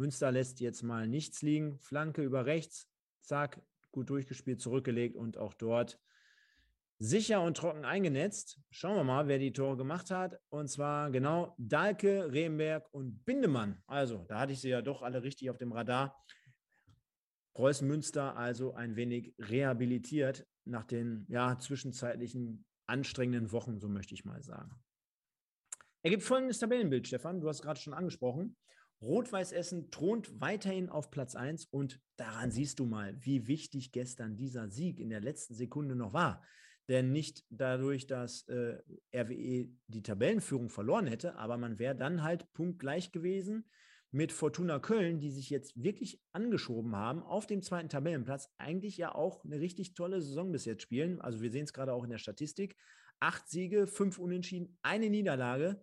Münster 0.00 0.32
lässt 0.32 0.60
jetzt 0.60 0.82
mal 0.82 1.06
nichts 1.06 1.42
liegen. 1.42 1.78
Flanke 1.78 2.22
über 2.22 2.46
rechts, 2.46 2.88
zack, 3.20 3.62
gut 3.92 4.08
durchgespielt, 4.08 4.60
zurückgelegt 4.60 5.14
und 5.14 5.36
auch 5.36 5.52
dort 5.52 6.00
sicher 6.98 7.42
und 7.42 7.56
trocken 7.56 7.84
eingenetzt. 7.84 8.58
Schauen 8.70 8.96
wir 8.96 9.04
mal, 9.04 9.28
wer 9.28 9.38
die 9.38 9.52
Tore 9.52 9.76
gemacht 9.76 10.10
hat. 10.10 10.40
Und 10.48 10.68
zwar 10.68 11.10
genau 11.10 11.54
Dahlke, 11.58 12.32
Rehmenberg 12.32 12.88
und 12.92 13.24
Bindemann. 13.26 13.82
Also, 13.86 14.24
da 14.28 14.40
hatte 14.40 14.52
ich 14.52 14.60
sie 14.60 14.70
ja 14.70 14.80
doch 14.80 15.02
alle 15.02 15.22
richtig 15.22 15.50
auf 15.50 15.58
dem 15.58 15.72
Radar. 15.72 16.18
Preußen 17.52 17.86
Münster 17.86 18.36
also 18.36 18.74
ein 18.74 18.96
wenig 18.96 19.34
rehabilitiert 19.38 20.46
nach 20.64 20.84
den 20.84 21.26
ja, 21.28 21.58
zwischenzeitlichen 21.58 22.64
anstrengenden 22.86 23.52
Wochen, 23.52 23.78
so 23.80 23.88
möchte 23.88 24.14
ich 24.14 24.24
mal 24.24 24.42
sagen. 24.42 24.72
Er 26.02 26.10
gibt 26.10 26.22
folgendes 26.22 26.58
Tabellenbild, 26.58 27.06
Stefan. 27.06 27.40
Du 27.40 27.48
hast 27.48 27.60
gerade 27.60 27.78
schon 27.78 27.92
angesprochen. 27.92 28.56
Rot-Weiß 29.02 29.52
Essen 29.52 29.90
thront 29.90 30.40
weiterhin 30.40 30.90
auf 30.90 31.10
Platz 31.10 31.34
1 31.34 31.66
und 31.66 32.00
daran 32.16 32.50
siehst 32.50 32.78
du 32.78 32.86
mal, 32.86 33.16
wie 33.24 33.46
wichtig 33.46 33.92
gestern 33.92 34.36
dieser 34.36 34.68
Sieg 34.68 35.00
in 35.00 35.08
der 35.08 35.20
letzten 35.20 35.54
Sekunde 35.54 35.96
noch 35.96 36.12
war. 36.12 36.42
Denn 36.88 37.12
nicht 37.12 37.44
dadurch, 37.50 38.06
dass 38.06 38.46
äh, 38.48 38.78
RWE 39.14 39.68
die 39.86 40.02
Tabellenführung 40.02 40.68
verloren 40.68 41.06
hätte, 41.06 41.36
aber 41.36 41.56
man 41.56 41.78
wäre 41.78 41.94
dann 41.94 42.22
halt 42.22 42.52
punktgleich 42.52 43.12
gewesen 43.12 43.64
mit 44.10 44.32
Fortuna 44.32 44.80
Köln, 44.80 45.20
die 45.20 45.30
sich 45.30 45.50
jetzt 45.50 45.80
wirklich 45.80 46.20
angeschoben 46.32 46.96
haben 46.96 47.22
auf 47.22 47.46
dem 47.46 47.62
zweiten 47.62 47.88
Tabellenplatz, 47.88 48.50
eigentlich 48.58 48.96
ja 48.96 49.14
auch 49.14 49.44
eine 49.44 49.60
richtig 49.60 49.94
tolle 49.94 50.20
Saison 50.20 50.50
bis 50.50 50.64
jetzt 50.64 50.82
spielen. 50.82 51.20
Also 51.20 51.40
wir 51.40 51.50
sehen 51.50 51.64
es 51.64 51.72
gerade 51.72 51.92
auch 51.92 52.02
in 52.04 52.10
der 52.10 52.18
Statistik. 52.18 52.76
Acht 53.20 53.48
Siege, 53.48 53.86
fünf 53.86 54.18
Unentschieden, 54.18 54.76
eine 54.82 55.10
Niederlage. 55.10 55.80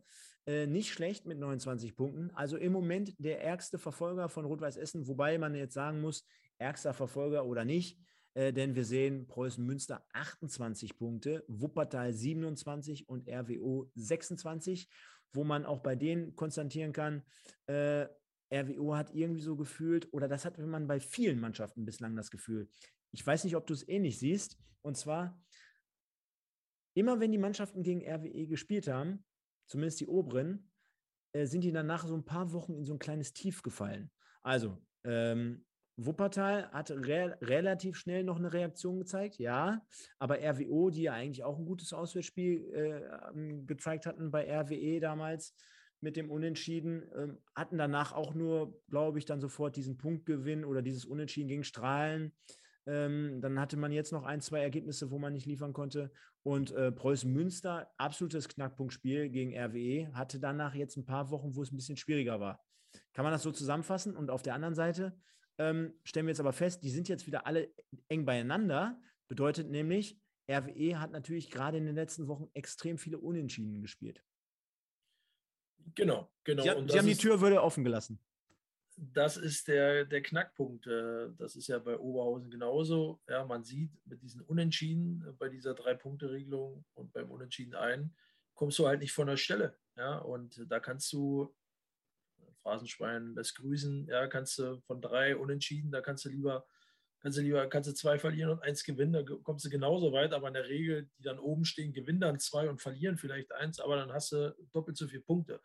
Äh, 0.48 0.66
nicht 0.66 0.94
schlecht 0.94 1.26
mit 1.26 1.38
29 1.38 1.96
Punkten. 1.96 2.32
Also 2.32 2.56
im 2.56 2.72
Moment 2.72 3.14
der 3.20 3.44
ärgste 3.44 3.78
Verfolger 3.78 4.30
von 4.30 4.46
Rot-Weiß 4.46 4.78
Essen, 4.78 5.06
wobei 5.08 5.38
man 5.38 5.54
jetzt 5.54 5.74
sagen 5.74 6.00
muss, 6.00 6.26
ärgster 6.58 6.94
Verfolger 6.94 7.46
oder 7.46 7.66
nicht, 7.66 8.00
äh, 8.34 8.54
denn 8.54 8.74
wir 8.74 8.86
sehen 8.86 9.28
Preußen 9.28 9.66
Münster 9.66 10.08
28 10.14 10.98
Punkte, 10.98 11.44
Wuppertal 11.50 12.14
27 12.14 13.10
und 13.10 13.28
RWO 13.28 13.92
26, 13.96 14.90
wo 15.34 15.44
man 15.44 15.66
auch 15.66 15.82
bei 15.82 15.96
denen 15.98 16.34
konstatieren 16.38 16.94
kann, 16.94 17.24
äh, 17.66 18.08
RWO 18.50 18.96
hat 18.96 19.14
irgendwie 19.14 19.42
so 19.42 19.58
gefühlt, 19.58 20.08
oder 20.14 20.30
das 20.30 20.46
hat 20.46 20.58
man 20.58 20.88
bei 20.88 21.02
vielen 21.02 21.42
Mannschaften 21.42 21.84
bislang 21.84 22.16
das 22.16 22.32
Gefühl. 22.32 22.70
Ich 23.12 23.28
weiß 23.28 23.44
nicht, 23.44 23.58
ob 23.58 23.68
du 23.68 23.74
es 23.74 23.86
ähnlich 23.90 24.18
siehst. 24.18 24.58
Und 24.82 24.96
zwar, 24.96 25.38
immer 26.94 27.20
wenn 27.20 27.34
die 27.34 27.38
Mannschaften 27.38 27.84
gegen 27.84 28.08
RWE 28.08 28.48
gespielt 28.48 28.88
haben, 28.88 29.26
zumindest 29.68 30.00
die 30.00 30.08
oberen, 30.08 30.72
äh, 31.34 31.46
sind 31.46 31.64
die 31.64 31.72
danach 31.72 32.08
so 32.08 32.16
ein 32.16 32.26
paar 32.26 32.52
Wochen 32.54 32.76
in 32.76 32.86
so 32.86 32.94
ein 32.94 33.00
kleines 33.00 33.34
Tief 33.34 33.62
gefallen. 33.62 34.12
Also, 34.44 34.78
ähm, 35.04 35.66
Wuppertal 36.00 36.70
hat 36.72 36.92
re 36.92 37.38
relativ 37.42 37.98
schnell 37.98 38.24
noch 38.24 38.38
eine 38.38 38.54
Reaktion 38.54 39.00
gezeigt, 39.00 39.40
ja, 39.40 39.82
aber 40.20 40.38
RWO, 40.40 40.92
die 40.92 41.04
ja 41.04 41.14
eigentlich 41.14 41.44
auch 41.44 41.58
ein 41.58 41.66
gutes 41.66 41.92
Auswärtsspiel 41.92 42.72
äh, 42.72 43.30
ähm, 43.34 43.66
gezeigt 43.66 44.06
hatten 44.06 44.30
bei 44.30 44.48
RWE 44.48 45.00
damals 45.00 45.56
mit 46.00 46.16
dem 46.16 46.30
Unentschieden, 46.30 47.02
äh, 47.14 47.34
hatten 47.56 47.80
danach 47.80 48.14
auch 48.14 48.36
nur, 48.36 48.80
glaube 48.90 49.18
ich, 49.18 49.26
dann 49.26 49.42
sofort 49.42 49.76
diesen 49.76 49.98
Punktgewinn 49.98 50.66
oder 50.66 50.84
dieses 50.84 51.04
Unentschieden 51.04 51.48
gegen 51.48 51.64
Strahlen 51.64 52.32
Ähm, 52.88 53.42
dann 53.42 53.60
hatte 53.60 53.76
man 53.76 53.92
jetzt 53.92 54.14
noch 54.14 54.24
ein, 54.24 54.40
zwei 54.40 54.62
Ergebnisse, 54.62 55.12
wo 55.12 55.20
man 55.20 55.34
nicht 55.34 55.46
liefern 55.46 55.74
konnte. 55.74 56.10
Und 56.44 56.72
äh, 56.72 56.92
Preußen 56.92 57.32
Münster, 57.32 57.92
absolutes 57.98 58.48
Knackpunktspiel 58.48 59.30
gegen 59.30 59.58
RWE, 59.58 60.14
hatte 60.14 60.40
danach 60.40 60.74
jetzt 60.74 60.96
ein 60.96 61.06
paar 61.06 61.30
Wochen, 61.30 61.56
wo 61.56 61.62
es 61.62 61.72
ein 61.72 61.76
bisschen 61.76 61.98
schwieriger 61.98 62.40
war. 62.40 62.64
Kann 63.14 63.24
man 63.24 63.34
das 63.34 63.44
so 63.44 63.52
zusammenfassen? 63.52 64.16
Und 64.16 64.32
auf 64.32 64.42
der 64.42 64.54
anderen 64.54 64.74
Seite 64.74 65.20
ähm, 65.58 66.00
stellen 66.04 66.28
wir 66.28 66.32
jetzt 66.32 66.40
aber 66.40 66.54
fest, 66.54 66.82
die 66.82 66.90
sind 66.90 67.10
jetzt 67.10 67.28
wieder 67.28 67.46
alle 67.46 67.74
eng 68.08 68.26
beieinander. 68.26 68.98
Bedeutet 69.28 69.70
nämlich, 69.70 70.22
RWE 70.50 71.00
hat 71.00 71.12
natürlich 71.12 71.52
gerade 71.52 71.78
in 71.78 71.86
den 71.86 71.96
letzten 71.96 72.30
Wochen 72.30 72.48
extrem 72.54 72.98
viele 72.98 73.18
Unentschieden 73.18 73.82
gespielt. 73.82 74.24
Genau, 75.94 76.32
genau. 76.46 76.64
Sie, 76.64 76.70
Sie 76.70 76.98
haben 76.98 77.08
die 77.08 77.18
Tür 77.18 77.42
würde 77.42 77.62
offen 77.62 77.84
gelassen 77.84 78.22
das 78.98 79.38
ist 79.38 79.68
der, 79.68 80.06
der 80.06 80.24
Knackpunkt. 80.24 80.88
Äh, 80.88 81.30
das 81.38 81.56
ist 81.56 81.68
ja 81.68 81.78
bei 81.78 81.98
Oberhausen 81.98 82.50
genauso. 82.50 83.22
Ja, 83.30 83.46
man 83.46 83.64
sieht 83.64 83.92
mit 84.06 84.22
diesen 84.24 84.42
Unentschieden 84.42 85.24
äh, 85.28 85.32
bei 85.34 85.50
dieser 85.50 85.76
Drei-Punkte-Regelung 85.76 86.84
und 86.96 87.14
beim 87.14 87.30
Unentschieden 87.30 87.76
ein, 87.76 88.16
kommst 88.56 88.80
du 88.80 88.88
halt 88.88 89.00
nicht 89.00 89.14
von 89.14 89.28
der 89.28 89.38
Stelle. 89.38 89.78
Ja, 89.96 90.18
und 90.18 90.66
da 90.70 90.80
kannst 90.80 91.14
du, 91.14 91.56
Phrasenschwein 92.64 93.36
lässt 93.36 93.56
grüßen, 93.56 94.08
ja, 94.08 94.28
kannst 94.28 94.58
du 94.58 94.82
von 94.82 95.00
drei 95.00 95.38
Unentschieden, 95.38 95.92
da 95.92 96.02
kannst 96.02 96.26
du 96.26 96.30
lieber, 96.30 96.66
kannst 97.20 97.38
du 97.38 97.44
lieber, 97.44 97.68
kannst 97.68 97.90
du 97.90 97.94
zwei 97.94 98.18
verlieren 98.18 98.52
und 98.52 98.64
eins 98.64 98.84
gewinnen, 98.84 99.14
da 99.14 99.24
kommst 99.44 99.66
du 99.66 99.70
genauso 99.70 100.12
weit, 100.12 100.34
aber 100.34 100.48
in 100.48 100.56
der 100.56 100.68
Regel, 100.68 101.10
die 101.18 101.24
dann 101.24 101.40
oben 101.40 101.66
stehen, 101.66 101.94
gewinnen 101.94 102.20
dann 102.20 102.40
zwei 102.40 102.68
und 102.68 102.82
verlieren 102.82 103.18
vielleicht 103.18 103.52
eins, 103.54 103.80
aber 103.80 103.96
dann 103.96 104.12
hast 104.12 104.32
du 104.32 104.56
doppelt 104.72 104.98
so 104.98 105.08
viele 105.08 105.22
Punkte. 105.22 105.62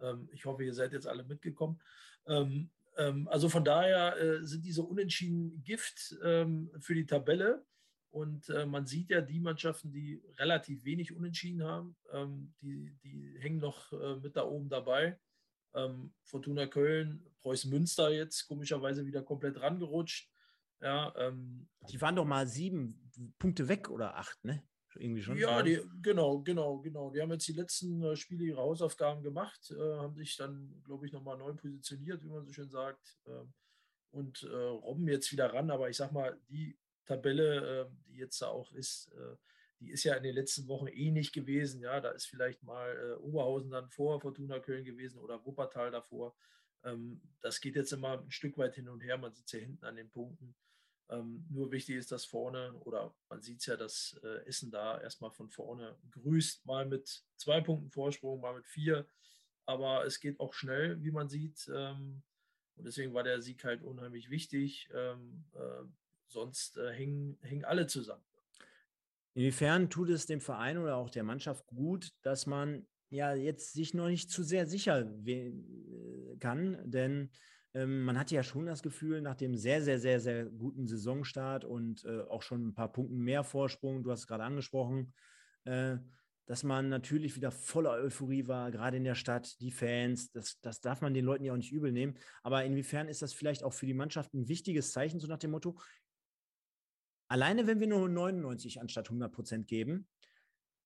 Ähm, 0.00 0.28
ich 0.32 0.44
hoffe, 0.44 0.64
ihr 0.64 0.74
seid 0.74 0.92
jetzt 0.92 1.06
alle 1.06 1.24
mitgekommen. 1.24 1.80
Ähm, 2.26 2.70
ähm, 2.96 3.28
also 3.28 3.48
von 3.48 3.64
daher 3.64 4.16
äh, 4.16 4.44
sind 4.44 4.64
diese 4.64 4.82
Unentschieden 4.82 5.62
Gift 5.64 6.16
ähm, 6.22 6.70
für 6.80 6.94
die 6.94 7.06
Tabelle. 7.06 7.64
Und 8.10 8.48
äh, 8.48 8.66
man 8.66 8.86
sieht 8.86 9.10
ja 9.10 9.20
die 9.20 9.38
Mannschaften, 9.38 9.92
die 9.92 10.20
relativ 10.36 10.84
wenig 10.84 11.12
Unentschieden 11.14 11.62
haben, 11.62 11.96
ähm, 12.12 12.52
die, 12.60 12.96
die 13.04 13.36
hängen 13.38 13.58
noch 13.58 13.92
äh, 13.92 14.16
mit 14.16 14.36
da 14.36 14.44
oben 14.44 14.68
dabei. 14.68 15.18
Ähm, 15.74 16.12
Fortuna 16.24 16.66
Köln, 16.66 17.24
Preußen 17.42 17.70
Münster 17.70 18.10
jetzt 18.10 18.48
komischerweise 18.48 19.06
wieder 19.06 19.22
komplett 19.22 19.60
rangerutscht. 19.60 20.28
Ja, 20.80 21.14
ähm, 21.16 21.68
die 21.88 22.00
waren 22.00 22.16
doch 22.16 22.24
mal 22.24 22.48
sieben 22.48 23.10
Punkte 23.38 23.68
weg 23.68 23.90
oder 23.90 24.16
acht, 24.16 24.44
ne? 24.44 24.62
Irgendwie 24.96 25.22
schon. 25.22 25.36
Ja, 25.36 25.62
die, 25.62 25.80
genau, 26.02 26.40
genau, 26.40 26.78
genau. 26.78 27.10
Die 27.10 27.20
haben 27.20 27.30
jetzt 27.30 27.46
die 27.46 27.52
letzten 27.52 28.02
äh, 28.02 28.16
Spiele 28.16 28.44
ihre 28.44 28.60
Hausaufgaben 28.60 29.22
gemacht, 29.22 29.70
äh, 29.70 29.96
haben 29.96 30.16
sich 30.16 30.36
dann, 30.36 30.82
glaube 30.84 31.06
ich, 31.06 31.12
nochmal 31.12 31.38
neu 31.38 31.54
positioniert, 31.54 32.22
wie 32.22 32.28
man 32.28 32.44
so 32.44 32.52
schön 32.52 32.70
sagt, 32.70 33.18
äh, 33.26 33.44
und 34.12 34.42
robben 34.42 35.06
jetzt 35.06 35.30
wieder 35.30 35.52
ran. 35.52 35.70
Aber 35.70 35.88
ich 35.88 35.96
sag 35.96 36.10
mal, 36.10 36.36
die 36.48 36.76
Tabelle, 37.10 37.86
ähm, 37.86 38.02
die 38.06 38.18
jetzt 38.18 38.40
da 38.40 38.48
auch 38.48 38.72
ist, 38.72 39.12
äh, 39.12 39.36
die 39.80 39.90
ist 39.90 40.04
ja 40.04 40.14
in 40.14 40.22
den 40.22 40.34
letzten 40.34 40.68
Wochen 40.68 40.86
eh 40.86 41.10
nicht 41.10 41.32
gewesen. 41.32 41.80
Ja, 41.80 42.00
da 42.00 42.10
ist 42.10 42.26
vielleicht 42.26 42.62
mal 42.62 42.96
äh, 42.96 43.14
Oberhausen 43.22 43.70
dann 43.70 43.88
vor 43.88 44.20
Fortuna 44.20 44.60
Köln 44.60 44.84
gewesen 44.84 45.18
oder 45.18 45.44
Wuppertal 45.44 45.90
davor. 45.90 46.36
Ähm, 46.84 47.20
das 47.40 47.60
geht 47.60 47.76
jetzt 47.76 47.92
immer 47.92 48.20
ein 48.20 48.30
Stück 48.30 48.58
weit 48.58 48.74
hin 48.74 48.88
und 48.88 49.00
her. 49.00 49.18
Man 49.18 49.32
es 49.32 49.50
ja 49.50 49.58
hinten 49.58 49.84
an 49.84 49.96
den 49.96 50.10
Punkten. 50.10 50.54
Ähm, 51.10 51.44
nur 51.50 51.72
wichtig 51.72 51.96
ist, 51.96 52.12
dass 52.12 52.24
vorne, 52.24 52.72
oder 52.84 53.14
man 53.28 53.42
sieht 53.42 53.60
es 53.60 53.66
ja, 53.66 53.76
dass 53.76 54.18
äh, 54.22 54.46
Essen 54.46 54.70
da 54.70 55.00
erstmal 55.00 55.32
von 55.32 55.50
vorne 55.50 55.96
grüßt, 56.10 56.64
mal 56.66 56.86
mit 56.86 57.24
zwei 57.36 57.60
Punkten 57.60 57.90
Vorsprung, 57.90 58.40
mal 58.40 58.54
mit 58.54 58.66
vier. 58.66 59.06
Aber 59.66 60.04
es 60.04 60.20
geht 60.20 60.38
auch 60.38 60.54
schnell, 60.54 61.02
wie 61.02 61.10
man 61.10 61.28
sieht. 61.28 61.70
Ähm, 61.74 62.22
und 62.76 62.84
deswegen 62.84 63.12
war 63.12 63.24
der 63.24 63.42
Sieg 63.42 63.64
halt 63.64 63.82
unheimlich 63.82 64.30
wichtig. 64.30 64.88
Ähm, 64.94 65.44
äh, 65.54 65.84
sonst 66.28 66.78
äh, 66.78 66.92
hängen, 66.92 67.38
hängen 67.42 67.64
alle 67.64 67.86
zusammen. 67.86 68.24
Inwiefern 69.34 69.90
tut 69.90 70.10
es 70.10 70.26
dem 70.26 70.40
Verein 70.40 70.78
oder 70.78 70.96
auch 70.96 71.10
der 71.10 71.24
Mannschaft 71.24 71.66
gut, 71.66 72.12
dass 72.22 72.46
man 72.46 72.86
ja 73.10 73.34
jetzt 73.34 73.72
sich 73.72 73.94
noch 73.94 74.08
nicht 74.08 74.30
zu 74.30 74.42
sehr 74.42 74.66
sicher 74.66 75.06
äh, 75.26 76.36
kann? 76.38 76.78
Denn 76.88 77.30
ähm, 77.74 78.04
man 78.04 78.18
hatte 78.18 78.34
ja 78.34 78.42
schon 78.42 78.66
das 78.66 78.82
Gefühl, 78.82 79.20
nach 79.20 79.36
dem 79.36 79.56
sehr, 79.56 79.82
sehr, 79.82 79.98
sehr, 79.98 80.20
sehr 80.20 80.46
guten 80.46 80.86
Saisonstart 80.86 81.64
und 81.64 82.04
äh, 82.04 82.22
auch 82.22 82.42
schon 82.42 82.68
ein 82.68 82.74
paar 82.74 82.92
Punkten 82.92 83.18
mehr 83.18 83.44
Vorsprung, 83.44 84.02
du 84.02 84.10
hast 84.10 84.20
es 84.20 84.26
gerade 84.26 84.44
angesprochen, 84.44 85.12
äh, 85.64 85.98
dass 86.46 86.64
man 86.64 86.88
natürlich 86.88 87.36
wieder 87.36 87.52
voller 87.52 87.92
Euphorie 87.92 88.48
war, 88.48 88.72
gerade 88.72 88.96
in 88.96 89.04
der 89.04 89.14
Stadt, 89.14 89.60
die 89.60 89.70
Fans, 89.70 90.32
das, 90.32 90.60
das 90.60 90.80
darf 90.80 91.00
man 91.00 91.14
den 91.14 91.24
Leuten 91.24 91.44
ja 91.44 91.52
auch 91.52 91.56
nicht 91.56 91.70
übel 91.70 91.92
nehmen. 91.92 92.16
Aber 92.42 92.64
inwiefern 92.64 93.06
ist 93.06 93.22
das 93.22 93.32
vielleicht 93.32 93.62
auch 93.62 93.72
für 93.72 93.86
die 93.86 93.94
Mannschaft 93.94 94.34
ein 94.34 94.48
wichtiges 94.48 94.90
Zeichen, 94.90 95.20
so 95.20 95.28
nach 95.28 95.38
dem 95.38 95.52
Motto, 95.52 95.78
alleine 97.28 97.68
wenn 97.68 97.78
wir 97.78 97.86
nur 97.86 98.08
99 98.08 98.80
anstatt 98.80 99.06
100 99.06 99.30
Prozent 99.32 99.68
geben, 99.68 100.08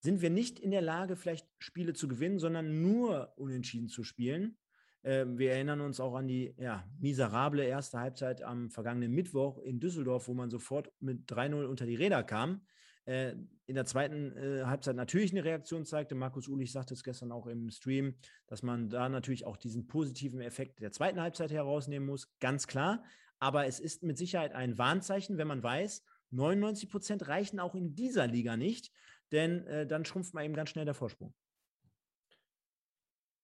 sind 0.00 0.20
wir 0.20 0.28
nicht 0.28 0.58
in 0.58 0.70
der 0.70 0.82
Lage, 0.82 1.16
vielleicht 1.16 1.48
Spiele 1.58 1.94
zu 1.94 2.08
gewinnen, 2.08 2.38
sondern 2.38 2.82
nur 2.82 3.32
unentschieden 3.38 3.88
zu 3.88 4.04
spielen. 4.04 4.58
Ähm, 5.04 5.38
wir 5.38 5.52
erinnern 5.52 5.82
uns 5.82 6.00
auch 6.00 6.14
an 6.14 6.26
die 6.26 6.54
ja, 6.58 6.84
miserable 6.98 7.62
erste 7.64 8.00
Halbzeit 8.00 8.42
am 8.42 8.70
vergangenen 8.70 9.12
Mittwoch 9.12 9.58
in 9.58 9.78
Düsseldorf, 9.78 10.28
wo 10.28 10.34
man 10.34 10.50
sofort 10.50 10.90
mit 11.00 11.30
3-0 11.30 11.64
unter 11.66 11.84
die 11.84 11.94
Räder 11.94 12.22
kam. 12.22 12.62
Äh, 13.04 13.34
in 13.66 13.74
der 13.74 13.84
zweiten 13.84 14.36
äh, 14.36 14.64
Halbzeit 14.64 14.96
natürlich 14.96 15.32
eine 15.32 15.44
Reaktion 15.44 15.84
zeigte. 15.84 16.14
Markus 16.14 16.48
Ulich 16.48 16.72
sagte 16.72 16.94
es 16.94 17.04
gestern 17.04 17.32
auch 17.32 17.46
im 17.46 17.70
Stream, 17.70 18.14
dass 18.46 18.62
man 18.62 18.88
da 18.88 19.08
natürlich 19.10 19.44
auch 19.44 19.58
diesen 19.58 19.86
positiven 19.86 20.40
Effekt 20.40 20.80
der 20.80 20.90
zweiten 20.90 21.20
Halbzeit 21.20 21.50
herausnehmen 21.50 22.08
muss, 22.08 22.38
ganz 22.40 22.66
klar. 22.66 23.04
Aber 23.38 23.66
es 23.66 23.80
ist 23.80 24.02
mit 24.02 24.16
Sicherheit 24.16 24.54
ein 24.54 24.78
Warnzeichen, 24.78 25.36
wenn 25.36 25.48
man 25.48 25.62
weiß, 25.62 26.02
99 26.30 26.90
Prozent 26.90 27.28
reichen 27.28 27.60
auch 27.60 27.74
in 27.74 27.94
dieser 27.94 28.26
Liga 28.26 28.56
nicht, 28.56 28.90
denn 29.32 29.66
äh, 29.66 29.86
dann 29.86 30.04
schrumpft 30.04 30.32
man 30.32 30.44
eben 30.44 30.54
ganz 30.54 30.70
schnell 30.70 30.86
der 30.86 30.94
Vorsprung. 30.94 31.34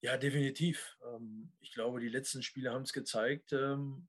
Ja, 0.03 0.17
definitiv. 0.17 0.97
Ähm, 1.05 1.53
ich 1.61 1.73
glaube, 1.73 2.01
die 2.01 2.09
letzten 2.09 2.43
Spiele 2.43 2.73
haben 2.73 2.83
es 2.83 2.93
gezeigt, 2.93 3.53
ähm, 3.53 4.09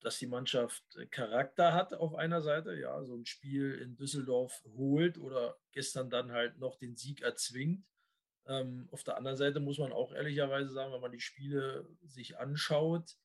dass 0.00 0.18
die 0.18 0.26
Mannschaft 0.26 0.84
äh, 0.96 1.06
Charakter 1.06 1.72
hat 1.72 1.94
auf 1.94 2.14
einer 2.14 2.42
Seite, 2.42 2.74
ja, 2.74 3.02
so 3.04 3.14
ein 3.16 3.24
Spiel 3.24 3.74
in 3.74 3.96
Düsseldorf 3.96 4.62
holt 4.76 5.16
oder 5.16 5.56
gestern 5.72 6.10
dann 6.10 6.32
halt 6.32 6.58
noch 6.58 6.76
den 6.76 6.96
Sieg 6.96 7.22
erzwingt. 7.22 7.86
Ähm, 8.46 8.88
auf 8.90 9.04
der 9.04 9.16
anderen 9.16 9.38
Seite 9.38 9.60
muss 9.60 9.78
man 9.78 9.92
auch 9.92 10.12
ehrlicherweise 10.12 10.70
sagen, 10.70 10.92
wenn 10.92 11.00
man 11.00 11.12
die 11.12 11.20
Spiele 11.20 11.88
sich 12.02 12.38
anschaut, 12.38 13.16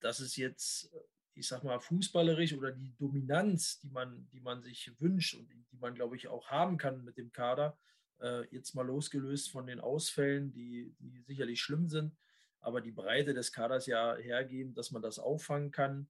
dass 0.00 0.20
es 0.20 0.36
jetzt, 0.36 0.90
ich 1.34 1.46
sag 1.46 1.64
mal, 1.64 1.78
fußballerisch 1.78 2.54
oder 2.54 2.72
die 2.72 2.96
Dominanz, 2.96 3.78
die 3.80 3.90
man, 3.90 4.26
die 4.32 4.40
man 4.40 4.62
sich 4.62 4.90
wünscht 4.98 5.34
und 5.34 5.50
die 5.50 5.76
man, 5.76 5.94
glaube 5.94 6.16
ich, 6.16 6.28
auch 6.28 6.46
haben 6.48 6.78
kann 6.78 7.04
mit 7.04 7.18
dem 7.18 7.30
Kader, 7.30 7.78
äh, 8.20 8.46
jetzt 8.50 8.74
mal 8.74 8.86
losgelöst 8.86 9.50
von 9.50 9.66
den 9.66 9.80
Ausfällen, 9.80 10.52
die, 10.52 10.94
die 10.98 11.20
sicherlich 11.22 11.60
schlimm 11.60 11.88
sind, 11.88 12.16
aber 12.60 12.80
die 12.80 12.92
Breite 12.92 13.34
des 13.34 13.52
Kaders 13.52 13.86
ja 13.86 14.16
hergeben, 14.16 14.74
dass 14.74 14.90
man 14.90 15.02
das 15.02 15.18
auffangen 15.18 15.70
kann. 15.70 16.08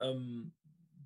Ähm, 0.00 0.54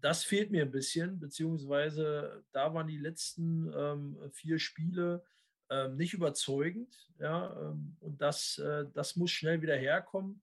das 0.00 0.22
fehlt 0.22 0.50
mir 0.50 0.62
ein 0.62 0.70
bisschen, 0.70 1.18
beziehungsweise 1.18 2.44
da 2.52 2.74
waren 2.74 2.88
die 2.88 2.98
letzten 2.98 3.72
ähm, 3.74 4.18
vier 4.32 4.58
Spiele 4.58 5.24
ähm, 5.70 5.96
nicht 5.96 6.12
überzeugend. 6.12 6.94
Ja, 7.18 7.70
ähm, 7.70 7.96
und 8.00 8.20
das, 8.20 8.58
äh, 8.58 8.86
das 8.92 9.16
muss 9.16 9.30
schnell 9.30 9.62
wieder 9.62 9.76
herkommen, 9.76 10.42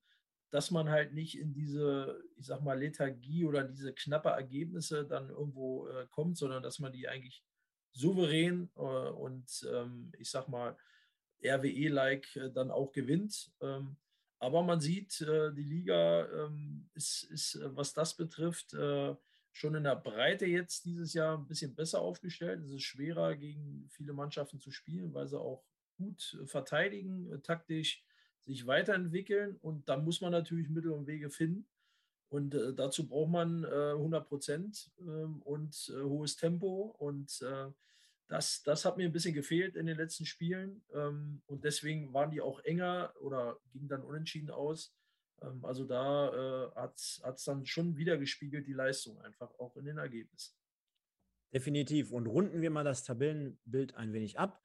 dass 0.49 0.71
man 0.71 0.89
halt 0.89 1.13
nicht 1.13 1.37
in 1.37 1.53
diese, 1.53 2.23
ich 2.35 2.47
sag 2.47 2.61
mal, 2.61 2.77
Lethargie 2.77 3.45
oder 3.45 3.63
diese 3.63 3.93
knappe 3.93 4.29
Ergebnisse 4.29 5.05
dann 5.05 5.29
irgendwo 5.29 5.87
äh, 5.87 6.07
kommt, 6.09 6.37
sondern 6.37 6.63
dass 6.63 6.79
man 6.79 6.91
die 6.91 7.07
eigentlich 7.07 7.43
souverän 7.93 8.69
äh, 8.75 8.79
und 8.79 9.67
ähm, 9.71 10.11
ich 10.17 10.29
sag 10.29 10.47
mal 10.47 10.77
RWE-like 11.43 12.35
äh, 12.35 12.51
dann 12.51 12.71
auch 12.71 12.91
gewinnt. 12.91 13.51
Ähm, 13.61 13.97
aber 14.39 14.63
man 14.63 14.79
sieht, 14.79 15.21
äh, 15.21 15.53
die 15.53 15.63
Liga 15.63 16.27
ähm, 16.45 16.89
ist, 16.93 17.23
ist, 17.23 17.59
was 17.63 17.93
das 17.93 18.15
betrifft, 18.15 18.75
schon 19.53 19.75
in 19.75 19.83
der 19.83 19.97
Breite 19.97 20.45
jetzt 20.45 20.85
dieses 20.85 21.13
Jahr 21.13 21.37
ein 21.37 21.45
bisschen 21.45 21.75
besser 21.75 21.99
aufgestellt. 21.99 22.63
Es 22.63 22.71
ist 22.71 22.83
schwerer, 22.83 23.35
gegen 23.35 23.89
viele 23.89 24.13
Mannschaften 24.13 24.61
zu 24.61 24.71
spielen, 24.71 25.13
weil 25.13 25.27
sie 25.27 25.37
auch 25.39 25.65
gut 25.97 26.39
verteidigen, 26.45 27.43
taktisch 27.43 28.01
sich 28.39 28.65
weiterentwickeln. 28.65 29.57
Und 29.57 29.89
da 29.89 29.97
muss 29.97 30.21
man 30.21 30.31
natürlich 30.31 30.69
Mittel 30.69 30.91
und 30.91 31.05
Wege 31.05 31.29
finden. 31.29 31.67
Und 32.31 32.55
äh, 32.55 32.73
dazu 32.73 33.09
braucht 33.09 33.29
man 33.29 33.65
äh, 33.65 33.91
100 33.91 34.27
Prozent 34.27 34.89
äh, 34.99 35.25
und 35.43 35.75
hohes 36.01 36.37
Tempo. 36.37 36.95
Und 36.97 37.41
äh, 37.41 37.69
das, 38.29 38.63
das 38.63 38.85
hat 38.85 38.95
mir 38.95 39.05
ein 39.05 39.11
bisschen 39.11 39.33
gefehlt 39.33 39.75
in 39.75 39.85
den 39.85 39.97
letzten 39.97 40.25
Spielen. 40.25 40.81
Ähm, 40.93 41.41
und 41.47 41.65
deswegen 41.65 42.13
waren 42.13 42.31
die 42.31 42.39
auch 42.39 42.61
enger 42.61 43.13
oder 43.19 43.59
gingen 43.73 43.89
dann 43.89 44.01
unentschieden 44.01 44.49
aus. 44.49 44.95
Ähm, 45.41 45.65
also 45.65 45.83
da 45.83 46.29
äh, 46.29 46.75
hat 46.75 46.95
es 46.95 47.43
dann 47.43 47.65
schon 47.65 47.97
wieder 47.97 48.17
gespiegelt, 48.17 48.65
die 48.65 48.73
Leistung 48.73 49.19
einfach 49.21 49.51
auch 49.59 49.75
in 49.75 49.83
den 49.83 49.97
Ergebnissen. 49.97 50.55
Definitiv. 51.53 52.13
Und 52.13 52.27
runden 52.27 52.61
wir 52.61 52.69
mal 52.69 52.85
das 52.85 53.03
Tabellenbild 53.03 53.95
ein 53.95 54.13
wenig 54.13 54.39
ab. 54.39 54.63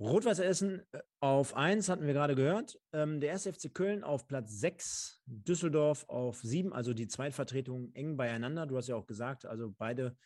Rot-Weiß 0.00 0.40
Essen 0.40 0.82
äh, 0.92 1.00
auf 1.20 1.54
1 1.54 1.88
hatten 1.88 2.06
wir 2.06 2.12
gerade 2.12 2.34
gehört. 2.34 2.80
Ähm, 2.92 3.20
der 3.20 3.30
erste 3.30 3.52
FC 3.52 3.72
Köln 3.72 4.02
auf 4.02 4.26
Platz 4.26 4.58
6, 4.60 5.22
Düsseldorf 5.26 6.04
auf 6.08 6.40
7, 6.42 6.72
also 6.72 6.94
die 6.94 7.08
Zweitvertretung 7.08 7.92
eng 7.94 8.16
beieinander. 8.16 8.66
Du 8.66 8.76
hast 8.76 8.88
ja 8.88 8.96
auch 8.96 9.06
gesagt, 9.06 9.46
also 9.46 9.72
beide 9.76 10.16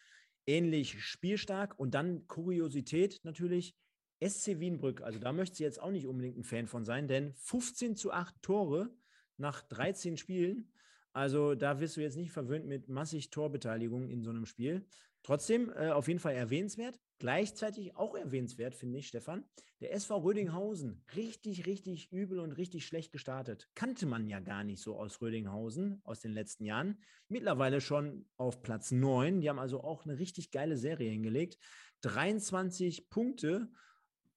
ähnlich 0.47 1.03
spielstark. 1.03 1.79
Und 1.79 1.95
dann 1.95 2.27
Kuriosität 2.27 3.21
natürlich, 3.25 3.77
SC 4.25 4.61
Wienbrück. 4.61 5.03
Also 5.03 5.19
da 5.19 5.33
möchte 5.33 5.57
sie 5.57 5.64
jetzt 5.64 5.81
auch 5.81 5.91
nicht 5.91 6.07
unbedingt 6.07 6.39
ein 6.39 6.45
Fan 6.45 6.67
von 6.67 6.85
sein, 6.85 7.07
denn 7.07 7.35
15 7.35 7.97
zu 7.97 8.12
8 8.12 8.35
Tore 8.41 8.91
nach 9.37 9.62
13 9.62 10.17
Spielen. 10.17 10.73
Also 11.12 11.55
da 11.55 11.81
wirst 11.81 11.97
du 11.97 12.01
jetzt 12.01 12.17
nicht 12.17 12.31
verwöhnt 12.31 12.67
mit 12.67 12.89
massig 12.89 13.31
Torbeteiligung 13.31 14.09
in 14.09 14.23
so 14.23 14.31
einem 14.31 14.47
Spiel. 14.47 14.87
Trotzdem 15.27 15.72
äh, 15.74 15.89
auf 15.89 16.07
jeden 16.07 16.20
Fall 16.20 16.35
erwähnenswert. 16.35 17.01
Gleichzeitig 17.18 17.97
auch 17.97 18.14
erwähnenswert, 18.14 18.77
finde 18.77 19.01
ich, 19.01 19.09
Stefan. 19.09 19.45
Der 19.81 19.93
SV 19.93 20.18
Rödinghausen, 20.18 21.03
richtig, 21.16 21.66
richtig 21.66 22.12
übel 22.12 22.39
und 22.39 22.53
richtig 22.53 22.87
schlecht 22.87 23.11
gestartet. 23.11 23.68
Kannte 23.74 24.07
man 24.07 24.29
ja 24.29 24.39
gar 24.39 24.62
nicht 24.62 24.81
so 24.81 24.97
aus 24.97 25.20
Rödinghausen 25.20 26.01
aus 26.05 26.20
den 26.20 26.31
letzten 26.31 26.64
Jahren. 26.64 27.03
Mittlerweile 27.27 27.81
schon 27.81 28.29
auf 28.37 28.62
Platz 28.62 28.93
9. 28.93 29.41
Die 29.41 29.49
haben 29.49 29.59
also 29.59 29.83
auch 29.83 30.05
eine 30.05 30.16
richtig 30.16 30.53
geile 30.53 30.77
Serie 30.77 31.11
hingelegt. 31.11 31.59
23 32.03 33.11
Punkte. 33.11 33.68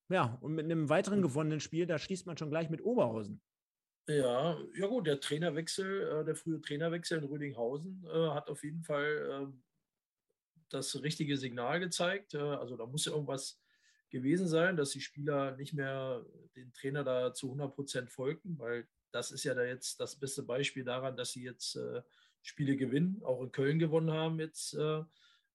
Ja, 0.10 0.40
und 0.42 0.56
mit 0.56 0.66
einem 0.66 0.90
weiteren 0.90 1.22
gewonnenen 1.22 1.60
Spiel, 1.60 1.86
da 1.86 2.00
schließt 2.00 2.26
man 2.26 2.36
schon 2.36 2.50
gleich 2.50 2.72
mit 2.72 2.84
Oberhausen. 2.84 3.44
Ja, 4.08 4.58
ja 4.74 4.88
gut, 4.88 5.06
der 5.06 5.20
Trainerwechsel, 5.20 6.22
äh, 6.22 6.26
der 6.26 6.36
frühe 6.36 6.60
Trainerwechsel 6.60 7.20
in 7.20 7.26
Rödinghausen 7.26 8.04
äh, 8.12 8.30
hat 8.30 8.50
auf 8.50 8.64
jeden 8.64 8.82
Fall 8.82 9.52
äh, 9.54 9.69
das 10.70 11.02
richtige 11.02 11.38
Signal 11.38 11.80
gezeigt. 11.80 12.36
Also 12.36 12.78
da 12.78 12.86
muss 12.86 13.06
ja 13.06 13.12
irgendwas 13.12 13.60
gewesen 14.10 14.48
sein, 14.48 14.76
dass 14.76 14.92
die 14.92 15.02
Spieler 15.02 15.56
nicht 15.56 15.74
mehr 15.74 16.26
den 16.56 16.74
Trainer 16.74 17.04
da 17.04 17.34
zu 17.34 17.48
100 17.48 17.74
Prozent 17.74 18.12
folgten, 18.12 18.58
weil 18.58 18.88
das 19.12 19.32
ist 19.32 19.44
ja 19.44 19.54
da 19.54 19.64
jetzt 19.64 20.00
das 20.00 20.16
beste 20.16 20.44
Beispiel 20.44 20.84
daran, 20.84 21.18
dass 21.18 21.32
sie 21.32 21.44
jetzt 21.44 21.76
äh, 21.76 22.02
Spiele 22.42 22.76
gewinnen, 22.76 23.22
auch 23.24 23.42
in 23.42 23.52
Köln 23.52 23.80
gewonnen 23.80 24.12
haben 24.12 24.40
jetzt. 24.40 24.74
Äh, 24.76 25.04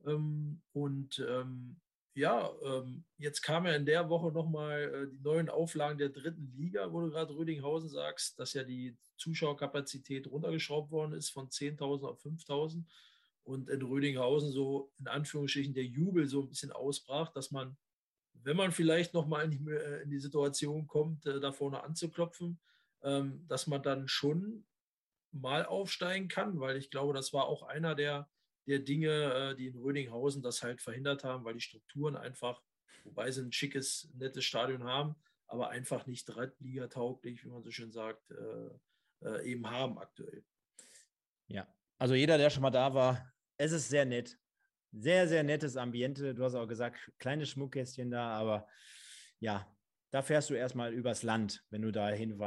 ähm, 0.07 0.61
und 0.73 1.25
ähm, 1.29 1.77
ja, 2.15 2.51
ähm, 2.63 3.05
jetzt 3.19 3.43
kam 3.43 3.67
ja 3.67 3.75
in 3.75 3.87
der 3.87 4.09
Woche 4.09 4.33
nochmal 4.33 4.83
äh, 4.83 5.11
die 5.11 5.21
neuen 5.21 5.49
Auflagen 5.49 5.99
der 5.99 6.11
dritten 6.11 6.53
Liga, 6.57 6.93
wo 6.93 7.01
du 7.01 7.11
gerade 7.11 7.35
Rödinghausen 7.35 7.89
sagst, 7.89 8.39
dass 8.39 8.53
ja 8.53 8.63
die 8.63 8.97
Zuschauerkapazität 9.17 10.29
runtergeschraubt 10.29 10.91
worden 10.91 11.13
ist 11.13 11.31
von 11.31 11.49
10.000 11.49 12.07
auf 12.07 12.25
5.000 12.25 12.85
und 13.45 13.69
in 13.69 13.83
Rödinghausen 13.83 14.51
so 14.51 14.91
in 14.99 15.07
Anführungsstrichen 15.07 15.75
der 15.75 15.85
Jubel 15.85 16.27
so 16.27 16.43
ein 16.43 16.49
bisschen 16.49 16.73
ausbrach, 16.73 17.33
dass 17.33 17.51
man, 17.51 17.77
wenn 18.33 18.57
man 18.57 18.73
vielleicht 18.73 19.15
nochmal 19.15 19.45
in, 19.45 19.69
äh, 19.69 20.01
in 20.03 20.11
die 20.11 20.19
Situation 20.19 20.87
kommt, 20.87 21.27
äh, 21.27 21.41
da 21.41 21.53
vorne 21.53 21.83
anzuklopfen, 21.83 22.59
ähm, 23.03 23.47
dass 23.47 23.67
man 23.67 23.83
dann 23.83 24.09
schon 24.09 24.67
mal 25.31 25.67
aufsteigen 25.67 26.29
kann, 26.29 26.59
weil 26.59 26.77
ich 26.77 26.91
glaube, 26.91 27.13
das 27.13 27.33
war 27.33 27.45
auch 27.47 27.63
einer 27.65 27.95
der, 27.95 28.29
der 28.67 28.79
Dinge, 28.79 29.11
äh, 29.11 29.57
die 29.57 29.67
in 29.67 29.77
Rödinghausen 29.77 30.43
das 30.43 30.63
halt 30.63 30.81
verhindert 30.81 31.23
haben, 31.23 31.45
weil 31.45 31.55
die 31.55 31.61
Strukturen 31.61 32.17
einfach, 32.17 32.63
wobei 33.05 33.31
sie 33.31 33.43
ein 33.43 33.53
schickes, 33.53 34.11
nettes 34.15 34.45
Stadion 34.45 34.85
haben, 34.85 35.17
aber 35.47 35.69
einfach 35.69 36.07
nicht 36.07 36.25
Drittliga-tauglich, 36.25 37.45
wie 37.45 37.49
man 37.49 37.63
so 37.63 37.71
schön 37.71 37.93
sagt, 37.93 38.33
eben 39.43 39.71
haben 39.71 39.99
aktuell. 39.99 40.43
Ja, 41.49 41.67
also 41.99 42.15
jeder, 42.15 42.39
der 42.39 42.51
schon 42.51 42.63
mal 42.63 42.71
da 42.71 42.93
war, 42.95 43.34
es 43.57 43.73
ist 43.73 43.89
sehr 43.89 44.05
nett. 44.05 44.39
Sehr, 44.93 45.27
sehr 45.27 45.43
nettes 45.43 45.77
Ambiente. 45.77 46.35
Du 46.35 46.45
hast 46.45 46.55
auch 46.55 46.69
gesagt, 46.69 46.97
kleine 47.19 47.47
Schmuckkästchen 47.47 48.11
da, 48.11 48.29
aber 48.29 48.67
ja, 49.41 49.67
da 50.11 50.23
fährst 50.23 50.51
du 50.51 50.55
erstmal 50.55 50.93
übers 50.93 51.25
Land, 51.25 51.65
wenn 51.71 51.83
du 51.83 51.91
da 51.91 52.09
hin, 52.11 52.39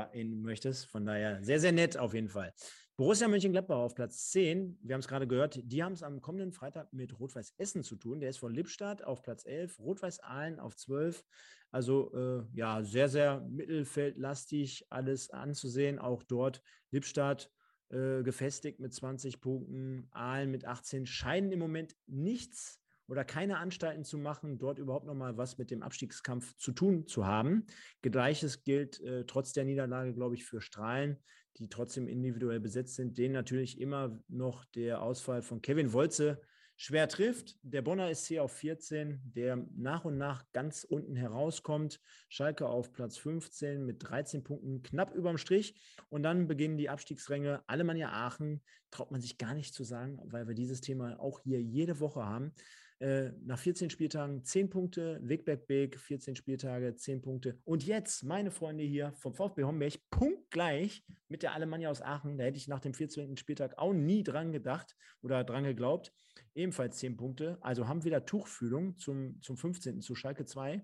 möchtest. 0.42 0.86
Von 0.86 1.06
daher 1.06 1.44
sehr, 1.44 1.60
sehr 1.60 1.74
nett 1.74 1.98
auf 1.98 2.14
jeden 2.14 2.30
Fall. 2.30 2.54
Borussia 2.96 3.28
Mönchengladbach 3.28 3.78
auf 3.78 3.94
Platz 3.94 4.30
10, 4.30 4.80
wir 4.82 4.94
haben 4.94 5.02
es 5.02 5.08
gerade 5.08 5.28
gehört, 5.28 5.60
die 5.62 5.84
haben 5.84 5.92
es 5.92 6.02
am 6.02 6.22
kommenden 6.22 6.54
Freitag 6.54 6.92
mit 6.94 7.20
Rot-Weiß 7.20 7.54
Essen 7.58 7.84
zu 7.84 7.98
tun. 7.98 8.22
Der 8.22 8.30
ist 8.30 8.40
von 8.40 8.56
Lippstadt 8.56 9.04
auf 9.04 9.22
Platz 9.22 9.46
11, 9.46 9.80
Rot-Weiß 9.80 10.22
Aalen 10.22 10.60
auf 10.60 10.78
12. 10.78 11.24
Also 11.70 12.14
äh, 12.16 12.58
ja, 12.58 12.82
sehr, 12.84 13.10
sehr 13.10 13.42
mittelfeldlastig 13.42 14.88
alles 14.90 15.30
anzusehen. 15.30 16.00
Auch 16.00 16.24
dort 16.24 16.64
Lippstadt 16.90 17.52
äh, 17.90 18.24
gefestigt 18.24 18.80
mit 18.80 18.94
20 18.94 19.40
Punkten, 19.40 20.08
Aalen 20.12 20.52
mit 20.52 20.66
18, 20.66 21.06
scheinen 21.06 21.52
im 21.52 21.60
Moment 21.60 21.96
nichts 22.06 22.82
oder 23.08 23.24
keine 23.24 23.58
Anstalten 23.58 24.04
zu 24.04 24.18
machen, 24.18 24.58
dort 24.58 24.80
überhaupt 24.80 25.06
noch 25.06 25.16
mal 25.16 25.38
was 25.38 25.58
mit 25.58 25.72
dem 25.72 25.82
Abstiegskampf 25.82 26.56
zu 26.58 26.74
tun 26.74 27.08
zu 27.08 27.26
haben. 27.26 27.66
Gleiches 28.02 28.64
gilt 28.64 29.00
äh, 29.02 29.26
trotz 29.26 29.54
der 29.54 29.66
Niederlage, 29.66 30.14
glaube 30.14 30.36
ich, 30.36 30.46
für 30.46 30.60
Strahlen, 30.60 31.18
die 31.58 31.70
trotzdem 31.70 32.08
individuell 32.08 32.60
besetzt 32.60 32.96
sind. 32.96 33.18
Denen 33.18 33.34
natürlich 33.34 33.80
immer 33.80 34.22
noch 34.28 34.66
der 34.66 35.02
Ausfall 35.02 35.42
von 35.42 35.62
Kevin 35.62 35.94
Wolze 35.94 36.42
schwer 36.78 37.10
trifft. 37.10 37.58
Der 37.64 37.82
Bonner 37.82 38.14
SC 38.14 38.38
auf 38.38 38.54
14, 38.54 39.20
der 39.26 39.66
nach 39.76 40.06
und 40.06 40.18
nach 40.18 40.46
ganz 40.54 40.84
unten 40.84 41.16
herauskommt. 41.16 42.00
Schalke 42.30 42.68
auf 42.68 42.94
Platz 42.94 43.18
15 43.18 43.86
mit 43.86 44.08
13 44.08 44.44
Punkten 44.44 44.84
knapp 44.84 45.14
überm 45.14 45.38
Strich. 45.38 45.82
Und 46.10 46.24
dann 46.24 46.48
beginnen 46.48 46.78
die 46.78 46.90
Abstiegsränge. 46.90 47.64
Alemannia 47.68 48.12
Aachen 48.12 48.64
traut 48.92 49.12
man 49.12 49.20
sich 49.20 49.38
gar 49.38 49.54
nicht 49.54 49.74
zu 49.74 49.84
sagen, 49.84 50.20
weil 50.26 50.48
wir 50.48 50.56
dieses 50.56 50.80
Thema 50.80 51.20
auch 51.20 51.42
hier 51.42 51.62
jede 51.62 52.00
Woche 52.00 52.24
haben. 52.24 52.54
Äh, 53.00 53.30
nach 53.46 53.60
14 53.60 53.92
Spieltagen 53.92 54.44
10 54.44 54.72
Punkte, 54.72 55.20
Wegberg 55.22 55.68
Beek 55.68 56.00
14 56.00 56.36
Spieltage, 56.36 56.96
10 56.96 57.22
Punkte. 57.22 57.60
Und 57.64 57.86
jetzt, 57.86 58.24
meine 58.24 58.50
Freunde 58.50 58.84
hier 58.84 59.14
vom 59.14 59.36
VfB 59.36 59.66
Homberg, 59.66 60.00
punktgleich 60.10 61.06
mit 61.28 61.44
der 61.44 61.54
Alemannia 61.54 61.92
aus 61.92 62.02
Aachen. 62.02 62.40
Da 62.40 62.46
hätte 62.46 62.58
ich 62.58 62.68
nach 62.68 62.80
dem 62.80 62.96
14. 62.96 63.38
Spieltag 63.38 63.78
auch 63.78 63.94
nie 63.94 64.24
dran 64.24 64.52
gedacht 64.52 64.96
oder 65.22 65.44
dran 65.44 65.64
geglaubt. 65.64 66.12
Ebenfalls 66.56 66.98
10 66.98 67.18
Punkte. 67.18 67.60
Also 67.62 67.88
haben 67.88 68.04
wir 68.04 68.10
da 68.10 68.22
Tuchfühlung 68.22 68.98
zum, 68.98 69.40
zum 69.42 69.58
15. 69.58 70.02
zu 70.02 70.16
Schalke 70.16 70.46
2. 70.46 70.84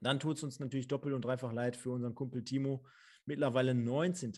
Dann 0.00 0.18
tut 0.18 0.36
es 0.36 0.42
uns 0.42 0.58
natürlich 0.58 0.88
doppelt 0.88 1.14
und 1.14 1.24
dreifach 1.24 1.52
leid 1.52 1.76
für 1.76 1.90
unseren 1.90 2.16
Kumpel 2.16 2.42
Timo. 2.42 2.84
Mittlerweile 3.24 3.74
19. 3.74 4.32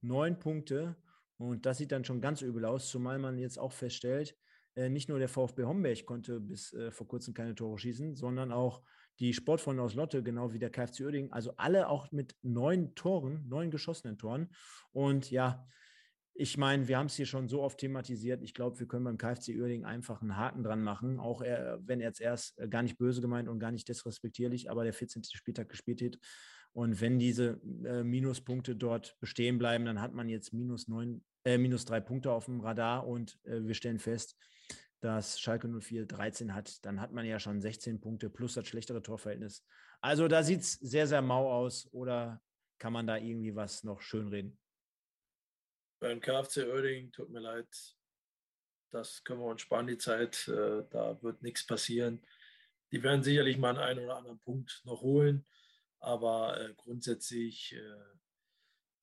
9 0.00 0.38
Punkte. 0.40 0.96
Und 1.36 1.64
das 1.64 1.78
sieht 1.78 1.92
dann 1.92 2.04
schon 2.04 2.20
ganz 2.20 2.42
übel 2.42 2.64
aus, 2.64 2.88
zumal 2.88 3.18
man 3.18 3.38
jetzt 3.38 3.58
auch 3.58 3.72
feststellt, 3.72 4.36
nicht 4.76 5.08
nur 5.08 5.18
der 5.18 5.28
VfB 5.28 5.64
Homberg 5.64 6.04
konnte 6.04 6.40
bis 6.40 6.72
äh, 6.72 6.90
vor 6.90 7.06
kurzem 7.06 7.34
keine 7.34 7.54
Tore 7.54 7.78
schießen, 7.78 8.16
sondern 8.16 8.52
auch 8.52 8.82
die 9.20 9.32
Sportfreunde 9.32 9.82
aus 9.82 9.94
Lotte, 9.94 10.22
genau 10.22 10.52
wie 10.52 10.58
der 10.58 10.70
KfC 10.70 11.04
Uerdingen, 11.04 11.32
also 11.32 11.52
alle 11.56 11.88
auch 11.88 12.10
mit 12.10 12.36
neun 12.42 12.94
Toren, 12.94 13.46
neun 13.48 13.70
geschossenen 13.70 14.18
Toren. 14.18 14.50
Und 14.92 15.30
ja, 15.30 15.64
ich 16.36 16.58
meine, 16.58 16.88
wir 16.88 16.98
haben 16.98 17.06
es 17.06 17.14
hier 17.14 17.26
schon 17.26 17.48
so 17.48 17.62
oft 17.62 17.78
thematisiert. 17.78 18.42
Ich 18.42 18.54
glaube, 18.54 18.80
wir 18.80 18.88
können 18.88 19.04
beim 19.04 19.18
KfC 19.18 19.56
Uerdingen 19.56 19.86
einfach 19.86 20.20
einen 20.20 20.36
Haken 20.36 20.64
dran 20.64 20.82
machen, 20.82 21.20
auch 21.20 21.42
er, 21.42 21.78
wenn 21.86 22.00
er 22.00 22.08
jetzt 22.08 22.20
erst 22.20 22.58
äh, 22.58 22.68
gar 22.68 22.82
nicht 22.82 22.98
böse 22.98 23.20
gemeint 23.20 23.48
und 23.48 23.60
gar 23.60 23.70
nicht 23.70 23.88
disrespektierlich, 23.88 24.68
aber 24.68 24.82
der 24.82 24.92
14. 24.92 25.22
Spieltag 25.32 25.68
gespielt 25.68 26.02
hat. 26.02 26.18
Und 26.72 27.00
wenn 27.00 27.20
diese 27.20 27.60
äh, 27.84 28.02
Minuspunkte 28.02 28.74
dort 28.74 29.16
bestehen 29.20 29.58
bleiben, 29.58 29.84
dann 29.84 30.00
hat 30.00 30.12
man 30.12 30.28
jetzt 30.28 30.52
minus 30.52 30.88
neun, 30.88 31.22
äh, 31.44 31.58
minus 31.58 31.84
drei 31.84 32.00
Punkte 32.00 32.32
auf 32.32 32.46
dem 32.46 32.60
Radar 32.60 33.06
und 33.06 33.38
äh, 33.44 33.62
wir 33.62 33.74
stellen 33.74 33.98
fest, 33.98 34.36
dass 35.00 35.38
Schalke 35.38 35.68
04 35.68 36.06
13 36.06 36.54
hat, 36.54 36.84
dann 36.84 37.00
hat 37.00 37.12
man 37.12 37.26
ja 37.26 37.38
schon 37.38 37.60
16 37.60 38.00
Punkte 38.00 38.30
plus 38.30 38.54
das 38.54 38.66
schlechtere 38.66 39.02
Torverhältnis. 39.02 39.64
Also 40.00 40.28
da 40.28 40.42
sieht 40.42 40.60
es 40.60 40.72
sehr, 40.72 41.06
sehr 41.06 41.22
mau 41.22 41.52
aus 41.52 41.88
oder 41.92 42.42
kann 42.78 42.92
man 42.92 43.06
da 43.06 43.16
irgendwie 43.16 43.54
was 43.54 43.84
noch 43.84 44.00
schönreden? 44.00 44.58
Beim 46.00 46.20
KfC 46.20 46.64
Oerding, 46.66 47.12
tut 47.12 47.30
mir 47.30 47.40
leid, 47.40 47.68
das 48.90 49.22
können 49.24 49.40
wir 49.40 49.46
uns 49.46 49.62
sparen, 49.62 49.86
die 49.86 49.98
Zeit, 49.98 50.48
äh, 50.48 50.84
da 50.90 51.20
wird 51.22 51.42
nichts 51.42 51.66
passieren. 51.66 52.24
Die 52.92 53.02
werden 53.02 53.22
sicherlich 53.22 53.58
mal 53.58 53.76
einen 53.78 54.04
oder 54.04 54.16
anderen 54.16 54.38
Punkt 54.38 54.82
noch 54.84 55.02
holen, 55.02 55.46
aber 56.00 56.60
äh, 56.60 56.74
grundsätzlich 56.74 57.74
äh, 57.74 58.04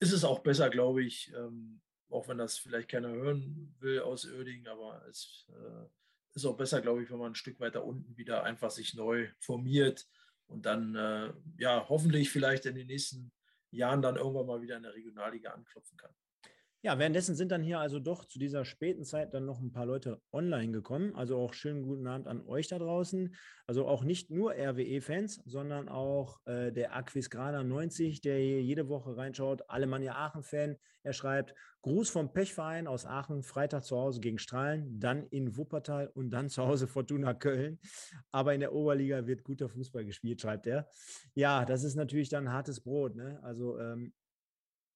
ist 0.00 0.12
es 0.12 0.24
auch 0.24 0.40
besser, 0.40 0.70
glaube 0.70 1.04
ich, 1.04 1.32
ähm, 1.36 1.80
auch 2.12 2.28
wenn 2.28 2.38
das 2.38 2.58
vielleicht 2.58 2.88
keiner 2.88 3.10
hören 3.10 3.74
will 3.80 4.00
aus 4.00 4.26
Oerding, 4.26 4.66
aber 4.66 5.04
es 5.08 5.46
äh, 5.50 5.86
ist 6.34 6.44
auch 6.44 6.56
besser, 6.56 6.80
glaube 6.80 7.02
ich, 7.02 7.10
wenn 7.10 7.18
man 7.18 7.32
ein 7.32 7.36
Stück 7.36 7.60
weiter 7.60 7.84
unten 7.84 8.16
wieder 8.16 8.44
einfach 8.44 8.70
sich 8.70 8.94
neu 8.94 9.28
formiert 9.38 10.06
und 10.46 10.66
dann 10.66 10.94
äh, 10.94 11.32
ja 11.58 11.88
hoffentlich 11.88 12.30
vielleicht 12.30 12.66
in 12.66 12.74
den 12.74 12.86
nächsten 12.86 13.32
Jahren 13.70 14.02
dann 14.02 14.16
irgendwann 14.16 14.46
mal 14.46 14.62
wieder 14.62 14.76
in 14.76 14.82
der 14.82 14.94
Regionalliga 14.94 15.50
anklopfen 15.50 15.96
kann. 15.96 16.14
Ja, 16.84 16.98
währenddessen 16.98 17.36
sind 17.36 17.52
dann 17.52 17.62
hier 17.62 17.78
also 17.78 18.00
doch 18.00 18.24
zu 18.24 18.40
dieser 18.40 18.64
späten 18.64 19.04
Zeit 19.04 19.34
dann 19.34 19.44
noch 19.44 19.60
ein 19.60 19.70
paar 19.70 19.86
Leute 19.86 20.20
online 20.32 20.72
gekommen. 20.72 21.14
Also 21.14 21.38
auch 21.38 21.54
schönen 21.54 21.84
guten 21.84 22.08
Abend 22.08 22.26
an 22.26 22.44
euch 22.44 22.66
da 22.66 22.80
draußen. 22.80 23.36
Also 23.68 23.86
auch 23.86 24.02
nicht 24.02 24.32
nur 24.32 24.52
RWE-Fans, 24.52 25.42
sondern 25.46 25.88
auch 25.88 26.40
äh, 26.44 26.72
der 26.72 26.96
Aquisgrana 26.96 27.62
90, 27.62 28.20
der 28.20 28.36
hier 28.36 28.60
jede 28.60 28.88
Woche 28.88 29.16
reinschaut. 29.16 29.62
Alemannia 29.68 30.16
Aachen-Fan. 30.16 30.76
Er 31.04 31.12
schreibt: 31.12 31.54
Gruß 31.82 32.10
vom 32.10 32.32
Pechverein 32.32 32.88
aus 32.88 33.06
Aachen, 33.06 33.44
Freitag 33.44 33.84
zu 33.84 33.96
Hause 33.96 34.18
gegen 34.18 34.38
Strahlen, 34.38 34.98
dann 34.98 35.26
in 35.28 35.56
Wuppertal 35.56 36.08
und 36.08 36.30
dann 36.30 36.48
zu 36.48 36.66
Hause 36.66 36.88
Fortuna 36.88 37.32
Köln. 37.32 37.78
Aber 38.32 38.54
in 38.54 38.60
der 38.60 38.72
Oberliga 38.72 39.24
wird 39.28 39.44
guter 39.44 39.68
Fußball 39.68 40.04
gespielt, 40.04 40.40
schreibt 40.40 40.66
er. 40.66 40.88
Ja, 41.34 41.64
das 41.64 41.84
ist 41.84 41.94
natürlich 41.94 42.28
dann 42.28 42.50
hartes 42.50 42.80
Brot. 42.80 43.14
Ne? 43.14 43.38
Also 43.44 43.78
ähm, 43.78 44.12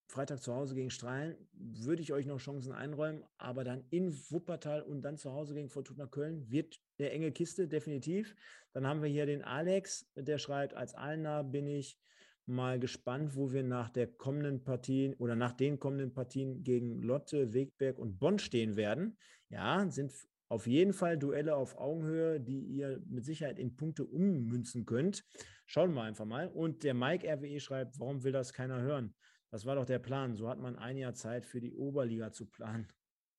Freitag 0.09 0.43
zu 0.43 0.55
Hause 0.55 0.75
gegen 0.75 0.91
Strahlen 0.91 1.37
würde 1.53 2.01
ich 2.01 2.13
euch 2.13 2.27
noch 2.27 2.39
Chancen 2.39 2.73
einräumen, 2.73 3.25
aber 3.39 3.65
dann 3.65 3.85
in 3.91 4.13
Wuppertal 4.31 4.83
und 4.83 5.03
dann 5.03 5.17
zu 5.17 5.33
Hause 5.33 5.55
gegen 5.55 5.69
Fortuna 5.69 6.07
Köln 6.07 6.51
wird 6.51 6.81
eine 6.99 7.11
enge 7.11 7.33
Kiste, 7.33 7.67
definitiv. 7.67 8.37
Dann 8.73 8.87
haben 8.87 9.03
wir 9.03 9.09
hier 9.09 9.27
den 9.27 9.43
Alex, 9.43 10.09
der 10.15 10.39
schreibt, 10.39 10.75
als 10.75 10.95
Allner 10.95 11.43
bin 11.43 11.67
ich 11.67 11.99
mal 12.47 12.79
gespannt, 12.79 13.35
wo 13.35 13.53
wir 13.53 13.65
nach 13.65 13.91
der 13.91 14.07
kommenden 14.07 14.63
Partien 14.63 15.15
oder 15.15 15.35
nach 15.35 15.53
den 15.53 15.81
kommenden 15.81 16.15
Partien 16.15 16.63
gegen 16.63 17.03
Lotte, 17.03 17.53
Wegberg 17.53 17.99
und 17.99 18.19
Bonn 18.19 18.39
stehen 18.39 18.77
werden. 18.77 19.19
Ja, 19.49 19.89
sind 19.91 20.13
auf 20.49 20.69
jeden 20.69 20.93
Fall 20.93 21.19
Duelle 21.19 21.57
auf 21.57 21.77
Augenhöhe, 21.77 22.41
die 22.41 22.61
ihr 22.61 23.03
mit 23.09 23.25
Sicherheit 23.25 23.59
in 23.59 23.75
Punkte 23.75 24.05
ummünzen 24.05 24.87
könnt. 24.87 25.25
Schauen 25.67 25.93
wir 25.95 26.03
einfach 26.03 26.25
mal. 26.25 26.49
Und 26.49 26.85
der 26.85 26.95
Mike 26.95 27.27
RWE 27.29 27.59
schreibt, 27.59 27.99
warum 27.99 28.23
will 28.23 28.33
das 28.33 28.53
keiner 28.53 28.81
hören? 28.81 29.13
Das 29.51 29.65
war 29.65 29.77
doch 29.77 29.87
der 29.87 29.99
Plan. 29.99 30.35
So 30.35 30.49
hat 30.49 30.59
man 30.59 30.77
ein 30.77 30.97
Jahr 30.97 31.15
Zeit 31.15 31.47
für 31.47 31.61
die 31.61 31.75
Oberliga 31.75 32.33
zu 32.33 32.47
planen. 32.47 32.89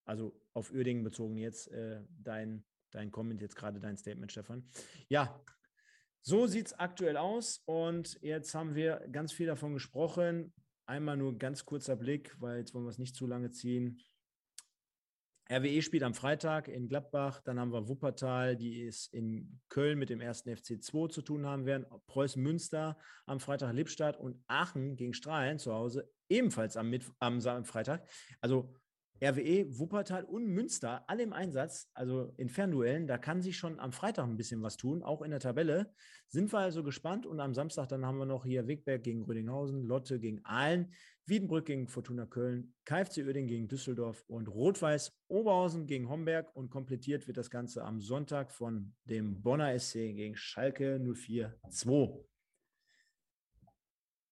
Also 0.05 0.39
auf 0.53 0.71
Uerdingen 0.71 1.03
bezogen 1.03 1.37
jetzt 1.37 1.69
äh, 1.71 2.01
dein, 2.09 2.63
dein 2.91 3.11
Comment, 3.11 3.41
jetzt 3.41 3.55
gerade 3.55 3.79
dein 3.79 3.97
Statement, 3.97 4.31
Stefan. 4.31 4.65
Ja, 5.09 5.43
so 6.21 6.47
sieht 6.47 6.67
es 6.67 6.73
aktuell 6.73 7.17
aus 7.17 7.61
und 7.65 8.17
jetzt 8.21 8.53
haben 8.55 8.75
wir 8.75 9.05
ganz 9.11 9.31
viel 9.31 9.47
davon 9.47 9.73
gesprochen. 9.73 10.53
Einmal 10.85 11.17
nur 11.17 11.37
ganz 11.37 11.65
kurzer 11.65 11.97
Blick, 11.97 12.35
weil 12.39 12.59
jetzt 12.59 12.73
wollen 12.73 12.85
wir 12.85 12.89
es 12.89 12.99
nicht 12.99 13.15
zu 13.15 13.27
lange 13.27 13.51
ziehen. 13.51 14.01
RWE 15.49 15.81
spielt 15.81 16.03
am 16.03 16.13
Freitag 16.13 16.67
in 16.67 16.89
Gladbach, 16.89 17.41
dann 17.41 17.59
haben 17.59 17.71
wir 17.71 17.87
Wuppertal, 17.87 18.57
die 18.57 18.85
es 18.85 19.07
in 19.07 19.61
Köln 19.69 19.97
mit 19.97 20.09
dem 20.09 20.19
ersten 20.19 20.55
FC 20.55 20.83
2 20.83 21.07
zu 21.07 21.21
tun 21.21 21.45
haben 21.45 21.65
werden, 21.65 21.85
Preußen 22.07 22.41
Münster 22.41 22.97
am 23.25 23.39
Freitag 23.39 23.73
Lippstadt 23.73 24.17
und 24.17 24.43
Aachen 24.47 24.97
gegen 24.97 25.13
Strahlen 25.13 25.57
zu 25.57 25.73
Hause 25.73 26.09
ebenfalls 26.29 26.75
am, 26.75 26.89
Mittw 26.89 27.11
am 27.19 27.41
Freitag. 27.63 28.05
Also 28.41 28.73
RWE, 29.23 29.65
Wuppertal 29.79 30.25
und 30.25 30.45
Münster, 30.45 31.03
alle 31.07 31.23
im 31.23 31.33
Einsatz, 31.33 31.89
also 31.93 32.33
in 32.37 32.49
Fernduellen. 32.49 33.07
Da 33.07 33.17
kann 33.17 33.41
sich 33.41 33.57
schon 33.57 33.79
am 33.79 33.91
Freitag 33.91 34.25
ein 34.25 34.37
bisschen 34.37 34.61
was 34.61 34.77
tun, 34.77 35.01
auch 35.01 35.23
in 35.23 35.31
der 35.31 35.39
Tabelle. 35.39 35.91
Sind 36.27 36.51
wir 36.53 36.59
also 36.59 36.83
gespannt. 36.83 37.25
Und 37.25 37.39
am 37.39 37.55
Samstag 37.55 37.87
dann 37.87 38.05
haben 38.05 38.19
wir 38.19 38.25
noch 38.25 38.45
hier 38.45 38.67
Wegberg 38.67 39.01
gegen 39.01 39.23
Rödinghausen, 39.23 39.83
Lotte 39.83 40.19
gegen 40.19 40.45
Aalen, 40.45 40.93
Wiedenbrück 41.27 41.65
gegen 41.65 41.87
Fortuna 41.89 42.25
Köln, 42.25 42.73
KfC 42.85 43.23
Uerdingen 43.23 43.49
gegen 43.49 43.67
Düsseldorf 43.67 44.23
und 44.27 44.47
Rot-Weiß 44.47 45.13
Oberhausen 45.27 45.85
gegen 45.85 46.07
Homberg. 46.07 46.55
Und 46.55 46.69
komplettiert 46.69 47.27
wird 47.27 47.35
das 47.35 47.49
Ganze 47.49 47.83
am 47.83 47.99
Sonntag 47.99 48.51
von 48.51 48.95
dem 49.03 49.41
Bonner 49.41 49.77
SC 49.77 50.15
gegen 50.15 50.37
Schalke 50.37 50.99
04-2. 50.99 52.23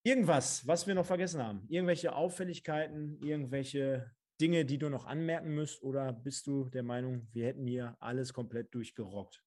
Irgendwas, 0.04 0.66
was 0.66 0.86
wir 0.86 0.94
noch 0.94 1.04
vergessen 1.04 1.42
haben? 1.42 1.66
Irgendwelche 1.68 2.14
Auffälligkeiten, 2.14 3.20
irgendwelche 3.22 4.10
Dinge, 4.40 4.64
die 4.64 4.78
du 4.78 4.88
noch 4.88 5.04
anmerken 5.04 5.54
müsst? 5.54 5.82
Oder 5.82 6.12
bist 6.12 6.46
du 6.46 6.70
der 6.70 6.82
Meinung, 6.82 7.28
wir 7.32 7.46
hätten 7.46 7.66
hier 7.66 7.96
alles 8.00 8.32
komplett 8.32 8.74
durchgerockt? 8.74 9.42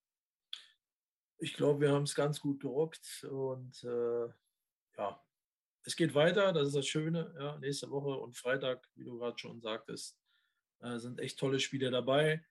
Ich 1.39 1.55
glaube, 1.55 1.81
wir 1.81 1.91
haben 1.91 2.03
es 2.03 2.13
ganz 2.13 2.39
gut 2.41 2.59
gerockt 2.59 3.23
und 3.23 3.83
äh, 3.83 4.27
ja, 4.97 5.23
es 5.83 5.95
geht 5.95 6.13
weiter, 6.13 6.53
das 6.53 6.67
ist 6.67 6.75
das 6.75 6.87
Schöne. 6.87 7.33
Ja, 7.37 7.57
nächste 7.59 7.89
Woche 7.89 8.09
und 8.09 8.35
Freitag, 8.35 8.87
wie 8.95 9.05
du 9.05 9.17
gerade 9.17 9.37
schon 9.37 9.61
sagtest, 9.61 10.17
äh, 10.81 10.97
sind 10.97 11.19
echt 11.19 11.39
tolle 11.39 11.59
Spiele 11.59 11.91
dabei. 11.91 12.43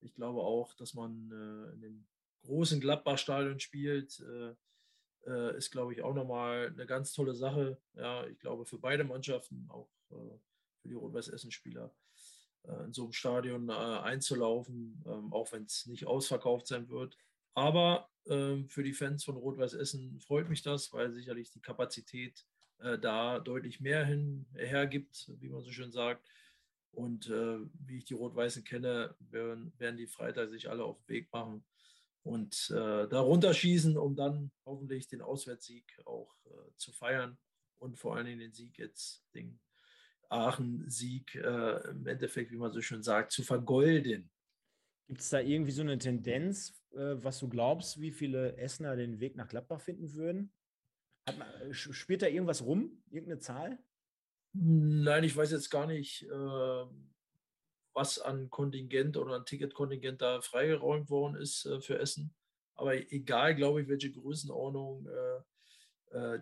Ich 0.00 0.14
glaube 0.14 0.40
auch, 0.42 0.74
dass 0.74 0.94
man 0.94 1.30
äh, 1.30 1.72
in 1.74 1.80
dem 1.80 2.06
großen 2.42 2.80
Gladbach-Stadion 2.80 3.58
spielt, 3.58 4.20
äh, 4.20 4.54
äh, 5.26 5.56
ist, 5.56 5.70
glaube 5.70 5.94
ich, 5.94 6.02
auch 6.02 6.14
nochmal 6.14 6.68
eine 6.68 6.86
ganz 6.86 7.12
tolle 7.12 7.34
Sache. 7.34 7.80
Ja, 7.94 8.26
ich 8.26 8.38
glaube, 8.38 8.66
für 8.66 8.78
beide 8.78 9.04
Mannschaften, 9.04 9.66
auch 9.70 9.90
äh, 10.10 10.38
für 10.82 10.88
die 10.88 10.94
Rot-Weiß-Essen-Spieler 10.94 11.94
äh, 12.64 12.84
in 12.84 12.92
so 12.92 13.04
einem 13.04 13.12
Stadion 13.12 13.70
einzulaufen, 13.70 15.02
ähm, 15.06 15.32
auch 15.32 15.52
wenn 15.52 15.64
es 15.64 15.86
nicht 15.86 16.06
ausverkauft 16.06 16.66
sein 16.66 16.88
wird. 16.88 17.16
Aber 17.54 18.10
ähm, 18.26 18.68
für 18.68 18.82
die 18.82 18.92
Fans 18.92 19.24
von 19.24 19.36
Rot-Weiß 19.36 19.74
Essen 19.74 20.20
freut 20.20 20.48
mich 20.48 20.62
das, 20.62 20.92
weil 20.92 21.12
sicherlich 21.12 21.50
die 21.50 21.60
Kapazität 21.62 22.44
äh, 22.78 22.98
da 22.98 23.38
deutlich 23.38 23.80
mehr 23.80 24.04
hin, 24.04 24.46
hergibt, 24.54 25.30
wie 25.40 25.48
man 25.48 25.62
so 25.62 25.70
schön 25.70 25.92
sagt. 25.92 26.26
Und 26.92 27.28
äh, 27.28 27.58
wie 27.86 27.98
ich 27.98 28.04
die 28.04 28.14
Rot-Weißen 28.14 28.62
kenne, 28.64 29.16
werden, 29.18 29.72
werden, 29.78 29.96
die 29.96 30.06
Freitag 30.06 30.50
sich 30.50 30.70
alle 30.70 30.84
auf 30.84 30.98
den 30.98 31.08
Weg 31.08 31.32
machen 31.32 31.64
und 32.22 32.70
äh, 32.70 33.08
da 33.08 33.20
runterschießen, 33.20 33.98
um 33.98 34.14
dann 34.14 34.52
hoffentlich 34.64 35.08
den 35.08 35.20
Auswärtssieg 35.20 35.84
auch 36.06 36.34
äh, 36.46 36.70
zu 36.76 36.92
feiern 36.92 37.36
und 37.78 37.98
vor 37.98 38.16
allen 38.16 38.26
Dingen 38.26 38.38
den 38.38 38.52
Sieg 38.52 38.78
jetzt, 38.78 39.24
den 39.34 39.60
Aachen-Sieg 40.28 41.34
äh, 41.34 41.90
im 41.90 42.06
Endeffekt, 42.06 42.50
wie 42.50 42.56
man 42.56 42.72
so 42.72 42.80
schön 42.80 43.02
sagt, 43.02 43.32
zu 43.32 43.42
vergolden. 43.42 44.30
Gibt 45.06 45.20
es 45.20 45.28
da 45.28 45.40
irgendwie 45.40 45.72
so 45.72 45.82
eine 45.82 45.98
Tendenz, 45.98 46.80
äh, 46.92 47.22
was 47.22 47.38
du 47.38 47.48
glaubst, 47.48 48.00
wie 48.00 48.10
viele 48.10 48.56
Essener 48.56 48.96
den 48.96 49.20
Weg 49.20 49.36
nach 49.36 49.48
Gladbach 49.48 49.80
finden 49.80 50.14
würden? 50.14 50.52
Man, 51.26 51.48
äh, 51.62 51.72
spielt 51.72 52.22
da 52.22 52.26
irgendwas 52.26 52.62
rum? 52.62 53.02
Irgendeine 53.10 53.40
Zahl? 53.40 53.78
Nein, 54.52 55.24
ich 55.24 55.36
weiß 55.36 55.50
jetzt 55.50 55.70
gar 55.70 55.86
nicht, 55.86 56.22
äh, 56.24 56.84
was 57.92 58.18
an 58.18 58.50
Kontingent 58.50 59.16
oder 59.16 59.34
an 59.34 59.46
Ticketkontingent 59.46 60.20
da 60.20 60.40
freigeräumt 60.40 61.10
worden 61.10 61.36
ist 61.36 61.64
äh, 61.66 61.80
für 61.80 61.98
Essen. 61.98 62.34
Aber 62.74 62.94
egal, 62.94 63.54
glaube 63.54 63.82
ich, 63.82 63.88
welche 63.88 64.10
Größenordnung, 64.10 65.08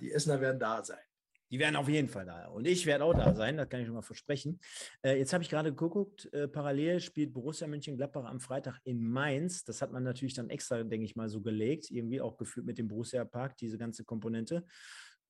die 0.01 0.13
Essener 0.13 0.41
werden 0.41 0.59
da 0.59 0.83
sein. 0.83 1.05
Die 1.53 1.59
werden 1.59 1.77
auf 1.77 1.89
jeden 1.89 2.09
Fall 2.09 2.25
da. 2.25 2.47
Und 2.47 2.67
ich 2.67 2.87
werde 2.87 3.05
auch 3.05 3.13
da 3.13 3.35
sein, 3.35 3.59
das 3.59 3.69
kann 3.69 3.81
ich 3.81 3.87
schon 3.87 3.95
mal 3.95 4.01
versprechen. 4.01 4.59
Äh, 5.03 5.19
jetzt 5.19 5.35
habe 5.35 5.45
ich 5.45 5.51
gerade 5.51 5.71
geguckt, 5.71 6.33
äh, 6.33 6.49
parallel 6.49 6.99
spielt 7.01 7.35
Borussia 7.35 7.67
Mönchengladbach 7.67 8.25
am 8.25 8.41
Freitag 8.41 8.81
in 8.85 9.03
Mainz. 9.03 9.63
Das 9.63 9.83
hat 9.83 9.93
man 9.93 10.03
natürlich 10.03 10.33
dann 10.33 10.49
extra, 10.49 10.83
denke 10.83 11.05
ich 11.05 11.15
mal, 11.15 11.29
so 11.29 11.43
gelegt, 11.43 11.91
irgendwie 11.91 12.23
auch 12.23 12.39
gefühlt 12.39 12.65
mit 12.65 12.79
dem 12.79 12.89
Borussia 12.89 13.23
Park, 13.27 13.59
diese 13.59 13.77
ganze 13.77 14.03
Komponente. 14.03 14.65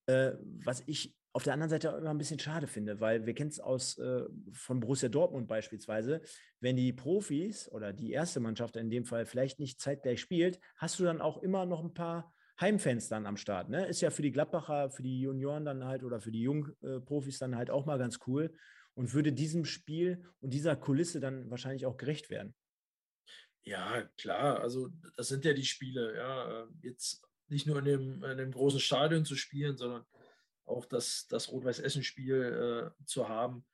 Äh, 0.07 0.33
was 0.65 0.85
ich 0.87 1.13
auf 1.33 1.43
der 1.43 1.55
anderen 1.55 1.71
Seite 1.71 1.89
immer 1.89 2.11
ein 2.11 2.19
bisschen 2.19 2.39
schade 2.39 2.69
finde, 2.69 3.01
weil 3.01 3.27
wir 3.27 3.35
kennen 3.35 3.51
es 3.51 3.59
aus 3.59 3.99
äh, 3.99 4.23
von 4.53 4.79
Borussia 4.79 5.09
Dortmund 5.09 5.49
beispielsweise, 5.49 6.21
wenn 6.61 6.77
die 6.77 6.93
Profis 6.93 7.69
oder 7.69 7.93
die 7.93 8.13
erste 8.13 8.39
Mannschaft 8.39 8.77
in 8.77 8.91
dem 8.91 9.07
Fall 9.07 9.27
vielleicht 9.27 9.59
nicht 9.59 9.81
zeitgleich 9.81 10.21
spielt, 10.21 10.61
hast 10.77 11.01
du 11.01 11.05
dann 11.05 11.21
auch 11.21 11.43
immer 11.43 11.67
noch 11.67 11.83
ein 11.83 11.95
paar 11.95 12.33
Heimfans 12.63 13.09
dann 13.09 13.27
am 13.27 13.37
Start. 13.37 13.69
Ne? 13.69 13.87
Ist 13.87 14.01
ja 14.01 14.11
für 14.11 14.23
die 14.23 14.33
Gladbacher, 14.33 14.91
für 14.91 15.03
die 15.03 15.21
Junioren 15.21 15.67
dann 15.67 15.85
halt 15.85 16.03
oder 16.03 16.21
für 16.21 16.33
die 16.33 16.43
Jungprofis 16.43 17.39
dann 17.39 17.57
halt 17.57 17.71
auch 17.71 17.85
mal 17.85 17.99
ganz 17.99 18.21
cool 18.27 18.55
und 18.95 19.13
würde 19.13 19.33
diesem 19.33 19.67
Spiel 19.67 20.25
und 20.41 20.55
dieser 20.55 20.77
Kulisse 20.77 21.21
dann 21.21 21.51
wahrscheinlich 21.51 21.85
auch 21.85 21.99
gerecht 21.99 22.31
werden. 22.31 22.55
Ja, 23.65 24.03
klar. 24.17 24.61
Also 24.61 24.89
das 25.17 25.29
sind 25.29 25.45
ja 25.45 25.53
die 25.53 25.65
Spiele. 25.65 26.17
Ja, 26.17 26.67
jetzt 26.81 27.23
nicht 27.49 27.67
nur 27.67 27.79
in 27.79 27.85
dem, 27.85 28.25
in 28.25 28.39
dem 28.39 28.51
großen 28.51 28.81
Stadion 28.81 29.25
zu 29.25 29.37
spielen, 29.37 29.77
sondern 29.77 30.05
auch 30.65 30.87
das, 30.87 31.27
das 31.29 31.51
Rot-Weiß-Essen-Spiel 31.51 32.93
äh, 33.01 33.05
zu 33.05 33.29
haben. 33.29 33.65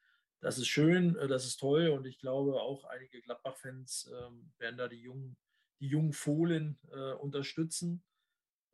Das 0.41 0.59
ist 0.59 0.69
schön, 0.69 1.17
äh, 1.17 1.29
das 1.29 1.47
ist 1.47 1.59
toll 1.59 1.89
und 1.89 2.07
ich 2.07 2.19
glaube 2.19 2.61
auch 2.61 2.85
einige 2.85 3.21
Gladbach-Fans 3.23 4.11
äh, 4.13 4.61
werden 4.61 4.79
da 4.79 4.89
die 4.89 5.01
jungen, 5.01 5.37
die 5.81 5.89
jungen 5.89 6.13
Fohlen 6.13 6.79
äh, 6.93 7.13
unterstützen. 7.13 8.03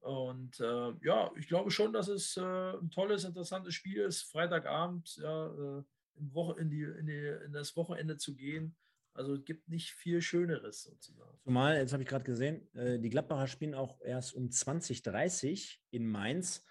Und 0.04 0.60
äh, 0.60 0.92
ja, 1.02 1.30
ich 1.34 1.48
glaube 1.48 1.70
schon, 1.70 1.94
dass 1.94 2.08
es 2.08 2.36
äh, 2.36 2.42
ein 2.42 2.90
tolles, 2.90 3.24
interessantes 3.24 3.74
Spiel 3.74 4.02
ist, 4.02 4.22
Freitagabend 4.24 5.16
ja, 5.16 5.46
äh, 5.46 5.82
in, 6.16 6.34
Woche, 6.34 6.60
in, 6.60 6.68
die, 6.68 6.82
in, 6.82 7.06
die, 7.06 7.34
in, 7.46 7.52
das 7.52 7.74
Wochenende 7.74 8.18
zu 8.18 8.36
gehen. 8.36 8.76
Also 9.14 9.34
es 9.34 9.44
gibt 9.46 9.66
nicht 9.70 9.92
viel 9.92 10.20
Schöneres 10.20 10.82
sozusagen. 10.82 11.38
Zumal, 11.44 11.76
jetzt 11.76 11.94
habe 11.94 12.02
ich 12.02 12.08
gerade 12.08 12.24
gesehen, 12.24 12.68
äh, 12.74 12.98
die 12.98 13.08
Gladbacher 13.08 13.46
spielen 13.46 13.74
auch 13.74 13.98
erst 14.02 14.34
um 14.34 14.48
20.30 14.48 15.78
in 15.90 16.06
Mainz. 16.06 16.66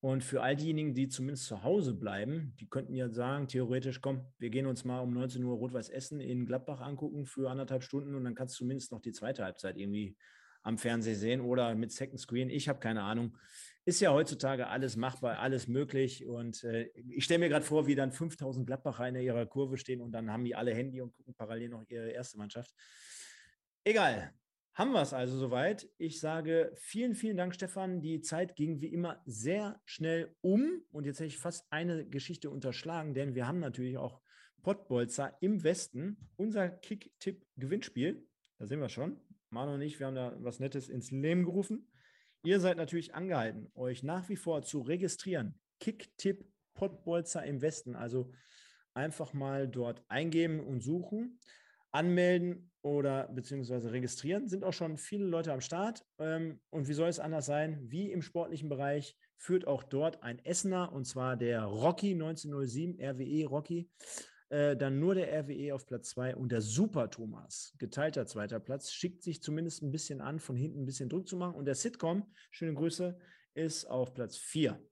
Und 0.00 0.22
für 0.22 0.42
all 0.42 0.54
diejenigen, 0.54 0.94
die 0.94 1.08
zumindest 1.08 1.46
zu 1.46 1.64
Hause 1.64 1.94
bleiben, 1.94 2.54
die 2.60 2.68
könnten 2.68 2.94
ja 2.94 3.08
sagen, 3.08 3.48
theoretisch, 3.48 4.00
komm, 4.00 4.24
wir 4.38 4.50
gehen 4.50 4.66
uns 4.66 4.84
mal 4.84 5.00
um 5.00 5.12
19 5.12 5.42
Uhr 5.42 5.56
Rot-Weiß 5.56 5.88
Essen 5.88 6.20
in 6.20 6.46
Gladbach 6.46 6.80
angucken 6.80 7.26
für 7.26 7.50
anderthalb 7.50 7.82
Stunden 7.82 8.14
und 8.14 8.22
dann 8.22 8.36
kannst 8.36 8.54
du 8.54 8.58
zumindest 8.58 8.92
noch 8.92 9.00
die 9.00 9.10
zweite 9.10 9.42
Halbzeit 9.42 9.76
irgendwie 9.76 10.16
am 10.62 10.78
Fernseher 10.78 11.16
sehen 11.16 11.40
oder 11.40 11.74
mit 11.74 11.92
Second 11.92 12.20
Screen. 12.20 12.50
Ich 12.50 12.68
habe 12.68 12.80
keine 12.80 13.02
Ahnung. 13.02 13.36
ist 13.84 14.00
ja 14.00 14.12
heutzutage 14.12 14.66
alles 14.66 14.96
machbar, 14.96 15.38
alles 15.38 15.68
möglich. 15.68 16.26
Und 16.26 16.64
äh, 16.64 16.90
ich 17.08 17.24
stelle 17.24 17.40
mir 17.40 17.48
gerade 17.48 17.64
vor, 17.64 17.86
wie 17.86 17.94
dann 17.94 18.12
5000 18.12 18.66
Gladbacher 18.66 19.08
in 19.08 19.16
ihrer 19.16 19.46
Kurve 19.46 19.78
stehen 19.78 20.00
und 20.00 20.12
dann 20.12 20.30
haben 20.30 20.44
die 20.44 20.54
alle 20.54 20.74
Handy 20.74 21.00
und 21.00 21.14
gucken 21.14 21.34
parallel 21.34 21.70
noch 21.70 21.84
ihre 21.88 22.10
erste 22.10 22.38
Mannschaft. 22.38 22.74
Egal. 23.84 24.32
Haben 24.78 24.92
wir 24.92 25.02
es 25.02 25.12
also 25.12 25.36
soweit. 25.36 25.90
Ich 25.98 26.20
sage 26.20 26.70
vielen, 26.76 27.16
vielen 27.16 27.36
Dank, 27.36 27.52
Stefan. 27.52 28.00
Die 28.00 28.20
Zeit 28.20 28.54
ging 28.54 28.80
wie 28.80 28.92
immer 28.92 29.20
sehr 29.26 29.80
schnell 29.84 30.36
um. 30.40 30.84
Und 30.92 31.04
jetzt 31.04 31.18
hätte 31.18 31.26
ich 31.26 31.38
fast 31.38 31.66
eine 31.70 32.06
Geschichte 32.06 32.48
unterschlagen, 32.48 33.12
denn 33.12 33.34
wir 33.34 33.48
haben 33.48 33.58
natürlich 33.58 33.98
auch 33.98 34.20
Pottbolzer 34.62 35.36
im 35.40 35.64
Westen. 35.64 36.28
Unser 36.36 36.68
Kick-Tipp-Gewinnspiel. 36.68 38.24
Da 38.58 38.66
sind 38.66 38.78
wir 38.78 38.88
schon. 38.88 39.20
Manu 39.50 39.74
und 39.74 39.82
ich, 39.82 39.98
wir 39.98 40.06
haben 40.06 40.14
da 40.14 40.36
was 40.40 40.60
Nettes 40.60 40.88
ins 40.88 41.10
Leben 41.10 41.44
gerufen. 41.44 41.90
Ihr 42.44 42.60
seid 42.60 42.76
natürlich 42.76 43.14
angehalten, 43.14 43.70
euch 43.74 44.02
nach 44.02 44.28
wie 44.28 44.36
vor 44.36 44.62
zu 44.62 44.80
registrieren. 44.80 45.58
Kicktipp 45.80 46.44
Pottbolzer 46.74 47.44
im 47.44 47.60
Westen. 47.60 47.96
Also 47.96 48.30
einfach 48.94 49.32
mal 49.32 49.68
dort 49.68 50.04
eingeben 50.08 50.60
und 50.60 50.80
suchen, 50.80 51.40
anmelden 51.90 52.70
oder 52.82 53.28
beziehungsweise 53.28 53.92
registrieren. 53.92 54.48
Sind 54.48 54.64
auch 54.64 54.72
schon 54.72 54.96
viele 54.96 55.24
Leute 55.24 55.52
am 55.52 55.60
Start. 55.60 56.06
Ähm, 56.18 56.60
und 56.70 56.88
wie 56.88 56.92
soll 56.94 57.08
es 57.08 57.18
anders 57.18 57.46
sein? 57.46 57.78
Wie 57.82 58.12
im 58.12 58.22
sportlichen 58.22 58.68
Bereich 58.68 59.16
führt 59.36 59.66
auch 59.66 59.82
dort 59.82 60.22
ein 60.22 60.44
Essener, 60.44 60.92
und 60.92 61.04
zwar 61.04 61.36
der 61.36 61.64
Rocky 61.64 62.12
1907, 62.12 63.00
RWE 63.00 63.46
Rocky. 63.46 63.90
Äh, 64.50 64.76
dann 64.76 64.98
nur 64.98 65.14
der 65.14 65.30
RWE 65.42 65.74
auf 65.74 65.86
Platz 65.86 66.10
2 66.10 66.36
und 66.36 66.50
der 66.50 66.62
Super 66.62 67.10
Thomas, 67.10 67.74
geteilter 67.78 68.26
zweiter 68.26 68.58
Platz, 68.60 68.90
schickt 68.90 69.22
sich 69.22 69.42
zumindest 69.42 69.82
ein 69.82 69.90
bisschen 69.90 70.22
an, 70.22 70.40
von 70.40 70.56
hinten 70.56 70.82
ein 70.82 70.86
bisschen 70.86 71.10
Druck 71.10 71.28
zu 71.28 71.36
machen. 71.36 71.54
Und 71.54 71.66
der 71.66 71.74
Sitcom, 71.74 72.32
schöne 72.50 72.74
Grüße, 72.74 73.18
ist 73.54 73.84
auf 73.84 74.14
Platz 74.14 74.38
4. 74.38 74.82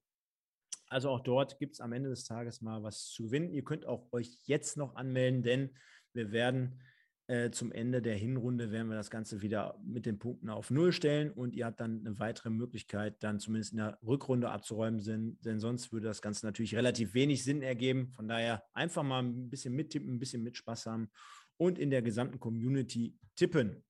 Also 0.89 1.09
auch 1.09 1.21
dort 1.21 1.59
gibt 1.59 1.75
es 1.75 1.81
am 1.81 1.93
Ende 1.93 2.11
des 2.11 2.25
Tages 2.25 2.61
mal 2.61 2.83
was 2.83 3.07
zu 3.09 3.25
gewinnen. 3.25 3.51
Ihr 3.51 3.65
könnt 3.65 3.87
auch 3.87 4.13
euch 4.13 4.39
jetzt 4.45 4.77
noch 4.77 4.95
anmelden, 4.95 5.43
denn 5.43 5.71
wir 6.13 6.33
werden 6.33 6.81
äh, 7.29 7.51
zum 7.51 7.73
Ende 7.73 8.01
der 8.03 8.15
Hinrunde 8.15 8.71
werden 8.71 8.89
wir 8.89 8.95
das 8.95 9.11
Ganze 9.11 9.43
wieder 9.43 9.79
mit 9.85 10.07
den 10.07 10.19
Punkten 10.19 10.49
auf 10.49 10.71
Null 10.71 10.93
stellen 10.93 11.33
und 11.33 11.57
ihr 11.57 11.67
habt 11.67 11.81
dann 11.81 12.01
eine 12.07 12.19
weitere 12.21 12.51
Möglichkeit, 12.51 13.23
dann 13.23 13.41
zumindest 13.41 13.73
in 13.73 13.79
der 13.79 13.99
Rückrunde 14.07 14.51
abzuräumen, 14.51 15.03
denn, 15.03 15.37
denn 15.41 15.59
sonst 15.59 15.93
würde 15.93 16.07
das 16.07 16.23
Ganze 16.23 16.47
natürlich 16.47 16.77
relativ 16.77 17.15
wenig 17.15 17.43
Sinn 17.43 17.63
ergeben. 17.63 18.13
Von 18.13 18.29
daher 18.29 18.63
einfach 18.75 19.03
mal 19.03 19.25
ein 19.25 19.51
bisschen 19.51 19.75
mittippen, 19.75 20.15
ein 20.15 20.19
bisschen 20.21 20.45
mit 20.45 20.57
Spaß 20.57 20.87
haben 20.87 21.11
und 21.57 21.79
in 21.79 21.91
der 21.91 22.03
gesamten 22.03 22.39
Community 22.39 23.19
tippen. 23.35 23.83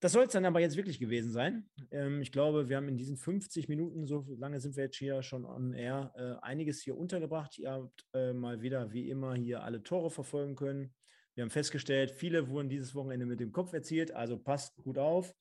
Das 0.00 0.12
soll 0.12 0.26
es 0.26 0.32
dann 0.32 0.44
aber 0.44 0.60
jetzt 0.60 0.76
wirklich 0.76 1.00
gewesen 1.00 1.32
sein. 1.32 1.68
Ähm, 1.90 2.22
ich 2.22 2.30
glaube, 2.30 2.68
wir 2.68 2.76
haben 2.76 2.88
in 2.88 2.96
diesen 2.96 3.16
50 3.16 3.68
Minuten, 3.68 4.06
so 4.06 4.24
lange 4.38 4.60
sind 4.60 4.76
wir 4.76 4.84
jetzt 4.84 4.96
hier 4.96 5.22
schon 5.22 5.44
on 5.44 5.74
air, 5.74 6.12
äh, 6.16 6.46
einiges 6.46 6.80
hier 6.80 6.96
untergebracht. 6.96 7.58
Ihr 7.58 7.72
habt 7.72 8.06
äh, 8.14 8.32
mal 8.32 8.62
wieder, 8.62 8.92
wie 8.92 9.10
immer, 9.10 9.34
hier 9.34 9.64
alle 9.64 9.82
Tore 9.82 10.10
verfolgen 10.10 10.54
können. 10.54 10.94
Wir 11.38 11.42
haben 11.42 11.50
festgestellt, 11.50 12.10
viele 12.10 12.48
wurden 12.48 12.68
dieses 12.68 12.96
Wochenende 12.96 13.24
mit 13.24 13.38
dem 13.38 13.52
Kopf 13.52 13.72
erzielt, 13.72 14.10
also 14.10 14.36
passt 14.36 14.74
gut 14.82 14.98
auf. 14.98 15.32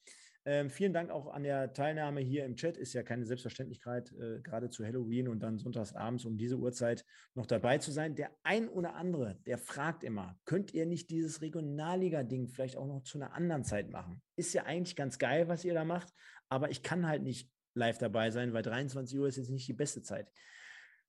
Ähm, 0.46 0.70
vielen 0.70 0.94
Dank 0.94 1.10
auch 1.10 1.26
an 1.26 1.42
der 1.42 1.74
Teilnahme 1.74 2.22
hier 2.22 2.46
im 2.46 2.56
Chat. 2.56 2.78
Ist 2.78 2.94
ja 2.94 3.02
keine 3.02 3.26
Selbstverständlichkeit, 3.26 4.12
äh, 4.12 4.40
gerade 4.44 4.70
zu 4.70 4.86
Halloween 4.86 5.28
und 5.28 5.40
dann 5.40 5.58
sonntagsabends 5.58 6.24
um 6.26 6.38
diese 6.38 6.56
Uhrzeit 6.56 7.04
noch 7.34 7.48
dabei 7.48 7.80
zu 7.80 7.90
sein. 7.90 8.14
Der 8.14 8.30
ein 8.44 8.70
oder 8.70 8.94
andere, 8.94 9.40
der 9.48 9.58
fragt 9.58 10.04
immer, 10.04 10.38
könnt 10.46 10.72
ihr 10.72 10.86
nicht 10.86 11.10
dieses 11.10 11.42
Regionalliga-Ding 11.42 12.48
vielleicht 12.50 12.78
auch 12.78 12.86
noch 12.86 13.02
zu 13.02 13.18
einer 13.18 13.34
anderen 13.34 13.64
Zeit 13.64 13.90
machen? 13.90 14.22
Ist 14.36 14.54
ja 14.54 14.66
eigentlich 14.66 14.96
ganz 14.96 15.18
geil, 15.18 15.48
was 15.48 15.66
ihr 15.66 15.74
da 15.74 15.84
macht, 15.84 16.14
aber 16.48 16.70
ich 16.70 16.84
kann 16.84 17.08
halt 17.08 17.24
nicht 17.24 17.52
live 17.74 17.98
dabei 17.98 18.30
sein, 18.30 18.54
weil 18.54 18.62
23 18.62 19.18
Uhr 19.18 19.28
ist 19.28 19.38
jetzt 19.38 19.50
nicht 19.50 19.68
die 19.68 19.74
beste 19.74 20.04
Zeit. 20.04 20.32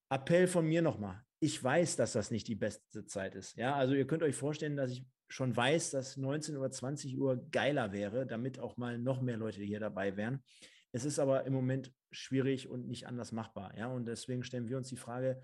Appell 0.08 0.46
von 0.46 0.66
mir 0.66 0.80
nochmal. 0.80 1.27
Ich 1.40 1.62
weiß, 1.62 1.96
dass 1.96 2.12
das 2.12 2.30
nicht 2.30 2.48
die 2.48 2.56
beste 2.56 3.04
Zeit 3.06 3.34
ist. 3.34 3.56
Ja, 3.56 3.76
also 3.76 3.94
ihr 3.94 4.06
könnt 4.06 4.22
euch 4.22 4.34
vorstellen, 4.34 4.76
dass 4.76 4.90
ich 4.90 5.04
schon 5.28 5.54
weiß, 5.54 5.90
dass 5.90 6.16
19 6.16 6.56
oder 6.56 6.70
20 6.70 7.18
Uhr 7.18 7.36
geiler 7.50 7.92
wäre, 7.92 8.26
damit 8.26 8.58
auch 8.58 8.76
mal 8.76 8.98
noch 8.98 9.20
mehr 9.20 9.36
Leute 9.36 9.62
hier 9.62 9.78
dabei 9.78 10.16
wären. 10.16 10.42
Es 10.90 11.04
ist 11.04 11.18
aber 11.18 11.44
im 11.44 11.52
Moment 11.52 11.92
schwierig 12.10 12.68
und 12.68 12.88
nicht 12.88 13.06
anders 13.06 13.32
machbar. 13.32 13.76
Ja, 13.76 13.88
und 13.88 14.06
deswegen 14.06 14.42
stellen 14.42 14.68
wir 14.68 14.78
uns 14.78 14.88
die 14.88 14.96
Frage, 14.96 15.40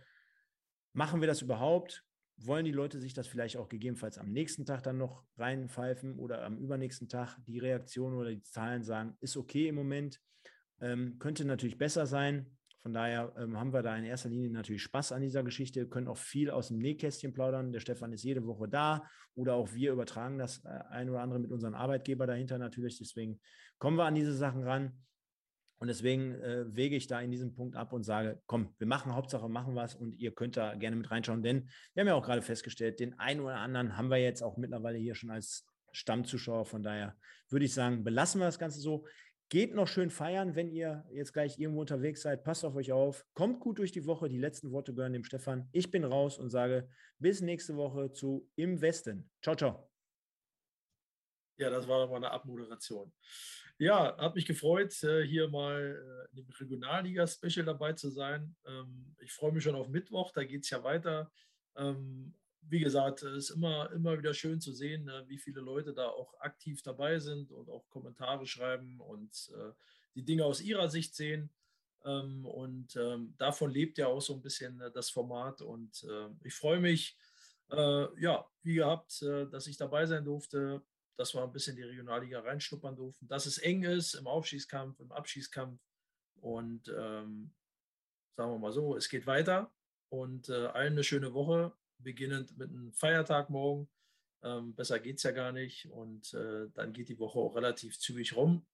machen 0.95 1.21
wir 1.21 1.29
das 1.29 1.43
überhaupt? 1.43 2.05
Wollen 2.39 2.65
die 2.65 2.73
Leute 2.73 2.99
sich 2.99 3.13
das 3.15 3.29
vielleicht 3.29 3.57
auch 3.57 3.69
gegebenenfalls 3.69 4.19
am 4.19 4.33
nächsten 4.33 4.65
Tag 4.65 4.83
dann 4.83 4.99
noch 4.99 5.23
reinpfeifen 5.37 6.19
oder 6.19 6.43
am 6.43 6.59
übernächsten 6.59 7.09
Tag 7.09 7.37
die 7.47 7.59
Reaktion 7.59 8.15
oder 8.15 8.31
die 8.31 8.43
Zahlen 8.43 8.83
sagen, 8.83 9.17
ist 9.21 9.37
okay 9.37 9.69
im 9.69 9.77
Moment, 9.77 10.21
ähm, 10.81 11.19
könnte 11.19 11.45
natürlich 11.45 11.79
besser 11.79 12.07
sein. 12.07 12.57
Von 12.85 12.93
daher 12.93 13.33
ähm, 13.39 13.59
haben 13.59 13.73
wir 13.73 13.83
da 13.83 13.97
in 13.97 14.05
erster 14.05 14.29
Linie 14.29 14.51
natürlich 14.51 14.83
Spaß 14.83 15.13
an 15.13 15.23
dieser 15.23 15.43
Geschichte, 15.43 15.89
können 15.89 16.07
auch 16.07 16.19
viel 16.19 16.51
aus 16.51 16.69
dem 16.69 16.77
Nähkästchen 16.77 17.33
plaudern. 17.33 17.73
Der 17.73 17.81
Stefan 17.81 18.13
ist 18.13 18.25
jede 18.25 18.45
Woche 18.45 18.69
da 18.69 19.09
oder 19.35 19.55
auch 19.55 19.73
wir 19.73 19.91
übertragen 19.91 20.37
das 20.37 20.63
äh, 20.67 20.69
ein 20.91 21.09
oder 21.09 21.23
andere 21.23 21.39
mit 21.39 21.51
unserem 21.51 21.75
Arbeitgeber 21.75 22.27
dahinter 22.27 22.59
natürlich. 22.59 22.99
Deswegen 22.99 23.41
kommen 23.79 23.97
wir 23.97 24.05
an 24.05 24.15
diese 24.15 24.35
Sachen 24.35 24.65
ran. 24.65 24.93
Und 25.79 25.89
deswegen 25.89 26.35
äh, 26.35 26.65
wege 26.77 26.95
ich 26.95 27.07
da 27.07 27.23
in 27.23 27.31
diesem 27.31 27.55
Punkt 27.55 27.75
ab 27.75 27.95
und 27.95 28.03
sage, 28.03 28.43
komm, 28.45 28.75
wir 28.77 28.87
machen 28.87 29.15
Hauptsache, 29.15 29.49
machen 29.49 29.75
was 29.75 29.95
und 29.95 30.15
ihr 30.17 30.35
könnt 30.35 30.59
da 30.59 30.75
gerne 30.75 30.97
mit 30.97 31.11
reinschauen, 31.11 31.43
denn 31.43 31.71
wir 31.95 32.03
haben 32.03 32.09
ja 32.09 32.15
auch 32.15 32.25
gerade 32.25 32.43
festgestellt, 32.43 33.01
den 33.01 33.19
einen 33.19 33.41
oder 33.41 33.57
anderen 33.57 33.97
haben 33.97 34.11
wir 34.11 34.19
jetzt 34.19 34.43
auch 34.43 34.59
mittlerweile 34.59 34.99
hier 34.99 35.15
schon 35.15 35.31
als 35.31 35.67
Stammzuschauer. 35.93 36.67
Von 36.67 36.83
daher 36.83 37.17
würde 37.49 37.65
ich 37.65 37.73
sagen, 37.73 38.05
belassen 38.05 38.41
wir 38.41 38.47
das 38.47 38.59
Ganze 38.59 38.81
so. 38.81 39.07
Geht 39.55 39.73
noch 39.73 39.87
schön 39.87 40.11
feiern, 40.11 40.57
wenn 40.57 40.73
ihr 40.73 41.05
jetzt 41.13 41.33
gleich 41.33 41.61
irgendwo 41.61 41.81
unterwegs 41.83 42.23
seid. 42.23 42.43
Passt 42.43 42.65
auf 42.65 42.75
euch 42.75 42.91
auf. 42.91 43.25
Kommt 43.35 43.61
gut 43.61 43.79
durch 43.79 43.93
die 43.93 44.05
Woche. 44.05 44.29
Die 44.29 44.37
letzten 44.37 44.73
Worte 44.73 44.93
gehören 44.93 45.13
dem 45.13 45.23
Stefan. 45.23 45.69
Ich 45.71 45.93
bin 45.93 46.03
raus 46.03 46.39
und 46.39 46.51
sage 46.51 46.89
bis 47.21 47.41
nächste 47.41 47.77
Woche 47.77 48.11
zu 48.11 48.51
Im 48.57 48.81
Westen. 48.81 49.31
Ciao, 49.41 49.55
ciao. 49.55 49.89
Ja, 51.57 51.71
das 51.71 51.87
war 51.87 52.05
mal 52.09 52.17
eine 52.17 52.33
Abmoderation. 52.33 53.13
Ja, 53.79 54.17
hat 54.17 54.35
mich 54.35 54.45
gefreut, 54.45 55.01
äh, 55.05 55.23
hier 55.23 55.49
mal 55.49 56.29
äh, 56.35 56.41
im 56.41 56.49
Regionalliga-Special 56.49 57.65
dabei 57.65 57.93
zu 57.93 58.11
sein. 58.11 58.57
Ähm, 58.67 59.15
ich 59.21 59.31
freue 59.31 59.53
mich 59.53 59.63
schon 59.63 59.77
auf 59.77 59.89
Mittwoch, 59.89 60.33
da 60.33 60.43
geht 60.43 60.65
es 60.65 60.71
ja 60.71 60.83
weiter. 60.83 61.31
Ähm, 62.65 62.71
wie 62.71 62.81
gesagt, 62.81 63.23
es 63.23 63.51
ist 63.51 63.51
immer, 63.51 63.91
immer 63.93 64.19
wieder 64.19 64.35
schön 64.35 64.61
zu 64.61 64.73
sehen, 64.73 65.05
ne, 65.05 65.25
wie 65.27 65.39
viele 65.39 65.61
Leute 65.61 65.93
da 65.93 66.09
auch 66.09 66.39
aktiv 66.41 66.83
dabei 66.83 67.19
sind 67.19 67.53
und 67.53 67.69
auch 67.69 67.89
Kommentare 67.89 68.47
schreiben 68.47 69.01
und 69.01 69.53
äh, 69.57 69.73
die 70.15 70.25
Dinge 70.25 70.45
aus 70.45 70.61
ihrer 70.61 70.89
Sicht 70.89 71.15
sehen. 71.15 71.51
Ähm, 72.05 72.45
und 72.45 72.97
ähm, 72.97 73.35
davon 73.39 73.71
lebt 73.71 73.99
ja 73.99 74.09
auch 74.09 74.21
so 74.21 74.35
ein 74.35 74.43
bisschen 74.43 74.81
äh, 74.81 74.91
das 74.91 75.11
Format. 75.11 75.63
Und 75.63 76.05
äh, 76.05 76.29
ich 76.43 76.55
freue 76.55 76.81
mich, 76.81 77.17
ja, 77.71 78.47
wie 78.63 78.75
gehabt, 78.75 79.23
dass 79.23 79.67
ich 79.67 79.79
dabei 79.79 80.05
sein 80.05 80.23
durfte, 80.23 80.83
dass 81.17 81.35
wir 81.35 81.43
ein 81.43 81.51
bisschen 81.51 81.75
die 81.75 81.83
Regionalliga 81.83 82.41
reinschnuppern 82.41 82.95
durften, 82.95 83.27
dass 83.27 83.47
es 83.47 83.57
eng 83.57 83.85
ist 83.85 84.15
im 84.15 84.27
Aufschießkampf, 84.27 85.01
im 85.01 85.11
Abschießkampf. 85.11 85.81
Und 86.43 86.89
ähm, 86.89 87.55
sagen 88.37 88.53
wir 88.53 88.59
mal 88.59 88.71
so, 88.71 88.97
es 88.97 89.09
geht 89.09 89.27
weiter. 89.27 89.73
Und 90.11 90.51
allen 90.51 90.93
eine 90.93 91.05
schöne 91.05 91.33
Woche 91.33 91.73
beginnend 92.05 92.57
mit 92.57 92.71
einem 92.71 92.93
Feiertag 92.93 93.51
morgen. 93.51 93.89
Ähm, 94.43 94.75
besser 94.75 95.01
geht 95.01 95.17
es 95.17 95.23
ja 95.23 95.33
gar 95.33 95.53
nicht. 95.53 95.87
Und 95.91 96.33
äh, 96.35 96.69
dann 96.75 96.93
geht 96.93 97.09
die 97.09 97.19
Woche 97.19 97.39
auch 97.39 97.57
relativ 97.57 97.99
zügig 97.99 98.37
rum. 98.37 98.67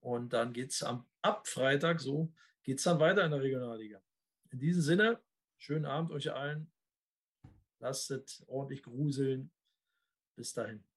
Und 0.00 0.32
dann 0.32 0.52
geht 0.52 0.70
es 0.70 0.82
ab 0.82 1.48
Freitag, 1.48 2.00
so 2.00 2.32
geht 2.62 2.78
es 2.78 2.84
dann 2.84 3.00
weiter 3.00 3.24
in 3.24 3.32
der 3.32 3.42
Regionalliga. 3.42 4.00
In 4.50 4.60
diesem 4.60 4.82
Sinne, 4.82 5.20
schönen 5.56 5.84
Abend 5.84 6.12
euch 6.12 6.32
allen. 6.32 6.70
Lasst 7.80 8.44
ordentlich 8.46 8.82
gruseln. 8.82 9.50
Bis 10.36 10.52
dahin. 10.52 10.87